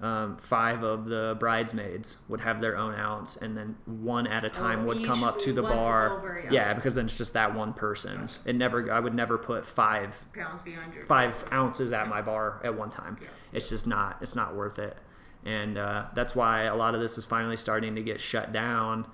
um, 0.05 0.37
five 0.37 0.83
of 0.83 1.07
the 1.07 1.35
bridesmaids 1.41 2.19
would 2.29 2.41
have 2.41 2.61
their 2.61 2.77
own 2.77 2.95
ounce, 2.95 3.37
and 3.37 3.57
then 3.57 3.75
one 3.87 4.27
at 4.27 4.45
a 4.45 4.51
time 4.51 4.81
Oh, 4.81 4.89
would 4.89 5.05
come 5.05 5.25
up 5.25 5.39
to 5.41 5.53
the 5.53 5.63
bar. 5.63 6.19
over, 6.19 6.43
yeah. 6.45 6.53
yeah, 6.53 6.75
because 6.75 6.95
then 6.95 7.07
it's 7.07 7.17
just 7.17 7.33
that 7.33 7.55
one 7.55 7.73
person's. 7.73 8.41
It 8.45 8.55
never. 8.55 8.93
I 8.93 9.01
would 9.01 9.15
never 9.15 9.39
put 9.39 9.65
five 9.65 10.23
Pounds 10.35 10.61
beyond 10.63 10.93
your 10.93 11.03
five 11.05 11.43
ounces 11.53 11.93
at 11.93 12.07
my 12.09 12.21
bar 12.21 12.61
at 12.63 12.77
one 12.77 12.91
time. 12.91 13.17
Yeah. 13.21 13.29
It's 13.53 13.71
just 13.71 13.87
not 13.87 14.19
it's 14.21 14.35
not 14.35 14.55
worth 14.55 14.79
it, 14.79 14.99
and 15.47 15.79
uh, 15.79 16.07
that's 16.15 16.35
why 16.37 16.65
a 16.65 16.77
lot 16.77 16.95
of 16.95 17.01
this 17.01 17.17
is 17.17 17.25
finally 17.25 17.57
starting 17.57 17.95
to 17.95 18.03
get 18.03 18.21
shut 18.21 18.53
down. 18.53 19.07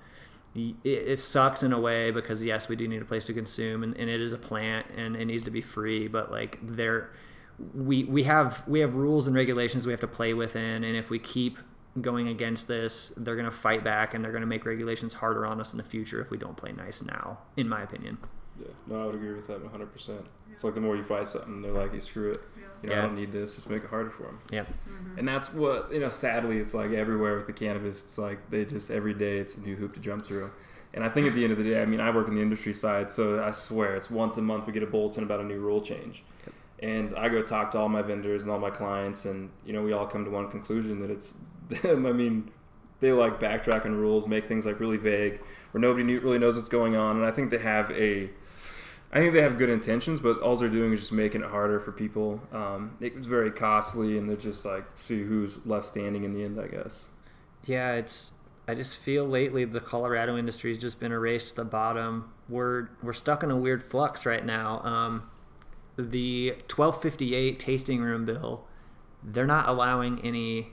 It, 0.53 0.75
it 0.83 1.15
sucks 1.19 1.63
in 1.63 1.71
a 1.71 1.79
way 1.79 2.11
because 2.11 2.43
yes, 2.43 2.67
we 2.67 2.75
do 2.75 2.85
need 2.85 3.01
a 3.01 3.05
place 3.05 3.23
to 3.25 3.33
consume, 3.33 3.83
and, 3.83 3.95
and 3.95 4.09
it 4.09 4.19
is 4.19 4.33
a 4.33 4.37
plant, 4.37 4.87
and 4.97 5.15
it 5.15 5.23
needs 5.23 5.45
to 5.45 5.51
be 5.51 5.61
free. 5.61 6.09
But 6.09 6.31
like 6.31 6.59
there, 6.61 7.11
we 7.73 8.03
we 8.05 8.23
have 8.23 8.63
we 8.67 8.79
have 8.79 8.95
rules 8.95 9.27
and 9.27 9.35
regulations 9.35 9.85
we 9.85 9.91
have 9.91 9.99
to 10.01 10.07
play 10.07 10.33
within, 10.33 10.83
and 10.83 10.95
if 10.95 11.09
we 11.09 11.19
keep 11.19 11.57
going 11.99 12.29
against 12.29 12.67
this, 12.67 13.13
they're 13.17 13.35
going 13.35 13.45
to 13.45 13.51
fight 13.51 13.83
back, 13.83 14.13
and 14.13 14.23
they're 14.23 14.31
going 14.31 14.41
to 14.41 14.47
make 14.47 14.65
regulations 14.65 15.13
harder 15.13 15.45
on 15.45 15.59
us 15.59 15.73
in 15.73 15.77
the 15.77 15.83
future 15.83 16.21
if 16.21 16.31
we 16.31 16.37
don't 16.37 16.55
play 16.55 16.71
nice 16.71 17.01
now. 17.01 17.39
In 17.57 17.67
my 17.67 17.81
opinion. 17.81 18.17
Yeah, 18.59 18.67
no, 18.87 19.01
I 19.01 19.05
would 19.05 19.15
agree 19.15 19.33
with 19.33 19.47
that 19.47 19.61
100. 19.61 19.91
percent 19.91 20.25
It's 20.51 20.63
like 20.63 20.73
the 20.73 20.81
more 20.81 20.95
you 20.95 21.03
fight 21.03 21.27
something, 21.27 21.61
they're 21.61 21.71
like, 21.71 21.93
"You 21.93 21.99
screw 21.99 22.31
it. 22.31 22.41
You 22.81 22.89
know, 22.89 22.95
Yeah. 22.95 22.99
I 22.99 23.05
don't 23.07 23.15
need 23.15 23.31
this. 23.31 23.55
Just 23.55 23.69
make 23.69 23.83
it 23.83 23.89
harder 23.89 24.09
for 24.09 24.23
them." 24.23 24.39
Yep. 24.51 24.67
Mm-hmm. 24.67 25.19
And 25.19 25.27
that's 25.27 25.53
what 25.53 25.91
you 25.91 25.99
know. 25.99 26.09
Sadly, 26.09 26.57
it's 26.57 26.73
like 26.73 26.91
everywhere 26.91 27.35
with 27.35 27.47
the 27.47 27.53
cannabis. 27.53 28.03
It's 28.03 28.17
like 28.17 28.49
they 28.49 28.65
just 28.65 28.91
every 28.91 29.13
day 29.13 29.39
it's 29.39 29.55
a 29.55 29.61
new 29.61 29.75
hoop 29.75 29.93
to 29.95 29.99
jump 29.99 30.25
through. 30.25 30.51
And 30.93 31.03
I 31.05 31.09
think 31.09 31.25
at 31.25 31.33
the 31.33 31.43
end 31.43 31.53
of 31.53 31.57
the 31.57 31.63
day, 31.63 31.81
I 31.81 31.85
mean, 31.85 32.01
I 32.01 32.09
work 32.13 32.27
in 32.27 32.35
the 32.35 32.41
industry 32.41 32.73
side, 32.73 33.09
so 33.09 33.41
I 33.41 33.51
swear 33.51 33.95
it's 33.95 34.11
once 34.11 34.35
a 34.37 34.41
month 34.41 34.67
we 34.67 34.73
get 34.73 34.83
a 34.83 34.87
bulletin 34.87 35.23
about 35.23 35.39
a 35.39 35.43
new 35.43 35.59
rule 35.59 35.79
change. 35.81 36.23
And 36.81 37.15
I 37.15 37.29
go 37.29 37.43
talk 37.43 37.71
to 37.71 37.77
all 37.77 37.89
my 37.89 38.01
vendors 38.01 38.41
and 38.41 38.51
all 38.51 38.59
my 38.59 38.71
clients, 38.71 39.25
and 39.25 39.51
you 39.65 39.73
know, 39.73 39.83
we 39.83 39.93
all 39.93 40.07
come 40.07 40.25
to 40.25 40.31
one 40.31 40.49
conclusion 40.49 40.99
that 41.01 41.11
it's 41.11 41.35
them. 41.69 42.05
I 42.07 42.11
mean, 42.11 42.49
they 42.99 43.11
like 43.11 43.39
backtrack 43.39 43.85
on 43.85 43.95
rules, 43.95 44.27
make 44.27 44.47
things 44.47 44.65
like 44.65 44.79
really 44.79 44.97
vague, 44.97 45.41
where 45.71 45.81
nobody 45.81 46.17
really 46.17 46.39
knows 46.39 46.55
what's 46.55 46.69
going 46.69 46.95
on. 46.95 47.17
And 47.17 47.25
I 47.25 47.31
think 47.31 47.51
they 47.51 47.59
have 47.59 47.91
a 47.91 48.29
I 49.13 49.19
think 49.19 49.33
they 49.33 49.41
have 49.41 49.57
good 49.57 49.69
intentions, 49.69 50.21
but 50.21 50.39
all 50.39 50.55
they're 50.55 50.69
doing 50.69 50.93
is 50.93 51.01
just 51.01 51.11
making 51.11 51.41
it 51.41 51.49
harder 51.49 51.81
for 51.81 51.91
people. 51.91 52.41
Um, 52.53 52.95
it's 53.01 53.27
very 53.27 53.51
costly, 53.51 54.17
and 54.17 54.29
they're 54.29 54.37
just 54.37 54.63
like 54.63 54.85
see 54.95 55.21
who's 55.21 55.65
left 55.65 55.85
standing 55.85 56.23
in 56.23 56.31
the 56.31 56.43
end. 56.43 56.59
I 56.59 56.67
guess. 56.67 57.07
Yeah, 57.65 57.93
it's. 57.93 58.33
I 58.67 58.75
just 58.75 58.97
feel 58.99 59.25
lately 59.25 59.65
the 59.65 59.81
Colorado 59.81 60.37
industry's 60.37 60.77
just 60.77 60.99
been 60.99 61.11
erased 61.11 61.49
to 61.49 61.55
the 61.57 61.65
bottom. 61.65 62.31
We're 62.47 62.89
we're 63.03 63.11
stuck 63.11 63.43
in 63.43 63.51
a 63.51 63.57
weird 63.57 63.83
flux 63.83 64.25
right 64.25 64.45
now. 64.45 64.81
Um, 64.83 65.29
the 65.97 66.51
1258 66.69 67.59
tasting 67.59 68.01
room 68.01 68.25
bill, 68.25 68.65
they're 69.23 69.45
not 69.45 69.67
allowing 69.67 70.19
any 70.21 70.71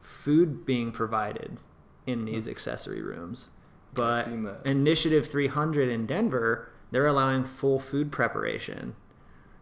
food 0.00 0.64
being 0.64 0.92
provided 0.92 1.58
in 2.06 2.24
these 2.24 2.48
accessory 2.48 3.02
rooms. 3.02 3.48
But. 3.94 4.28
Initiative 4.64 5.26
300 5.28 5.88
in 5.88 6.06
Denver, 6.06 6.70
they're 6.90 7.06
allowing 7.06 7.44
full 7.44 7.78
food 7.78 8.12
preparation. 8.12 8.94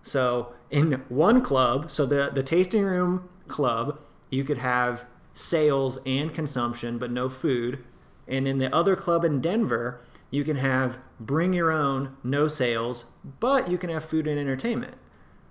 So 0.03 0.53
in 0.71 1.03
one 1.09 1.41
club, 1.41 1.91
so 1.91 2.07
the 2.07 2.31
the 2.33 2.43
tasting 2.43 2.85
room 2.85 3.29
club, 3.49 3.99
you 4.31 4.45
could 4.45 4.59
have 4.59 5.05
sales 5.33 5.99
and 6.07 6.33
consumption, 6.33 6.99
but 6.99 7.11
no 7.11 7.29
food. 7.29 7.85
And 8.29 8.47
in 8.47 8.59
the 8.59 8.75
other 8.75 8.97
club 8.97 9.25
in 9.25 9.41
Denver, 9.41 10.01
you 10.31 10.45
can 10.45 10.57
have 10.57 10.99
bring 11.19 11.53
your 11.53 11.71
own, 11.71 12.17
no 12.23 12.49
sales, 12.49 13.07
but 13.41 13.71
you 13.71 13.79
can 13.79 13.91
have 13.91 14.05
food 14.05 14.27
and 14.27 14.39
entertainment. 14.39 14.95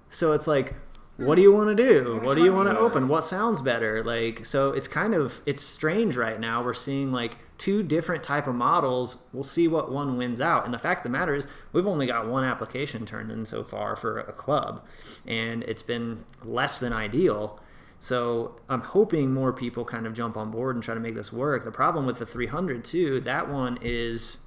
So 0.09 0.33
it's 0.33 0.47
like, 0.47 0.75
what 1.17 1.35
do 1.35 1.41
you 1.41 1.51
want 1.51 1.75
to 1.75 1.75
do? 1.75 2.19
What 2.21 2.35
do 2.35 2.43
you 2.43 2.51
want 2.51 2.69
to 2.69 2.77
open? 2.77 3.07
What 3.07 3.23
sounds 3.23 3.61
better? 3.61 4.03
Like, 4.03 4.45
so 4.45 4.71
it's 4.71 4.87
kind 4.87 5.13
of 5.13 5.41
it's 5.45 5.63
strange 5.63 6.17
right 6.17 6.39
now. 6.39 6.61
We're 6.61 6.73
seeing 6.73 7.11
like 7.11 7.37
two 7.57 7.83
different 7.83 8.21
type 8.21 8.47
of 8.47 8.55
models. 8.55 9.17
We'll 9.31 9.43
see 9.43 9.69
what 9.69 9.91
one 9.91 10.17
wins 10.17 10.41
out. 10.41 10.65
And 10.65 10.73
the 10.73 10.79
fact 10.79 11.05
of 11.05 11.11
the 11.11 11.17
matter 11.17 11.33
is, 11.33 11.47
we've 11.71 11.87
only 11.87 12.05
got 12.05 12.27
one 12.27 12.43
application 12.43 13.05
turned 13.05 13.31
in 13.31 13.45
so 13.45 13.63
far 13.63 13.95
for 13.95 14.19
a 14.19 14.33
club, 14.33 14.85
and 15.25 15.63
it's 15.63 15.81
been 15.81 16.23
less 16.43 16.79
than 16.79 16.91
ideal. 16.91 17.61
So 17.99 18.59
I'm 18.67 18.81
hoping 18.81 19.33
more 19.33 19.53
people 19.53 19.85
kind 19.85 20.05
of 20.05 20.13
jump 20.13 20.35
on 20.35 20.51
board 20.51 20.75
and 20.75 20.83
try 20.83 20.93
to 20.93 20.99
make 20.99 21.15
this 21.15 21.31
work. 21.31 21.63
The 21.63 21.71
problem 21.71 22.05
with 22.05 22.19
the 22.19 22.25
300 22.25 22.83
too, 22.83 23.21
that 23.21 23.49
one 23.49 23.79
is 23.81 24.39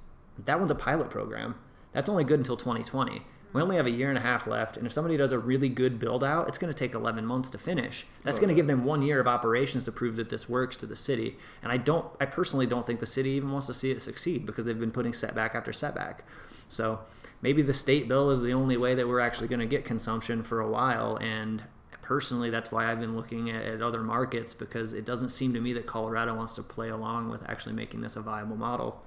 that 0.45 0.59
one's 0.59 0.71
a 0.71 0.75
pilot 0.75 1.09
program. 1.09 1.55
That's 1.91 2.09
only 2.09 2.23
good 2.23 2.39
until 2.39 2.57
2020. 2.57 3.21
We 3.51 3.61
only 3.63 3.77
have 3.77 3.87
a 3.87 3.91
year 3.91 4.09
and 4.09 4.17
a 4.17 4.21
half 4.21 4.45
left, 4.45 4.77
and 4.77 4.85
if 4.85 4.93
somebody 4.93 5.17
does 5.17 5.31
a 5.31 5.39
really 5.39 5.69
good 5.69 5.97
build 5.97 6.23
out, 6.23 6.47
it's 6.47 6.59
going 6.59 6.71
to 6.71 6.77
take 6.77 6.93
11 6.93 7.25
months 7.25 7.49
to 7.49 7.57
finish. 7.57 8.05
That's 8.23 8.37
Oh, 8.37 8.41
going 8.41 8.49
to 8.49 8.55
give 8.55 8.67
them 8.67 8.85
one 8.85 9.01
year 9.01 9.19
of 9.19 9.25
operations 9.25 9.85
to 9.85 9.91
prove 9.91 10.17
that 10.17 10.29
this 10.29 10.47
works 10.47 10.77
to 10.77 10.85
the 10.85 10.95
city. 10.95 11.35
And 11.63 11.71
I 11.71 11.77
don't, 11.77 12.05
I 12.21 12.25
personally 12.27 12.67
don't 12.67 12.85
think 12.85 12.99
the 12.99 13.07
city 13.07 13.31
even 13.31 13.51
wants 13.51 13.65
to 13.65 13.73
see 13.73 13.89
it 13.89 14.03
succeed 14.03 14.45
because 14.45 14.65
they've 14.65 14.79
been 14.79 14.91
putting 14.91 15.13
setback 15.13 15.55
after 15.55 15.73
setback. 15.73 16.25
So 16.67 16.99
maybe 17.41 17.63
the 17.63 17.73
state 17.73 18.07
bill 18.07 18.29
is 18.29 18.43
the 18.43 18.53
only 18.53 18.77
way 18.77 18.93
that 18.93 19.07
we're 19.07 19.19
actually 19.19 19.47
going 19.47 19.61
to 19.61 19.65
get 19.65 19.83
consumption 19.83 20.43
for 20.43 20.59
a 20.59 20.69
while. 20.69 21.17
And 21.17 21.63
personally, 22.03 22.51
that's 22.51 22.71
why 22.71 22.91
I've 22.91 22.99
been 22.99 23.15
looking 23.15 23.49
at, 23.49 23.65
at 23.65 23.81
other 23.81 24.03
markets 24.03 24.53
because 24.53 24.93
it 24.93 25.05
doesn't 25.05 25.29
seem 25.29 25.53
to 25.55 25.59
me 25.59 25.73
that 25.73 25.87
Colorado 25.87 26.35
wants 26.35 26.53
to 26.55 26.61
play 26.61 26.89
along 26.89 27.29
with 27.29 27.49
actually 27.49 27.73
making 27.73 28.01
this 28.01 28.15
a 28.15 28.21
viable 28.21 28.57
model. 28.57 29.01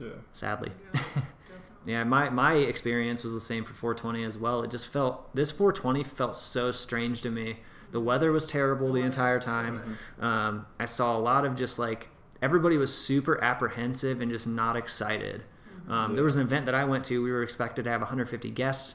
Yeah. 0.00 0.08
Sadly. 0.32 0.72
Yeah. 0.94 1.00
Yeah, 1.86 2.02
my, 2.04 2.30
my 2.30 2.54
experience 2.54 3.22
was 3.22 3.34
the 3.34 3.40
same 3.40 3.62
for 3.62 3.74
420 3.74 4.24
as 4.24 4.38
well. 4.38 4.62
It 4.62 4.70
just 4.70 4.88
felt 4.88 5.34
this 5.34 5.52
420 5.52 6.02
felt 6.02 6.34
so 6.34 6.70
strange 6.70 7.20
to 7.22 7.30
me. 7.30 7.58
The 7.92 8.00
weather 8.00 8.32
was 8.32 8.46
terrible 8.46 8.90
the 8.92 9.02
entire 9.02 9.38
time. 9.38 9.98
Um, 10.18 10.66
I 10.80 10.86
saw 10.86 11.16
a 11.16 11.20
lot 11.20 11.44
of 11.44 11.54
just 11.54 11.78
like 11.78 12.08
everybody 12.40 12.78
was 12.78 12.96
super 12.96 13.42
apprehensive 13.44 14.20
and 14.22 14.30
just 14.30 14.46
not 14.46 14.76
excited. 14.76 15.44
Um, 15.86 16.14
There 16.14 16.24
was 16.24 16.36
an 16.36 16.42
event 16.42 16.64
that 16.66 16.74
I 16.74 16.84
went 16.84 17.04
to. 17.04 17.22
We 17.22 17.30
were 17.30 17.42
expected 17.42 17.84
to 17.84 17.90
have 17.90 18.00
150 18.00 18.50
guests. 18.50 18.94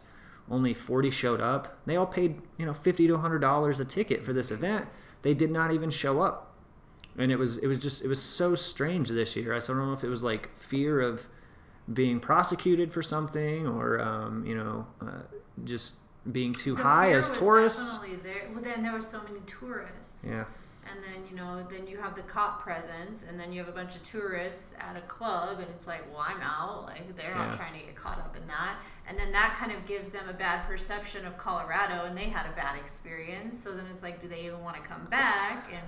Only 0.50 0.74
40 0.74 1.12
showed 1.12 1.42
up. 1.42 1.78
They 1.86 1.96
all 1.96 2.08
paid 2.08 2.42
you 2.58 2.66
know 2.66 2.74
50 2.74 3.06
to 3.06 3.14
100 3.14 3.38
dollars 3.38 3.80
a 3.80 3.86
ticket 3.86 4.26
for 4.26 4.34
this 4.34 4.50
event. 4.50 4.88
They 5.22 5.36
did 5.36 5.52
not 5.52 5.72
even 5.72 5.92
show 5.92 6.22
up 6.22 6.49
and 7.20 7.32
it 7.32 7.38
was 7.38 7.58
it 7.58 7.68
was 7.68 7.78
just 7.80 8.04
it 8.04 8.08
was 8.08 8.22
so 8.22 8.56
strange 8.56 9.10
this 9.10 9.36
year. 9.36 9.54
I 9.54 9.60
don't 9.60 9.78
know 9.78 9.94
if 9.94 10.04
it 10.04 10.10
was 10.10 10.24
like 10.24 10.56
fear 10.58 11.02
of 11.02 11.28
being 11.94 12.20
prosecuted 12.20 12.92
for 12.92 13.02
something 13.02 13.68
or 13.68 14.00
um, 14.00 14.46
you 14.46 14.56
know 14.56 14.88
uh, 15.02 15.22
just 15.66 15.98
being 16.32 16.54
too 16.54 16.76
The 16.76 16.84
high 16.84 17.12
as 17.12 17.30
tourists. 17.32 17.98
Definitely 17.98 18.32
there. 18.32 18.50
Well, 18.54 18.64
then 18.64 18.84
there 18.84 18.94
were 18.94 19.02
so 19.02 19.22
many 19.24 19.42
tourists, 19.46 20.24
Yeah, 20.26 20.46
and 20.90 21.04
then 21.04 21.28
you 21.30 21.36
know, 21.36 21.66
then 21.70 21.88
you 21.88 21.98
have 21.98 22.16
the 22.16 22.22
cop 22.22 22.62
presence, 22.62 23.26
and 23.28 23.38
then 23.38 23.52
you 23.52 23.60
have 23.60 23.70
a 23.70 23.76
bunch 23.76 23.98
of 23.98 24.04
tourists 24.04 24.74
at 24.80 24.96
a 24.96 25.02
club, 25.02 25.60
and 25.60 25.68
it's 25.70 25.88
like, 25.88 26.10
well, 26.12 26.24
I'm 26.26 26.42
out. 26.42 26.86
Like 26.86 27.16
they're 27.18 27.36
not 27.36 27.54
trying 27.54 27.74
to 27.74 27.86
get 27.86 27.96
caught 27.96 28.20
up 28.20 28.38
in 28.38 28.48
that, 28.48 28.78
and 29.08 29.18
then 29.20 29.34
that 29.34 29.58
kind 29.60 29.74
of 29.74 29.86
gives 29.86 30.12
them 30.12 30.30
a 30.30 30.34
bad 30.34 30.66
perception 30.68 31.26
of 31.26 31.38
Colorado, 31.38 32.06
and 32.06 32.16
they 32.16 32.30
had 32.30 32.46
a 32.46 32.56
bad 32.56 32.80
experience. 32.80 33.62
So 33.62 33.74
then 33.74 33.86
it's 33.94 34.04
like, 34.04 34.22
do 34.22 34.30
they 34.30 34.46
even 34.46 34.62
want 34.64 34.78
to 34.78 34.82
come 34.88 35.06
back? 35.10 35.70
And 35.74 35.84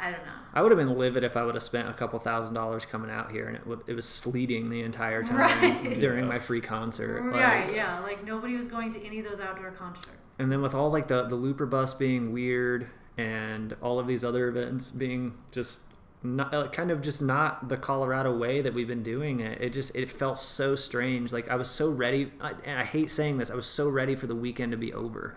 I 0.00 0.10
don't 0.10 0.24
know. 0.24 0.32
I 0.54 0.62
would 0.62 0.72
have 0.72 0.78
been 0.78 0.96
livid 0.98 1.22
if 1.24 1.36
I 1.36 1.44
would 1.44 1.54
have 1.54 1.62
spent 1.62 1.88
a 1.88 1.92
couple 1.92 2.18
thousand 2.18 2.54
dollars 2.54 2.84
coming 2.86 3.10
out 3.10 3.30
here 3.30 3.46
and 3.46 3.56
it 3.56 3.66
would, 3.66 3.80
it 3.86 3.94
was 3.94 4.08
sleeting 4.08 4.68
the 4.70 4.82
entire 4.82 5.22
time 5.22 5.38
Right. 5.38 6.00
during 6.00 6.24
Yeah. 6.24 6.28
my 6.30 6.38
free 6.38 6.60
concert. 6.60 7.20
Right? 7.22 7.66
Like, 7.66 7.74
yeah. 7.76 8.00
Like 8.00 8.24
nobody 8.24 8.56
was 8.56 8.68
going 8.68 8.92
to 8.94 9.04
any 9.04 9.18
of 9.20 9.24
those 9.26 9.40
outdoor 9.40 9.70
concerts. 9.72 10.08
And 10.38 10.50
then 10.50 10.62
with 10.62 10.74
all 10.74 10.90
like 10.90 11.06
the 11.08 11.24
the 11.24 11.34
looper 11.36 11.66
bus 11.66 11.92
being 11.94 12.32
weird 12.32 12.88
and 13.18 13.76
all 13.82 13.98
of 13.98 14.06
these 14.06 14.24
other 14.24 14.48
events 14.48 14.90
being 14.90 15.34
just 15.52 15.82
not 16.22 16.52
uh, 16.52 16.68
kind 16.68 16.90
of 16.90 17.00
just 17.00 17.22
not 17.22 17.68
the 17.68 17.76
Colorado 17.76 18.36
way 18.36 18.60
that 18.60 18.74
we've 18.74 18.88
been 18.88 19.02
doing 19.02 19.40
it. 19.40 19.60
It 19.60 19.70
just 19.72 19.94
it 19.94 20.10
felt 20.10 20.36
so 20.38 20.74
strange. 20.74 21.32
Like 21.32 21.48
I 21.48 21.54
was 21.56 21.68
so 21.70 21.90
ready, 21.90 22.32
I- 22.40 22.54
and 22.64 22.78
I 22.78 22.84
hate 22.84 23.08
saying 23.10 23.38
this. 23.38 23.50
I 23.50 23.54
was 23.54 23.66
so 23.66 23.88
ready 23.88 24.14
for 24.14 24.26
the 24.26 24.34
weekend 24.34 24.72
to 24.72 24.78
be 24.78 24.92
over. 24.92 25.36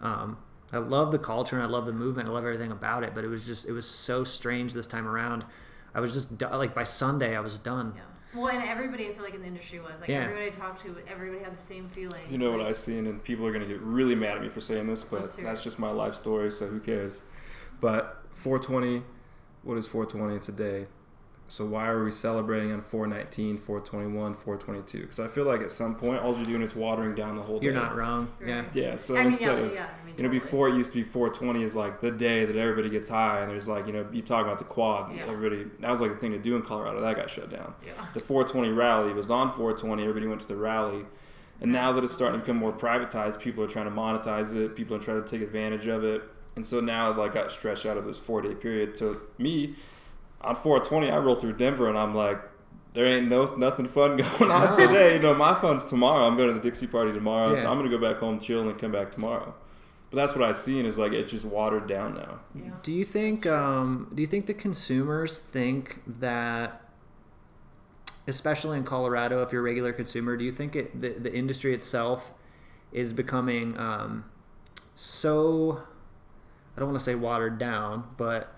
Right. 0.00 0.12
Um, 0.12 0.36
I 0.72 0.78
love 0.78 1.10
the 1.10 1.18
culture 1.18 1.56
and 1.56 1.64
I 1.64 1.68
love 1.68 1.86
the 1.86 1.92
movement. 1.92 2.28
I 2.28 2.32
love 2.32 2.44
everything 2.44 2.72
about 2.72 3.02
it. 3.04 3.14
But 3.14 3.24
it 3.24 3.28
was 3.28 3.46
just 3.46 3.68
it 3.68 3.72
was 3.72 3.86
so 3.86 4.24
strange 4.24 4.72
this 4.72 4.86
time 4.86 5.06
around. 5.06 5.44
I 5.94 6.00
was 6.00 6.12
just 6.12 6.40
like 6.40 6.74
by 6.74 6.84
Sunday 6.84 7.36
I 7.36 7.40
was 7.40 7.58
done. 7.58 7.92
Yeah. 7.96 8.02
Well, 8.32 8.48
and 8.48 8.62
everybody 8.62 9.08
I 9.08 9.14
feel 9.14 9.24
like 9.24 9.34
in 9.34 9.40
the 9.40 9.48
industry 9.48 9.80
was 9.80 9.92
like 10.00 10.08
Yeah. 10.08 10.22
everybody 10.22 10.46
I 10.46 10.50
talked 10.50 10.82
to, 10.82 10.96
everybody 11.08 11.42
had 11.42 11.56
the 11.56 11.60
same 11.62 11.88
feeling. 11.88 12.20
You 12.30 12.38
know 12.38 12.52
what 12.52 12.60
like, 12.60 12.68
I 12.68 12.72
seen, 12.72 13.06
and 13.06 13.22
people 13.22 13.44
are 13.46 13.52
gonna 13.52 13.66
get 13.66 13.80
really 13.80 14.14
mad 14.14 14.36
at 14.36 14.42
me 14.42 14.48
for 14.48 14.60
saying 14.60 14.86
this, 14.86 15.02
but 15.02 15.22
Let's 15.22 15.36
that's 15.36 15.64
just 15.64 15.78
my 15.80 15.90
life 15.90 16.14
story, 16.14 16.52
so 16.52 16.68
who 16.68 16.78
cares? 16.78 17.24
But 17.80 18.22
420, 18.32 19.02
what 19.62 19.76
is 19.76 19.88
420 19.88 20.38
today? 20.38 20.86
So 21.50 21.66
why 21.66 21.88
are 21.88 22.04
we 22.04 22.12
celebrating 22.12 22.70
on 22.70 22.80
419, 22.80 23.58
421, 23.58 24.34
422? 24.34 25.00
Because 25.00 25.18
I 25.18 25.26
feel 25.26 25.44
like 25.44 25.60
at 25.62 25.72
some 25.72 25.96
point, 25.96 26.22
all 26.22 26.36
you're 26.36 26.46
doing 26.46 26.62
is 26.62 26.76
watering 26.76 27.16
down 27.16 27.34
the 27.34 27.42
whole 27.42 27.58
day. 27.58 27.64
You're 27.64 27.74
not 27.74 27.96
wrong. 27.96 28.30
Yeah. 28.40 28.60
Right. 28.60 28.74
Yeah. 28.76 28.96
So 28.96 29.16
I 29.16 29.22
mean, 29.22 29.32
instead 29.32 29.58
yeah, 29.58 29.64
of 29.64 29.74
yeah, 29.74 29.88
I 30.00 30.04
mean, 30.06 30.14
you 30.16 30.22
know, 30.22 30.28
totally. 30.28 30.38
before 30.38 30.68
it 30.68 30.76
used 30.76 30.92
to 30.92 31.02
be 31.02 31.02
420 31.02 31.64
is 31.64 31.74
like 31.74 32.00
the 32.00 32.12
day 32.12 32.44
that 32.44 32.54
everybody 32.54 32.88
gets 32.88 33.08
high, 33.08 33.40
and 33.40 33.50
there's 33.50 33.66
like 33.66 33.88
you 33.88 33.92
know, 33.92 34.06
you 34.12 34.22
talk 34.22 34.46
about 34.46 34.60
the 34.60 34.64
quad. 34.64 35.12
Yeah. 35.12 35.24
Everybody 35.26 35.68
that 35.80 35.90
was 35.90 36.00
like 36.00 36.12
the 36.12 36.18
thing 36.18 36.30
to 36.30 36.38
do 36.38 36.54
in 36.54 36.62
Colorado. 36.62 37.00
That 37.00 37.16
got 37.16 37.28
shut 37.28 37.50
down. 37.50 37.74
Yeah. 37.84 38.06
The 38.14 38.20
420 38.20 38.70
rally 38.70 39.12
was 39.12 39.28
on 39.28 39.48
420. 39.48 40.02
Everybody 40.02 40.28
went 40.28 40.42
to 40.42 40.48
the 40.48 40.56
rally, 40.56 41.04
And 41.60 41.72
now 41.72 41.90
that 41.92 42.04
it's 42.04 42.14
starting 42.14 42.38
to 42.38 42.46
become 42.46 42.58
more 42.58 42.72
privatized, 42.72 43.40
people 43.40 43.64
are 43.64 43.68
trying 43.68 43.86
to 43.86 43.90
monetize 43.90 44.54
it. 44.54 44.76
People 44.76 44.96
are 44.96 45.00
trying 45.00 45.20
to 45.20 45.28
take 45.28 45.42
advantage 45.42 45.88
of 45.88 46.04
it. 46.04 46.22
And 46.54 46.64
so 46.64 46.78
now, 46.78 47.10
it 47.10 47.16
like, 47.16 47.34
got 47.34 47.50
stretched 47.50 47.86
out 47.86 47.96
of 47.96 48.04
this 48.04 48.18
four 48.18 48.40
day 48.40 48.54
period. 48.54 48.94
To 48.96 49.20
me, 49.36 49.74
on 50.40 50.54
420, 50.54 51.10
I 51.10 51.18
roll 51.18 51.34
through 51.36 51.54
Denver 51.54 51.88
and 51.88 51.98
I'm 51.98 52.14
like, 52.14 52.40
there 52.92 53.04
ain't 53.06 53.28
no 53.28 53.54
nothing 53.56 53.86
fun 53.86 54.16
going 54.38 54.50
on 54.50 54.70
No. 54.70 54.86
today. 54.86 55.14
You 55.14 55.20
know, 55.20 55.34
my 55.34 55.58
fun's 55.60 55.84
tomorrow. 55.84 56.26
I'm 56.26 56.36
going 56.36 56.48
to 56.48 56.54
the 56.54 56.60
Dixie 56.60 56.86
party 56.86 57.12
tomorrow, 57.12 57.54
so 57.54 57.70
I'm 57.70 57.78
going 57.78 57.90
to 57.90 57.96
go 57.96 58.02
back 58.02 58.20
home, 58.20 58.40
chill, 58.40 58.68
and 58.68 58.78
come 58.78 58.90
back 58.92 59.12
tomorrow. 59.12 59.54
But 60.10 60.16
that's 60.16 60.34
what 60.34 60.42
I've 60.42 60.56
seen 60.56 60.86
is 60.86 60.98
like 60.98 61.12
it's 61.12 61.30
just 61.30 61.44
watered 61.44 61.86
down 61.86 62.14
now. 62.14 62.40
Yeah. 62.54 62.70
Do 62.82 62.92
you 62.92 63.04
think? 63.04 63.46
Um, 63.46 64.10
do 64.12 64.20
you 64.22 64.26
think 64.26 64.46
the 64.46 64.54
consumers 64.54 65.38
think 65.38 66.00
that, 66.18 66.82
especially 68.26 68.76
in 68.78 68.82
Colorado, 68.84 69.42
if 69.42 69.52
you're 69.52 69.60
a 69.60 69.64
regular 69.64 69.92
consumer, 69.92 70.36
do 70.36 70.44
you 70.44 70.50
think 70.50 70.74
it 70.74 71.00
the, 71.00 71.10
the 71.10 71.32
industry 71.32 71.72
itself 71.74 72.32
is 72.92 73.12
becoming 73.12 73.78
um, 73.78 74.24
so? 74.96 75.82
I 76.76 76.80
don't 76.80 76.88
want 76.88 76.98
to 76.98 77.04
say 77.04 77.14
watered 77.14 77.58
down, 77.58 78.04
but 78.16 78.54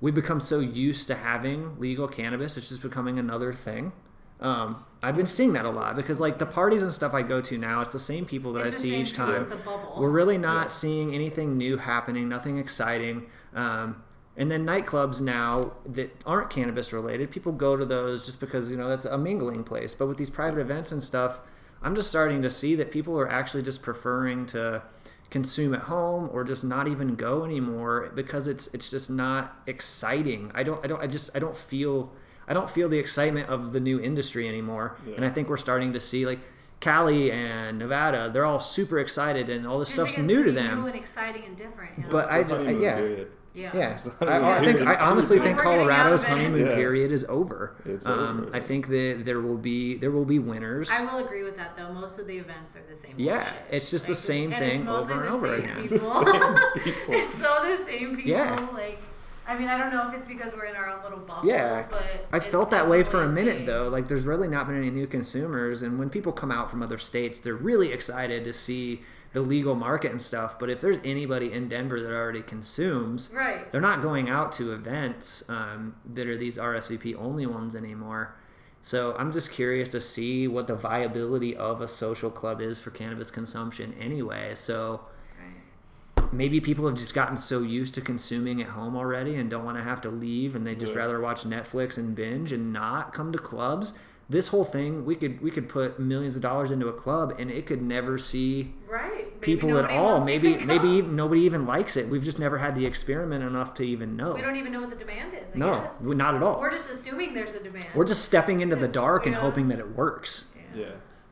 we 0.00 0.10
become 0.10 0.40
so 0.40 0.60
used 0.60 1.08
to 1.08 1.14
having 1.14 1.78
legal 1.78 2.06
cannabis, 2.08 2.56
it's 2.56 2.68
just 2.68 2.82
becoming 2.82 3.18
another 3.18 3.52
thing. 3.52 3.92
Um, 4.40 4.84
I've 5.02 5.16
been 5.16 5.26
seeing 5.26 5.54
that 5.54 5.64
a 5.64 5.70
lot 5.70 5.96
because, 5.96 6.20
like, 6.20 6.38
the 6.38 6.44
parties 6.44 6.82
and 6.82 6.92
stuff 6.92 7.14
I 7.14 7.22
go 7.22 7.40
to 7.40 7.56
now, 7.56 7.80
it's 7.80 7.92
the 7.92 7.98
same 7.98 8.26
people 8.26 8.52
that 8.54 8.66
It's 8.66 8.76
I 8.76 8.80
see 8.80 8.96
each 8.96 9.14
time. 9.14 9.44
It's 9.44 9.52
a 9.52 9.56
bubble. 9.56 9.96
We're 9.98 10.10
really 10.10 10.36
not 10.36 10.62
Yeah. 10.64 10.66
seeing 10.68 11.14
anything 11.14 11.56
new 11.56 11.78
happening, 11.78 12.28
nothing 12.28 12.58
exciting. 12.58 13.26
Um, 13.54 14.02
and 14.36 14.50
then 14.50 14.66
nightclubs 14.66 15.22
now 15.22 15.72
that 15.86 16.14
aren't 16.26 16.50
cannabis 16.50 16.92
related, 16.92 17.30
people 17.30 17.52
go 17.52 17.74
to 17.76 17.86
those 17.86 18.26
just 18.26 18.38
because 18.38 18.70
you 18.70 18.76
know 18.76 18.88
that's 18.90 19.06
a 19.06 19.16
mingling 19.16 19.64
place. 19.64 19.94
But 19.94 20.08
with 20.08 20.18
these 20.18 20.28
private 20.28 20.60
events 20.60 20.92
and 20.92 21.02
stuff, 21.02 21.40
I'm 21.82 21.94
just 21.94 22.10
starting 22.10 22.42
to 22.42 22.50
see 22.50 22.74
that 22.74 22.90
people 22.90 23.18
are 23.18 23.30
actually 23.30 23.62
just 23.62 23.82
preferring 23.82 24.44
to 24.46 24.82
consume 25.30 25.74
at 25.74 25.80
home 25.80 26.30
or 26.32 26.44
just 26.44 26.64
not 26.64 26.88
even 26.88 27.16
go 27.16 27.44
anymore 27.44 28.12
because 28.14 28.48
it's 28.48 28.68
it's 28.68 28.90
just 28.90 29.10
not 29.10 29.60
exciting. 29.66 30.50
I 30.54 30.62
don't 30.62 30.82
I 30.84 30.88
don't 30.88 31.02
I 31.02 31.06
just 31.06 31.34
I 31.34 31.38
don't 31.38 31.56
feel 31.56 32.12
I 32.48 32.54
don't 32.54 32.70
feel 32.70 32.88
the 32.88 32.98
excitement 32.98 33.48
of 33.48 33.72
the 33.72 33.80
new 33.80 34.00
industry 34.00 34.48
anymore. 34.48 34.96
Yeah. 35.06 35.16
And 35.16 35.24
I 35.24 35.28
think 35.28 35.48
we're 35.48 35.56
starting 35.56 35.92
to 35.94 36.00
see 36.00 36.26
like 36.26 36.38
Cali 36.80 37.32
and 37.32 37.78
Nevada, 37.78 38.30
they're 38.32 38.44
all 38.44 38.60
super 38.60 38.98
excited 38.98 39.48
and 39.48 39.66
all 39.66 39.78
this 39.78 39.88
Just 39.88 40.12
stuff's 40.12 40.18
new 40.18 40.44
to 40.44 40.52
them. 40.52 40.80
New 40.80 40.86
and 40.86 40.96
exciting 40.96 41.44
and 41.44 41.56
different. 41.56 41.96
You 41.96 42.04
know? 42.04 42.10
But 42.10 42.30
I, 42.30 42.40
I 42.40 42.70
yeah, 42.70 42.96
period. 42.96 43.32
Yeah. 43.56 43.70
yeah. 43.74 43.92
It's 43.94 44.06
I, 44.06 44.10
honeymoon 44.24 44.44
I 44.44 44.64
think 44.64 44.80
I 44.82 44.94
honestly 44.96 45.38
think 45.38 45.56
We're 45.58 45.64
getting 45.64 45.80
out 45.80 45.86
Colorado's 45.88 46.22
honeymoon 46.22 46.66
Yeah. 46.66 46.74
period 46.74 47.10
is 47.10 47.24
over. 47.28 47.74
It's 47.84 48.06
um, 48.06 48.42
over. 48.46 48.56
I 48.56 48.60
think 48.60 48.88
that 48.88 49.22
there 49.24 49.40
will 49.40 49.56
be 49.56 49.96
there 49.96 50.10
will 50.10 50.24
be 50.26 50.38
winners. 50.38 50.88
I 50.90 51.02
will 51.04 51.24
agree 51.24 51.42
with 51.42 51.56
that 51.56 51.76
though. 51.76 51.92
Most 51.92 52.18
of 52.18 52.26
the 52.26 52.36
events 52.38 52.76
are 52.76 52.82
the 52.88 52.94
same. 52.94 53.14
Yeah, 53.16 53.38
bullshit. 53.38 53.54
it's 53.70 53.90
just 53.90 54.06
the 54.06 54.14
same 54.14 54.52
and 54.52 54.58
thing 54.60 54.88
over 54.88 55.12
and 55.24 55.34
over 55.34 55.54
again. 55.54 55.78
It's 55.78 55.90
the 55.90 55.98
People. 55.98 56.22
same 56.22 56.82
people. 56.84 57.14
it's 57.14 57.38
so 57.40 57.58
the 57.62 57.84
same 57.86 58.16
people. 58.16 58.30
Yeah. 58.30 58.68
Like, 58.74 59.00
I 59.48 59.56
mean, 59.58 59.68
I 59.68 59.78
don't 59.78 59.92
know 59.92 60.08
if 60.08 60.14
it's 60.14 60.26
because 60.26 60.54
we're 60.54 60.64
in 60.66 60.74
our 60.76 60.88
own 60.90 61.02
little 61.04 61.20
bubble. 61.20 61.48
Yeah. 61.48 61.86
but 61.90 62.26
I 62.32 62.40
felt 62.40 62.70
that 62.70 62.88
way 62.88 63.04
for 63.04 63.22
a 63.22 63.28
minute 63.28 63.58
thing. 63.58 63.66
though. 63.66 63.88
Like 63.88 64.08
there's 64.08 64.24
really 64.26 64.48
not 64.48 64.66
been 64.66 64.76
any 64.76 64.90
new 64.90 65.06
consumers, 65.06 65.82
and 65.82 65.98
when 65.98 66.10
people 66.10 66.32
come 66.32 66.50
out 66.50 66.70
from 66.70 66.82
other 66.82 66.98
states, 66.98 67.40
they're 67.40 67.54
really 67.54 67.92
excited 67.92 68.44
to 68.44 68.52
see 68.52 69.02
the 69.36 69.42
legal 69.42 69.74
market 69.74 70.10
and 70.12 70.22
stuff. 70.22 70.58
But 70.58 70.70
if 70.70 70.80
there's 70.80 70.98
anybody 71.04 71.52
in 71.52 71.68
Denver 71.68 72.00
that 72.00 72.10
already 72.10 72.40
consumes, 72.40 73.28
Right. 73.34 73.70
they're 73.70 73.82
not 73.82 74.00
going 74.00 74.30
out 74.30 74.50
to 74.52 74.72
events 74.72 75.44
um, 75.50 75.94
that 76.14 76.26
are 76.26 76.38
these 76.38 76.56
RSVP 76.56 77.14
only 77.16 77.44
ones 77.44 77.74
anymore. 77.76 78.34
So 78.80 79.14
I'm 79.18 79.30
just 79.30 79.50
curious 79.50 79.90
to 79.90 80.00
see 80.00 80.48
what 80.48 80.66
the 80.66 80.74
viability 80.74 81.54
of 81.54 81.82
a 81.82 81.88
social 81.88 82.30
club 82.30 82.62
is 82.62 82.80
for 82.80 82.88
cannabis 82.92 83.30
consumption 83.30 83.92
anyway. 84.00 84.52
So 84.54 85.02
Right. 85.38 86.32
maybe 86.32 86.58
people 86.58 86.86
have 86.86 86.96
just 86.96 87.12
gotten 87.12 87.36
so 87.36 87.60
used 87.60 87.92
to 87.96 88.00
consuming 88.00 88.62
at 88.62 88.68
home 88.68 88.96
already 88.96 89.36
and 89.36 89.50
don't 89.50 89.66
want 89.66 89.76
to 89.76 89.84
have 89.84 90.00
to 90.02 90.08
leave 90.08 90.56
and 90.56 90.66
they 90.66 90.74
just 90.74 90.94
Yeah. 90.94 91.00
rather 91.00 91.20
watch 91.20 91.44
Netflix 91.44 91.98
and 91.98 92.14
binge 92.14 92.52
and 92.52 92.72
not 92.72 93.12
come 93.12 93.32
to 93.32 93.38
clubs. 93.38 93.92
This 94.30 94.48
whole 94.48 94.64
thing, 94.64 95.04
we 95.04 95.14
could 95.14 95.40
we 95.42 95.50
could 95.52 95.68
put 95.68 96.00
millions 96.00 96.34
of 96.36 96.42
dollars 96.42 96.72
into 96.72 96.88
a 96.88 96.92
club 96.92 97.34
and 97.38 97.48
it 97.50 97.66
could 97.66 97.82
never 97.82 98.16
see 98.18 98.72
Right. 98.90 99.15
Maybe 99.46 99.60
people 99.60 99.78
at 99.78 99.90
all. 99.90 100.24
Maybe 100.24 100.56
maybe 100.64 100.88
even, 100.88 101.16
nobody 101.16 101.42
even 101.42 101.66
likes 101.66 101.96
it. 101.96 102.08
We've 102.08 102.24
just 102.24 102.38
never 102.38 102.58
had 102.58 102.74
the 102.74 102.84
experiment 102.86 103.44
enough 103.44 103.74
to 103.74 103.82
even 103.84 104.16
know. 104.16 104.34
we 104.34 104.40
don't 104.42 104.56
even 104.56 104.72
know 104.72 104.80
what 104.80 104.90
the 104.90 104.96
demand 104.96 105.32
is. 105.34 105.54
I 105.54 105.58
no, 105.58 105.82
guess. 105.82 106.00
not 106.02 106.34
at 106.34 106.42
all. 106.42 106.60
We're 106.60 106.70
just 106.70 106.90
assuming 106.90 107.34
there's 107.34 107.54
a 107.54 107.62
demand. 107.62 107.86
We're 107.94 108.04
just 108.06 108.24
stepping 108.24 108.60
into 108.60 108.76
the 108.76 108.88
dark 109.02 109.26
and 109.26 109.34
hoping 109.34 109.68
that 109.68 109.78
it 109.78 109.90
works. 109.96 110.44
yeah. 110.74 110.80
Yeah. 110.82 110.86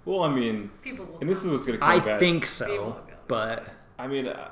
Well, 0.05 0.23
I 0.23 0.29
mean, 0.35 0.71
People 0.83 1.07
will. 1.07 1.19
and 1.21 1.29
this 1.29 1.43
is 1.45 1.51
what's 1.51 1.65
going 1.65 1.79
to 1.79 1.85
come 1.85 1.91
I 1.91 1.99
back. 1.99 2.19
think 2.21 2.45
so, 2.47 2.99
but 3.27 3.67
I 3.99 4.07
mean, 4.07 4.29
I- 4.29 4.49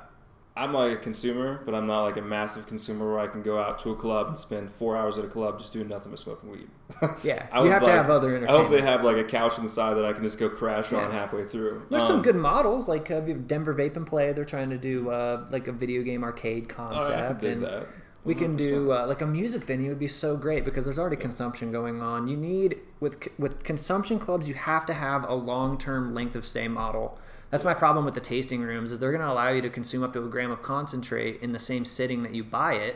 I'm 0.55 0.71
like 0.71 0.91
a 0.91 0.97
consumer, 0.97 1.63
but 1.65 1.73
I'm 1.73 1.87
not 1.87 2.03
like 2.03 2.17
a 2.17 2.21
massive 2.21 2.67
consumer 2.67 3.11
where 3.11 3.19
I 3.19 3.27
can 3.27 3.41
go 3.41 3.59
out 3.59 3.79
to 3.83 3.89
a 3.89 3.95
club 3.95 4.27
and 4.27 4.37
spend 4.37 4.71
four 4.71 4.95
hours 4.95 5.17
at 5.17 5.25
a 5.25 5.27
club 5.27 5.57
just 5.57 5.73
doing 5.73 5.87
nothing 5.87 6.11
but 6.11 6.19
smoking 6.19 6.51
weed. 6.51 6.67
yeah, 7.23 7.47
I 7.51 7.63
you 7.63 7.71
have 7.71 7.83
to 7.83 7.89
have 7.89 8.11
other 8.11 8.47
I 8.47 8.51
hope 8.51 8.69
they 8.69 8.81
have 8.81 9.03
like 9.03 9.17
a 9.17 9.23
couch 9.23 9.57
on 9.57 9.63
the 9.63 9.69
side 9.69 9.97
that 9.97 10.05
I 10.05 10.13
can 10.13 10.23
just 10.23 10.37
go 10.37 10.49
crash 10.49 10.93
on 10.93 11.11
halfway 11.11 11.43
through. 11.43 11.87
There's 11.89 12.03
Um, 12.03 12.07
some 12.07 12.21
good 12.21 12.35
models 12.35 12.87
like 12.87 13.09
uh, 13.09 13.21
Denver 13.21 13.73
Vape 13.73 13.97
and 13.97 14.05
Play. 14.05 14.31
They're 14.33 14.45
trying 14.45 14.69
to 14.69 14.77
do 14.77 15.09
uh, 15.09 15.47
like 15.49 15.67
a 15.67 15.71
video 15.71 16.03
game 16.03 16.23
arcade 16.23 16.71
oh, 16.77 16.83
I 16.83 16.89
concept, 16.99 17.45
and 17.45 17.63
that. 17.63 17.87
we 18.23 18.35
can 18.35 18.55
do 18.55 18.91
uh, 18.91 19.07
like 19.07 19.21
a 19.21 19.27
music 19.27 19.65
venue 19.65 19.89
would 19.89 19.99
be 19.99 20.07
so 20.07 20.37
great 20.37 20.65
because 20.65 20.83
there's 20.85 20.99
already 20.99 21.15
consumption 21.15 21.71
going 21.71 21.99
on. 22.03 22.27
You 22.27 22.37
need 22.37 22.77
with 22.99 23.27
with 23.39 23.63
consumption 23.63 24.19
clubs, 24.19 24.47
you 24.47 24.53
have 24.53 24.85
to 24.85 24.93
have 24.93 25.27
a 25.27 25.33
long 25.33 25.79
term 25.79 26.13
length 26.13 26.35
of 26.35 26.45
stay 26.45 26.67
model. 26.67 27.17
That's 27.53 27.63
my 27.63 27.75
problem 27.75 28.03
with 28.03 28.15
the 28.15 28.19
tasting 28.19 28.63
rooms 28.63 28.91
is 28.91 28.97
they're 28.97 29.11
going 29.11 29.21
to 29.21 29.29
allow 29.31 29.49
you 29.49 29.61
to 29.61 29.69
consume 29.69 30.01
up 30.03 30.11
to 30.13 30.25
a 30.25 30.27
gram 30.27 30.49
of 30.49 30.63
concentrate 30.63 31.39
in 31.43 31.51
the 31.51 31.59
same 31.59 31.85
sitting 31.85 32.23
that 32.23 32.33
you 32.33 32.43
buy 32.43 32.73
it, 32.73 32.95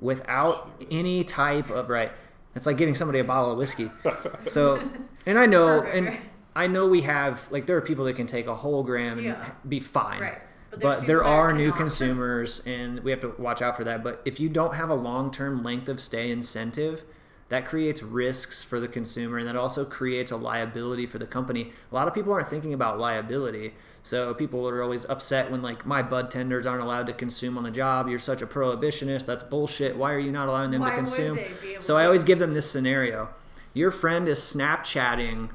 without 0.00 0.70
any 0.90 1.22
type 1.24 1.68
of 1.68 1.90
right. 1.90 2.10
It's 2.54 2.64
like 2.64 2.78
giving 2.78 2.94
somebody 2.94 3.18
a 3.18 3.24
bottle 3.24 3.52
of 3.52 3.58
whiskey. 3.58 3.90
So, 4.46 4.82
and 5.26 5.38
I 5.38 5.44
know, 5.44 5.82
Perfect, 5.82 5.94
and? 6.08 6.18
I 6.56 6.68
know 6.68 6.86
we 6.88 7.02
have 7.02 7.46
like 7.50 7.66
there 7.66 7.76
are 7.76 7.82
people 7.82 8.06
that 8.06 8.16
can 8.16 8.26
take 8.26 8.46
a 8.46 8.54
whole 8.54 8.82
gram 8.82 9.18
and 9.18 9.26
Yeah. 9.26 9.50
be 9.68 9.78
fine. 9.78 10.22
Right. 10.22 10.38
But 10.70 10.80
But, 10.80 11.06
there 11.06 11.22
are 11.22 11.52
new 11.52 11.64
cannot. 11.70 11.76
consumers, 11.76 12.60
and 12.66 13.00
we 13.00 13.10
have 13.10 13.20
to 13.20 13.34
watch 13.36 13.60
out 13.60 13.76
for 13.76 13.84
that. 13.84 14.02
But 14.02 14.22
if 14.24 14.40
you 14.40 14.48
don't 14.48 14.74
have 14.74 14.88
a 14.88 14.94
long 14.94 15.30
term 15.30 15.62
length 15.62 15.90
of 15.90 16.00
stay 16.00 16.30
incentive, 16.30 17.04
that 17.52 17.66
creates 17.66 18.02
risks 18.02 18.62
for 18.62 18.80
the 18.80 18.88
consumer, 18.88 19.36
and 19.36 19.46
that 19.46 19.56
also 19.56 19.84
creates 19.84 20.30
a 20.30 20.36
liability 20.38 21.04
for 21.04 21.18
the 21.18 21.26
company. 21.26 21.70
A 21.90 21.94
lot 21.94 22.08
of 22.08 22.14
people 22.14 22.32
aren't 22.32 22.48
thinking 22.48 22.72
about 22.72 22.98
liability. 22.98 23.74
So 24.00 24.32
people 24.32 24.66
are 24.66 24.82
always 24.82 25.04
upset 25.04 25.50
when 25.50 25.60
like 25.60 25.84
my 25.84 26.00
bud 26.00 26.30
tenders 26.30 26.64
aren't 26.64 26.82
allowed 26.82 27.08
to 27.08 27.12
consume 27.12 27.58
on 27.58 27.64
the 27.64 27.70
job. 27.70 28.08
You're 28.08 28.18
such 28.18 28.40
a 28.40 28.46
prohibitionist. 28.46 29.26
That's 29.26 29.44
bullshit. 29.44 29.98
Why 29.98 30.14
are 30.14 30.18
you 30.18 30.32
not 30.32 30.48
allowing 30.48 30.70
them 30.70 30.80
Why 30.80 30.90
to 30.90 30.96
consume? 30.96 31.36
they 31.36 31.50
be 31.60 31.72
able 31.72 31.82
So 31.82 31.98
I 31.98 32.06
always 32.06 32.24
give 32.24 32.38
them 32.38 32.54
this 32.54 32.70
scenario. 32.70 33.28
Your 33.74 33.90
friend 33.90 34.28
is 34.28 34.38
Snapchatting 34.38 35.50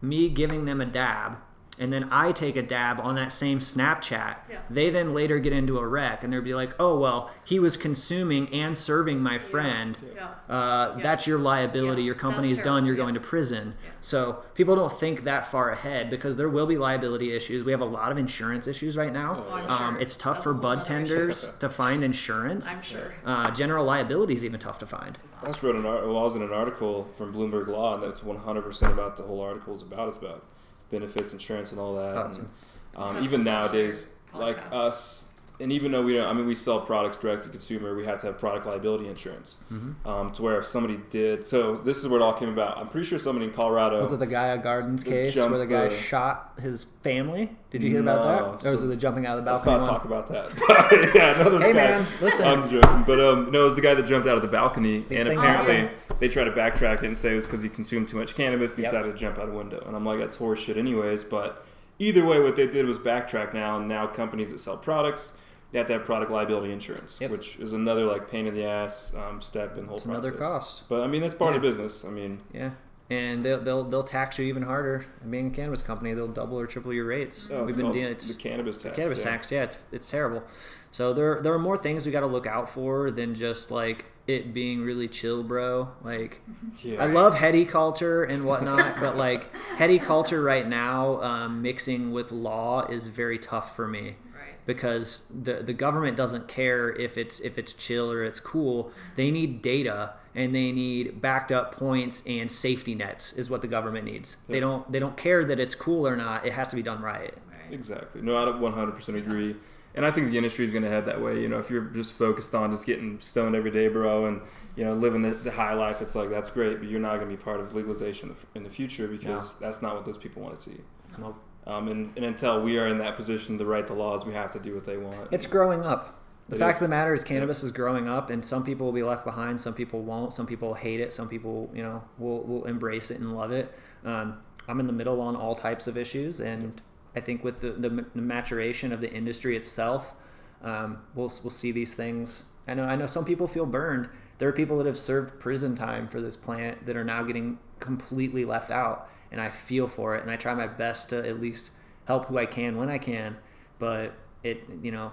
me 0.00 0.28
giving 0.28 0.66
them 0.66 0.80
a 0.80 0.86
dab, 0.86 1.38
and 1.78 1.92
then 1.92 2.08
I 2.10 2.32
take 2.32 2.56
a 2.56 2.62
dab 2.62 3.00
on 3.00 3.14
that 3.16 3.32
same 3.32 3.58
Snapchat. 3.58 4.36
Yeah. 4.48 4.60
They 4.70 4.90
then 4.90 5.14
later 5.14 5.38
get 5.38 5.52
into 5.52 5.78
a 5.78 5.86
wreck, 5.86 6.22
and 6.24 6.32
they'll 6.32 6.40
be 6.42 6.54
like, 6.54 6.72
"Oh 6.80 6.98
well, 6.98 7.30
he 7.44 7.58
was 7.58 7.76
consuming 7.76 8.48
and 8.52 8.76
serving 8.76 9.20
my 9.20 9.38
friend. 9.38 9.96
Yeah. 10.14 10.28
Uh, 10.48 10.94
Yeah. 10.96 11.02
That's 11.02 11.26
your 11.26 11.38
liability. 11.38 12.02
Yeah, 12.02 12.06
Your 12.06 12.14
company 12.14 12.50
is 12.50 12.58
that's 12.58 12.64
done. 12.66 12.84
You're 12.86 12.94
Yeah. 12.96 13.02
going 13.02 13.14
to 13.14 13.20
prison." 13.20 13.74
Yeah. 13.84 13.90
So 14.00 14.38
people 14.54 14.76
don't 14.76 14.92
think 14.92 15.24
that 15.24 15.46
far 15.46 15.70
ahead 15.70 16.10
because 16.10 16.36
there 16.36 16.48
will 16.48 16.66
be 16.66 16.76
liability 16.76 17.34
issues. 17.34 17.64
We 17.64 17.72
have 17.72 17.80
a 17.80 17.84
lot 17.86 18.12
of 18.12 18.18
insurance 18.18 18.66
issues 18.66 18.96
right 18.96 19.12
now. 19.12 19.44
Oh, 19.50 19.54
I'm 19.54 19.70
Um, 19.70 19.92
sure. 19.94 20.00
it's 20.02 20.16
tough 20.16 20.36
That's 20.36 20.44
for 20.44 20.54
bud 20.54 20.84
tenders 20.84 21.48
to 21.60 21.68
find 21.68 22.04
insurance. 22.04 22.72
I'm 22.74 22.82
sure. 22.82 23.14
Uh, 23.24 23.50
general 23.50 23.84
liability 23.84 24.34
is 24.34 24.44
even 24.44 24.60
tough 24.60 24.78
to 24.80 24.86
find. 24.86 25.18
I 25.42 25.46
just 25.48 25.62
wrote 25.62 25.76
an 25.76 25.84
art- 25.86 26.06
well, 26.06 26.18
I 26.18 26.22
was 26.22 26.34
in 26.36 26.42
an 26.42 26.52
article 26.52 27.08
from 27.18 27.32
Bloomberg 27.34 27.66
Law, 27.68 27.94
and 27.94 28.02
that's 28.02 28.20
100% 28.20 28.92
about 28.92 29.16
the 29.16 29.24
whole 29.24 29.40
article 29.42 29.74
is 29.74 29.82
about. 29.82 30.08
It's 30.08 30.16
about 30.18 30.42
benefits, 30.90 31.32
insurance, 31.32 31.70
and 31.72 31.80
all 31.80 31.94
that. 31.96 32.16
Oh, 32.16 32.24
And, 32.26 32.48
um, 32.96 33.24
even 33.24 33.42
nowadays, 33.44 34.06
like 34.32 34.58
us, 34.72 35.28
and 35.60 35.70
even 35.72 35.92
though 35.92 36.02
we 36.02 36.14
don't, 36.14 36.26
I 36.28 36.32
mean, 36.32 36.46
we 36.46 36.54
sell 36.56 36.80
products 36.80 37.16
direct 37.16 37.44
to 37.44 37.50
consumer, 37.50 37.94
we 37.94 38.04
have 38.06 38.20
to 38.22 38.26
have 38.26 38.38
product 38.38 38.66
liability 38.66 39.06
insurance. 39.08 39.54
Mm-hmm. 39.72 40.08
Um, 40.08 40.32
to 40.32 40.42
where 40.42 40.58
if 40.58 40.66
somebody 40.66 40.98
did, 41.10 41.46
so 41.46 41.76
this 41.76 41.98
is 41.98 42.08
where 42.08 42.20
it 42.20 42.24
all 42.24 42.32
came 42.32 42.48
about. 42.48 42.78
I'm 42.78 42.88
pretty 42.88 43.06
sure 43.06 43.18
somebody 43.20 43.46
in 43.46 43.52
Colorado. 43.52 44.02
Was 44.02 44.10
it 44.12 44.18
the 44.18 44.26
guy 44.26 44.48
at 44.48 44.62
Gardens 44.64 45.04
case 45.04 45.36
where 45.36 45.48
the 45.58 45.66
guy 45.66 45.88
the- 45.88 45.96
shot 45.96 46.52
his 46.60 46.84
family? 47.02 47.50
Did 47.70 47.82
you 47.84 47.90
hear 47.90 48.00
about 48.00 48.22
No, 48.24 48.28
that? 48.28 48.66
Or 48.68 48.72
was 48.72 48.80
so- 48.80 48.86
it 48.86 48.88
the 48.88 48.96
jumping 48.96 49.26
out 49.26 49.38
of 49.38 49.44
the 49.44 49.50
Let's 49.52 49.62
balcony? 49.62 49.86
not 49.86 49.92
one? 50.04 50.18
talk 50.26 50.26
about 50.28 50.56
that. 50.58 51.12
yeah, 51.14 51.42
no, 51.42 51.50
this 51.50 51.62
Hey, 51.68 51.72
guy. 51.72 51.90
man, 51.90 52.06
listen. 52.20 52.46
I'm 52.46 52.68
joking, 52.68 53.04
but 53.06 53.20
um, 53.20 53.50
no, 53.52 53.60
it 53.62 53.64
was 53.64 53.76
the 53.76 53.82
guy 53.82 53.94
that 53.94 54.06
jumped 54.06 54.26
out 54.28 54.36
of 54.36 54.42
the 54.42 54.48
balcony, 54.48 55.04
These 55.08 55.20
and 55.26 55.38
apparently 55.38 55.88
they 56.18 56.28
tried 56.28 56.44
to 56.44 56.52
backtrack 56.52 56.98
it 57.02 57.04
and 57.04 57.16
say 57.16 57.32
it 57.32 57.34
was 57.36 57.46
because 57.46 57.62
he 57.62 57.68
consumed 57.68 58.08
too 58.08 58.16
much 58.16 58.34
cannabis. 58.34 58.72
and 58.72 58.78
He 58.78 58.82
Yep. 58.84 58.90
decided 58.92 59.12
to 59.12 59.18
jump 59.18 59.38
out 59.38 59.48
a 59.48 59.52
window, 59.52 59.82
and 59.86 59.94
I'm 59.94 60.04
like, 60.04 60.18
that's 60.18 60.36
horseshit, 60.36 60.76
anyways. 60.76 61.22
But 61.24 61.64
either 61.98 62.24
way, 62.24 62.40
what 62.40 62.56
they 62.56 62.66
did 62.66 62.86
was 62.86 62.98
backtrack 62.98 63.54
now, 63.54 63.76
and 63.78 63.88
now 63.88 64.06
companies 64.08 64.50
that 64.50 64.58
sell 64.58 64.76
products. 64.76 65.32
They 65.74 65.80
have 65.80 65.88
to 65.88 65.94
have 65.94 66.04
product 66.04 66.30
liability 66.30 66.72
insurance, 66.72 67.18
Yep. 67.20 67.32
which 67.32 67.56
is 67.56 67.72
another 67.72 68.04
like 68.06 68.30
pain 68.30 68.46
in 68.46 68.54
the 68.54 68.62
ass 68.64 69.12
um, 69.16 69.40
step 69.42 69.76
in 69.76 69.82
the 69.82 69.88
whole 69.88 69.96
It's 69.96 70.04
process. 70.06 70.24
another 70.24 70.38
cost. 70.40 70.88
But 70.88 71.00
I 71.02 71.08
mean, 71.08 71.20
that's 71.20 71.34
part 71.34 71.56
of 71.56 71.64
Yeah. 71.64 71.68
business. 71.68 72.04
I 72.04 72.10
mean, 72.10 72.38
Yeah. 72.52 72.70
and 73.10 73.44
they'll, 73.44 73.60
they'll 73.60 73.82
they'll 73.82 74.04
tax 74.04 74.38
you 74.38 74.44
even 74.44 74.62
harder. 74.62 75.04
Being 75.28 75.48
a 75.48 75.50
cannabis 75.50 75.82
company, 75.82 76.14
they'll 76.14 76.28
double 76.28 76.60
or 76.60 76.68
triple 76.68 76.92
your 76.92 77.06
rates. 77.06 77.48
Oh, 77.50 77.64
it's 77.66 77.76
We've 77.76 77.76
been 77.82 77.90
dealing 77.90 78.12
it's 78.12 78.32
the 78.36 78.40
cannabis 78.40 78.76
tax. 78.76 78.94
cannabis 78.94 79.24
yeah. 79.24 79.30
tax. 79.32 79.50
Yeah, 79.50 79.62
it's 79.64 79.76
it's 79.90 80.08
terrible. 80.08 80.44
So 80.92 81.12
there 81.12 81.40
there 81.40 81.52
are 81.52 81.58
more 81.58 81.76
things 81.76 82.06
we 82.06 82.12
got 82.12 82.20
to 82.20 82.28
look 82.28 82.46
out 82.46 82.70
for 82.70 83.10
than 83.10 83.34
just 83.34 83.72
like 83.72 84.04
it 84.28 84.54
being 84.54 84.80
really 84.82 85.08
chill, 85.08 85.42
bro. 85.42 85.88
Like 86.04 86.40
Yeah. 86.84 87.02
I 87.02 87.06
love 87.06 87.34
heady 87.34 87.64
culture 87.64 88.22
and 88.22 88.44
whatnot, 88.44 88.94
but 89.00 89.16
like 89.16 89.52
heady 89.76 89.98
culture 89.98 90.40
right 90.40 90.68
now, 90.68 91.20
um, 91.20 91.62
mixing 91.62 92.12
with 92.12 92.30
law 92.30 92.86
is 92.86 93.08
very 93.08 93.38
tough 93.38 93.74
for 93.74 93.88
me. 93.88 94.18
Because 94.66 95.26
the 95.30 95.62
the 95.62 95.72
government 95.72 96.16
doesn't 96.16 96.48
care 96.48 96.90
if 96.90 97.18
it's 97.18 97.40
if 97.40 97.58
it's 97.58 97.74
chill 97.74 98.10
or 98.10 98.24
it's 98.24 98.40
cool. 98.40 98.90
They 99.16 99.30
need 99.30 99.62
data 99.62 100.14
and 100.34 100.54
they 100.54 100.72
need 100.72 101.20
backed 101.20 101.52
up 101.52 101.72
points 101.72 102.22
and 102.26 102.50
safety 102.50 102.94
nets 102.94 103.32
is 103.34 103.50
what 103.50 103.62
the 103.62 103.68
government 103.68 104.04
needs. 104.04 104.36
They 104.48 104.60
don't 104.60 104.90
they 104.90 104.98
don't 104.98 105.16
care 105.16 105.44
that 105.44 105.60
it's 105.60 105.74
cool 105.74 106.06
or 106.06 106.16
not. 106.16 106.46
It 106.46 106.52
has 106.52 106.68
to 106.68 106.76
be 106.76 106.82
done 106.82 107.00
right. 107.02 107.34
Right. 107.50 107.72
Exactly. 107.72 108.20
No, 108.20 108.36
I 108.36 108.44
100% 108.44 109.16
agree. 109.16 109.56
And 109.96 110.04
I 110.04 110.10
think 110.10 110.30
the 110.30 110.36
industry 110.36 110.64
is 110.64 110.72
going 110.72 110.82
to 110.82 110.90
head 110.90 111.04
that 111.06 111.22
way. 111.22 111.40
You 111.40 111.48
know, 111.48 111.60
if 111.60 111.70
you're 111.70 111.84
just 111.84 112.18
focused 112.18 112.52
on 112.52 112.72
just 112.72 112.84
getting 112.84 113.20
stoned 113.20 113.54
every 113.54 113.70
day, 113.70 113.86
bro, 113.86 114.26
and 114.26 114.40
you 114.74 114.84
know 114.84 114.92
living 114.92 115.22
the, 115.22 115.30
the 115.30 115.52
high 115.52 115.74
life, 115.74 116.02
it's 116.02 116.16
like 116.16 116.30
that's 116.30 116.50
great, 116.50 116.80
but 116.80 116.88
you're 116.88 116.98
not 117.00 117.16
going 117.16 117.30
to 117.30 117.36
be 117.36 117.40
part 117.40 117.60
of 117.60 117.74
legalization 117.74 118.34
in 118.56 118.64
the- 118.64 118.70
future 118.70 119.06
because 119.06 119.54
that's 119.60 119.82
not 119.82 119.94
what 119.94 120.04
those 120.04 120.18
people 120.18 120.42
want 120.42 120.56
to 120.56 120.60
see. 120.60 120.78
Nope. 121.16 121.36
Um, 121.66 121.88
and, 121.88 122.12
and 122.16 122.24
until 122.26 122.62
we 122.62 122.78
are 122.78 122.88
in 122.88 122.98
that 122.98 123.16
position 123.16 123.58
to 123.58 123.64
write 123.64 123.86
the 123.86 123.94
laws, 123.94 124.24
we 124.24 124.34
have 124.34 124.52
to 124.52 124.60
do 124.60 124.74
what 124.74 124.84
they 124.84 124.96
want. 124.96 125.28
It's 125.32 125.46
growing 125.46 125.82
up. 125.82 126.20
The 126.48 126.56
It 126.56 126.58
fact 126.58 126.76
is. 126.76 126.82
of 126.82 126.90
the 126.90 126.94
matter 126.94 127.14
is, 127.14 127.24
cannabis 127.24 127.62
is 127.62 127.72
growing 127.72 128.06
up, 128.06 128.28
and 128.28 128.44
some 128.44 128.64
people 128.64 128.84
will 128.86 128.92
be 128.92 129.02
left 129.02 129.24
behind. 129.24 129.58
Some 129.60 129.72
people 129.72 130.02
won't. 130.02 130.34
Some 130.34 130.46
people 130.46 130.74
hate 130.74 131.00
it. 131.00 131.12
Some 131.12 131.28
people, 131.28 131.70
you 131.74 131.82
know, 131.82 132.04
will 132.18 132.42
will 132.42 132.64
embrace 132.66 133.10
it 133.10 133.18
and 133.18 133.34
love 133.34 133.50
it. 133.50 133.72
Um, 134.04 134.38
I'm 134.68 134.78
in 134.80 134.86
the 134.86 134.92
middle 134.92 135.20
on 135.22 135.36
all 135.36 135.54
types 135.54 135.86
of 135.86 135.96
issues, 135.96 136.40
and 136.40 136.82
I 137.16 137.20
think 137.20 137.44
with 137.44 137.60
the, 137.60 137.72
the, 137.72 137.88
the 138.14 138.22
maturation 138.22 138.92
of 138.92 139.00
the 139.00 139.10
industry 139.10 139.56
itself, 139.56 140.14
um, 140.62 140.98
we'll 141.14 141.32
we'll 141.42 141.50
see 141.50 141.72
these 141.72 141.94
things. 141.94 142.44
I 142.68 142.74
know 142.74 142.84
I 142.84 142.96
know 142.96 143.06
some 143.06 143.24
people 143.24 143.46
feel 143.46 143.66
burned. 143.66 144.08
There 144.38 144.48
are 144.48 144.52
people 144.52 144.76
that 144.78 144.86
have 144.86 144.98
served 144.98 145.40
prison 145.40 145.74
time 145.74 146.08
for 146.08 146.20
this 146.20 146.36
plant 146.36 146.84
that 146.86 146.96
are 146.96 147.04
now 147.04 147.22
getting 147.22 147.58
completely 147.80 148.44
left 148.44 148.70
out, 148.70 149.08
and 149.34 149.42
I 149.42 149.50
feel 149.50 149.88
for 149.88 150.14
it, 150.14 150.22
and 150.22 150.30
I 150.30 150.36
try 150.36 150.54
my 150.54 150.68
best 150.68 151.08
to 151.08 151.28
at 151.28 151.40
least 151.40 151.72
help 152.04 152.26
who 152.26 152.38
I 152.38 152.46
can 152.46 152.76
when 152.76 152.88
I 152.88 152.98
can. 152.98 153.36
But 153.80 154.14
it, 154.44 154.62
you 154.80 154.92
know, 154.92 155.10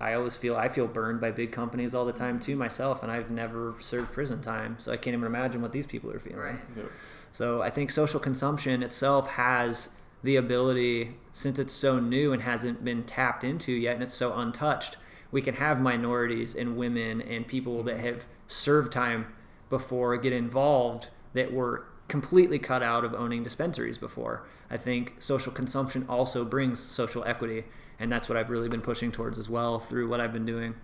I 0.00 0.14
always 0.14 0.38
feel 0.38 0.56
I 0.56 0.70
feel 0.70 0.86
burned 0.86 1.20
by 1.20 1.32
big 1.32 1.52
companies 1.52 1.94
all 1.94 2.06
the 2.06 2.14
time 2.14 2.40
too 2.40 2.56
myself, 2.56 3.02
and 3.02 3.12
I've 3.12 3.30
never 3.30 3.74
served 3.78 4.10
prison 4.14 4.40
time, 4.40 4.76
so 4.78 4.90
I 4.90 4.96
can't 4.96 5.12
even 5.12 5.26
imagine 5.26 5.60
what 5.60 5.72
these 5.72 5.86
people 5.86 6.10
are 6.10 6.18
feeling. 6.18 6.38
Right. 6.38 6.60
Yep. 6.78 6.90
So 7.32 7.60
I 7.60 7.68
think 7.68 7.90
social 7.90 8.18
consumption 8.18 8.82
itself 8.82 9.28
has 9.32 9.90
the 10.22 10.36
ability, 10.36 11.14
since 11.30 11.58
it's 11.58 11.74
so 11.74 12.00
new 12.00 12.32
and 12.32 12.42
hasn't 12.42 12.82
been 12.82 13.04
tapped 13.04 13.44
into 13.44 13.72
yet, 13.72 13.94
and 13.94 14.02
it's 14.02 14.14
so 14.14 14.34
untouched, 14.34 14.96
we 15.30 15.42
can 15.42 15.56
have 15.56 15.78
minorities 15.78 16.54
and 16.54 16.78
women 16.78 17.20
and 17.20 17.46
people 17.46 17.82
that 17.82 17.96
mm-hmm. 17.96 18.06
have 18.06 18.26
served 18.46 18.92
time 18.94 19.26
before 19.68 20.16
get 20.16 20.32
involved 20.32 21.08
that 21.34 21.52
were 21.52 21.84
completely 22.08 22.58
cut 22.58 22.82
out 22.82 23.04
of 23.04 23.14
owning 23.14 23.42
dispensaries 23.42 23.98
before. 23.98 24.46
I 24.70 24.76
think 24.76 25.14
social 25.18 25.52
consumption 25.52 26.06
also 26.08 26.44
brings 26.44 26.80
social 26.80 27.24
equity, 27.24 27.64
and 27.98 28.10
that's 28.10 28.28
what 28.28 28.36
I've 28.36 28.50
really 28.50 28.68
been 28.68 28.80
pushing 28.80 29.12
towards 29.12 29.38
as 29.38 29.48
well 29.48 29.78
through 29.78 30.08
what 30.08 30.20
I've 30.20 30.32
been 30.32 30.46
doing. 30.46 30.74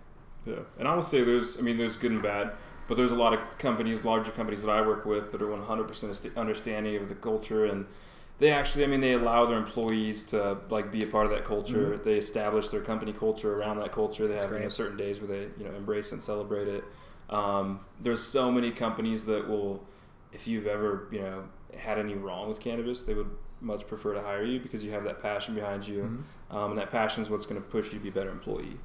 Yeah, 0.45 0.59
and 0.77 0.87
I 0.87 0.95
would 0.95 1.05
say 1.05 1.23
there's, 1.23 1.57
I 1.57 1.61
mean, 1.61 1.77
there's 1.77 1.95
good 1.95 2.11
and 2.11 2.21
bad, 2.21 2.51
but 2.87 2.95
there's 2.95 3.11
a 3.11 3.15
lot 3.15 3.33
of 3.33 3.57
companies, 3.57 4.05
larger 4.05 4.31
companies 4.31 4.61
that 4.61 4.69
I 4.69 4.81
work 4.81 5.05
with 5.05 5.31
that 5.31 5.41
are 5.41 5.47
100% 5.47 6.37
understanding 6.37 6.95
of 6.97 7.09
the 7.09 7.15
culture, 7.15 7.65
and 7.65 7.87
they 8.37 8.51
actually, 8.51 8.83
I 8.83 8.87
mean, 8.87 8.99
they 8.99 9.13
allow 9.13 9.45
their 9.45 9.57
employees 9.57 10.23
to 10.25 10.57
like 10.69 10.91
be 10.91 11.03
a 11.03 11.07
part 11.07 11.25
of 11.25 11.31
that 11.31 11.45
culture. 11.45 11.97
They 11.97 12.17
establish 12.17 12.67
their 12.67 12.81
company 12.81 13.13
culture 13.13 13.57
around 13.57 13.79
that 13.79 13.93
culture. 13.93 14.27
They 14.27 14.33
That's 14.33 14.43
have 14.43 14.53
you 14.53 14.59
know, 14.59 14.69
certain 14.69 14.97
days 14.97 15.21
where 15.21 15.27
they, 15.27 15.47
you 15.57 15.69
know, 15.69 15.73
embrace 15.73 16.11
and 16.11 16.21
celebrate 16.21 16.67
it. 16.67 16.83
Um, 17.29 17.79
there's 18.01 18.21
so 18.21 18.51
many 18.51 18.71
companies 18.71 19.25
that 19.25 19.47
will, 19.47 19.83
if 20.35 20.47
you've 20.47 20.67
ever, 20.67 21.07
you 21.11 21.19
know, 21.21 21.43
had 21.77 21.97
any 21.97 22.13
wrong 22.13 22.49
with 22.49 22.59
cannabis, 22.59 23.03
they 23.03 23.13
would 23.13 23.29
much 23.61 23.87
prefer 23.87 24.13
to 24.13 24.21
hire 24.21 24.43
you 24.43 24.59
because 24.59 24.83
you 24.83 24.91
have 24.91 25.03
that 25.05 25.21
passion 25.21 25.55
behind 25.55 25.87
you, 25.87 26.03
Mm-hmm. 26.03 26.55
um, 26.55 26.71
and 26.71 26.79
that 26.79 26.91
passion 26.91 27.23
is 27.23 27.29
what's 27.29 27.45
going 27.45 27.59
to 27.61 27.67
push 27.67 27.87
you 27.87 27.97
to 27.99 28.03
be 28.03 28.09
a 28.09 28.11
better 28.11 28.29
employee 28.29 28.77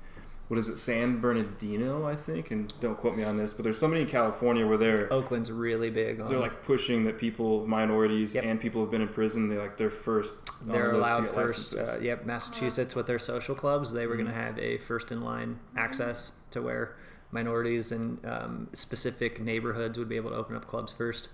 what 0.48 0.58
is 0.58 0.68
it, 0.68 0.78
San 0.78 1.20
Bernardino, 1.20 2.04
I 2.04 2.16
think, 2.16 2.50
and 2.50 2.72
don't 2.80 2.98
quote 2.98 3.16
me 3.16 3.22
on 3.22 3.36
this, 3.36 3.52
but 3.52 3.62
there's 3.62 3.78
somebody 3.78 4.02
in 4.02 4.08
California 4.08 4.66
where 4.66 4.76
they're 4.76 5.12
Oakland's 5.12 5.48
really 5.52 5.90
big 5.90 6.20
on 6.20 6.28
they're 6.28 6.40
like 6.40 6.64
pushing 6.64 7.04
that 7.04 7.18
people, 7.18 7.64
minorities, 7.68 8.34
Yep. 8.34 8.42
and 8.44 8.60
people 8.60 8.80
who've 8.80 8.90
been 8.90 9.00
in 9.00 9.06
prison, 9.06 9.48
they 9.48 9.56
like 9.58 9.76
they're 9.76 9.90
first. 9.90 10.34
they're 10.66 10.90
the 10.90 10.98
list 10.98 11.08
to 11.12 11.18
allowed 11.20 11.28
first. 11.28 11.76
Uh, 11.76 11.98
yep, 12.00 12.26
Massachusetts 12.26 12.96
with 12.96 13.06
their 13.06 13.20
social 13.20 13.54
clubs, 13.54 13.92
they 13.92 14.08
were 14.08 14.14
Mhm. 14.14 14.24
going 14.24 14.26
to 14.26 14.34
have 14.34 14.58
a 14.58 14.78
first 14.78 15.12
in 15.12 15.20
line 15.22 15.60
access 15.76 16.32
to 16.50 16.60
where 16.60 16.96
minorities 17.32 17.92
and 17.92 18.24
um, 18.26 18.68
specific 18.72 19.40
neighborhoods 19.40 19.98
would 19.98 20.08
be 20.08 20.16
able 20.16 20.30
to 20.30 20.36
open 20.36 20.56
up 20.56 20.66
clubs 20.66 20.92
first 20.92 21.28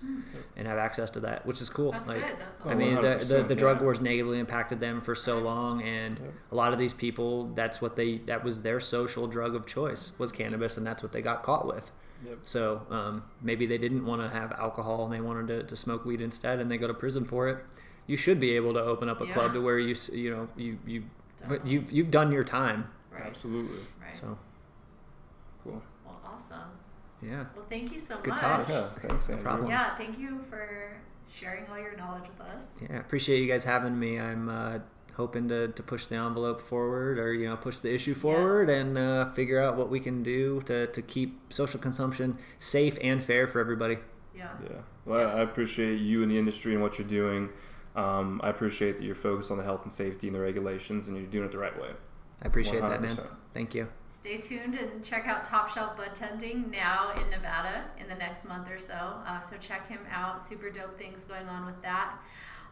and 0.55 0.67
have 0.67 0.77
access 0.77 1.09
to 1.11 1.19
that, 1.21 1.45
which 1.45 1.61
is 1.61 1.69
cool. 1.69 1.91
That's 1.91 2.07
like, 2.07 2.19
good. 2.19 2.37
That's 2.39 2.65
Oh, 2.65 2.69
I 2.69 2.75
mean, 2.75 2.95
the, 3.01 3.15
the, 3.25 3.43
the 3.43 3.55
drug 3.55 3.77
yeah. 3.77 3.83
wars 3.83 3.99
negatively 4.01 4.39
impacted 4.39 4.79
them 4.79 5.01
for 5.01 5.15
so 5.15 5.39
long, 5.39 5.81
and 5.81 6.19
Yep. 6.19 6.33
a 6.51 6.55
lot 6.55 6.73
of 6.73 6.79
these 6.79 6.93
people, 6.93 7.47
that's 7.55 7.81
what 7.81 7.95
they, 7.95 8.19
that 8.19 8.43
was 8.43 8.61
their 8.61 8.79
social 8.79 9.27
drug 9.27 9.55
of 9.55 9.65
choice 9.65 10.11
was 10.19 10.31
cannabis, 10.31 10.77
and 10.77 10.85
that's 10.85 11.01
what 11.01 11.11
they 11.11 11.21
got 11.21 11.41
caught 11.43 11.65
with. 11.67 11.91
Yep. 12.25 12.37
So 12.43 12.81
um, 12.89 13.23
maybe 13.41 13.65
they 13.65 13.77
didn't 13.77 14.05
want 14.05 14.21
to 14.21 14.29
have 14.29 14.51
alcohol 14.53 15.05
and 15.05 15.13
they 15.13 15.21
wanted 15.21 15.47
to, 15.47 15.63
to 15.63 15.75
smoke 15.75 16.05
weed 16.05 16.21
instead, 16.21 16.59
and 16.59 16.69
they 16.71 16.77
go 16.77 16.87
to 16.87 16.93
prison 16.93 17.25
for 17.25 17.47
it. 17.49 17.57
You 18.07 18.17
should 18.17 18.39
be 18.39 18.51
able 18.55 18.73
to 18.73 18.79
open 18.81 19.09
up 19.09 19.19
a 19.21 19.25
Yeah. 19.27 19.33
club 19.33 19.53
to 19.53 19.61
where 19.61 19.77
you 19.79 19.91
s- 19.91 20.09
you 20.13 20.29
know 20.31 20.47
you 20.55 20.77
you 20.85 21.03
Definitely. 21.41 21.71
you've 21.71 21.91
you've 21.91 22.09
done 22.11 22.31
your 22.31 22.43
time. 22.45 22.87
Right. 23.11 23.23
Absolutely, 23.25 23.79
Right. 24.01 24.17
So 24.19 24.37
cool. 25.71 25.81
Well, 26.05 26.19
awesome. 26.25 26.69
yeah, 27.21 27.45
Well, 27.55 27.65
thank 27.69 27.91
you 27.93 27.99
so 27.99 28.17
Good 28.17 28.31
much. 28.31 28.41
talk. 28.41 28.69
Yeah, 28.69 28.87
thanks, 29.01 29.29
Andrew. 29.29 29.43
problem. 29.43 29.69
Yeah, 29.69 29.95
thank 29.97 30.17
you 30.19 30.39
for 30.49 30.97
sharing 31.31 31.65
all 31.69 31.77
your 31.79 31.95
knowledge 31.97 32.23
with 32.37 32.47
us. 32.47 32.63
yeah. 32.81 32.99
Appreciate 32.99 33.41
you 33.41 33.47
guys 33.47 33.63
having 33.63 33.97
me. 33.99 34.19
I'm 34.19 34.47
uh, 34.49 34.79
hoping 35.15 35.49
to, 35.49 35.67
to 35.69 35.83
push 35.83 36.05
the 36.07 36.15
envelope 36.15 36.61
forward, 36.61 37.19
or 37.19 37.33
you 37.33 37.49
know 37.49 37.57
push 37.57 37.79
the 37.79 37.93
issue 37.93 38.13
forward, 38.13 38.69
and 38.69 38.97
uh, 38.97 39.25
figure 39.31 39.59
out 39.59 39.75
what 39.75 39.89
we 39.89 39.99
can 39.99 40.23
do 40.23 40.61
to 40.65 40.87
to 40.87 41.01
keep 41.01 41.51
social 41.51 41.79
consumption 41.79 42.37
safe 42.59 42.97
and 43.01 43.23
fair 43.23 43.47
for 43.47 43.59
everybody. 43.59 43.97
Yeah. 44.35 44.49
Yeah, 44.63 44.77
well, 45.05 45.35
I 45.35 45.41
appreciate 45.41 45.99
you 45.99 46.21
and 46.21 46.31
the 46.31 46.37
industry 46.37 46.73
and 46.73 46.81
what 46.83 46.99
you're 46.99 47.07
doing. 47.07 47.49
Um, 47.95 48.39
I 48.43 48.49
appreciate 48.49 48.97
that 48.97 49.03
you're 49.03 49.15
focused 49.15 49.49
on 49.49 49.57
the 49.57 49.63
health 49.63 49.81
and 49.81 49.91
safety 49.91 50.27
and 50.27 50.35
the 50.35 50.39
regulations, 50.39 51.07
and 51.07 51.17
you're 51.17 51.25
doing 51.25 51.45
it 51.45 51.51
the 51.51 51.57
right 51.57 51.75
way. 51.81 51.89
I 52.43 52.47
appreciate 52.47 52.81
that, 52.81 53.01
man. 53.01 53.17
Thank 53.55 53.73
you. 53.73 53.87
Stay 54.27 54.39
tuned 54.39 54.75
and 54.75 55.05
check 55.05 55.25
out 55.25 55.45
Top 55.45 55.73
Shelf 55.73 55.95
Bud 55.95 56.09
Tending 56.13 56.69
now 56.69 57.13
in 57.13 57.29
Nevada 57.29 57.85
in 57.97 58.09
the 58.09 58.15
next 58.15 58.43
month 58.43 58.69
or 58.69 58.77
so. 58.77 58.93
Uh, 58.93 59.41
so 59.41 59.55
check 59.55 59.87
him 59.87 60.01
out. 60.11 60.45
Super 60.45 60.69
dope 60.69 60.97
things 60.97 61.23
going 61.23 61.47
on 61.47 61.65
with 61.65 61.81
that. 61.81 62.13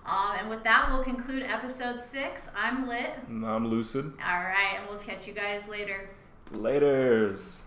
Um, 0.06 0.36
and 0.38 0.50
with 0.50 0.66
that, 0.66 0.90
we'll 0.92 1.04
conclude 1.04 1.44
episode 1.44 2.04
six. 2.04 2.50
I'm 2.54 2.90
Lit. 2.90 3.12
And 3.30 3.46
I'm 3.46 3.70
lucid. 3.70 4.12
All 4.22 4.40
right, 4.42 4.80
and 4.80 4.90
we'll 4.90 5.00
catch 5.00 5.30
you 5.30 5.34
guys 5.34 5.62
later. 5.70 6.10
Later's. 6.52 7.62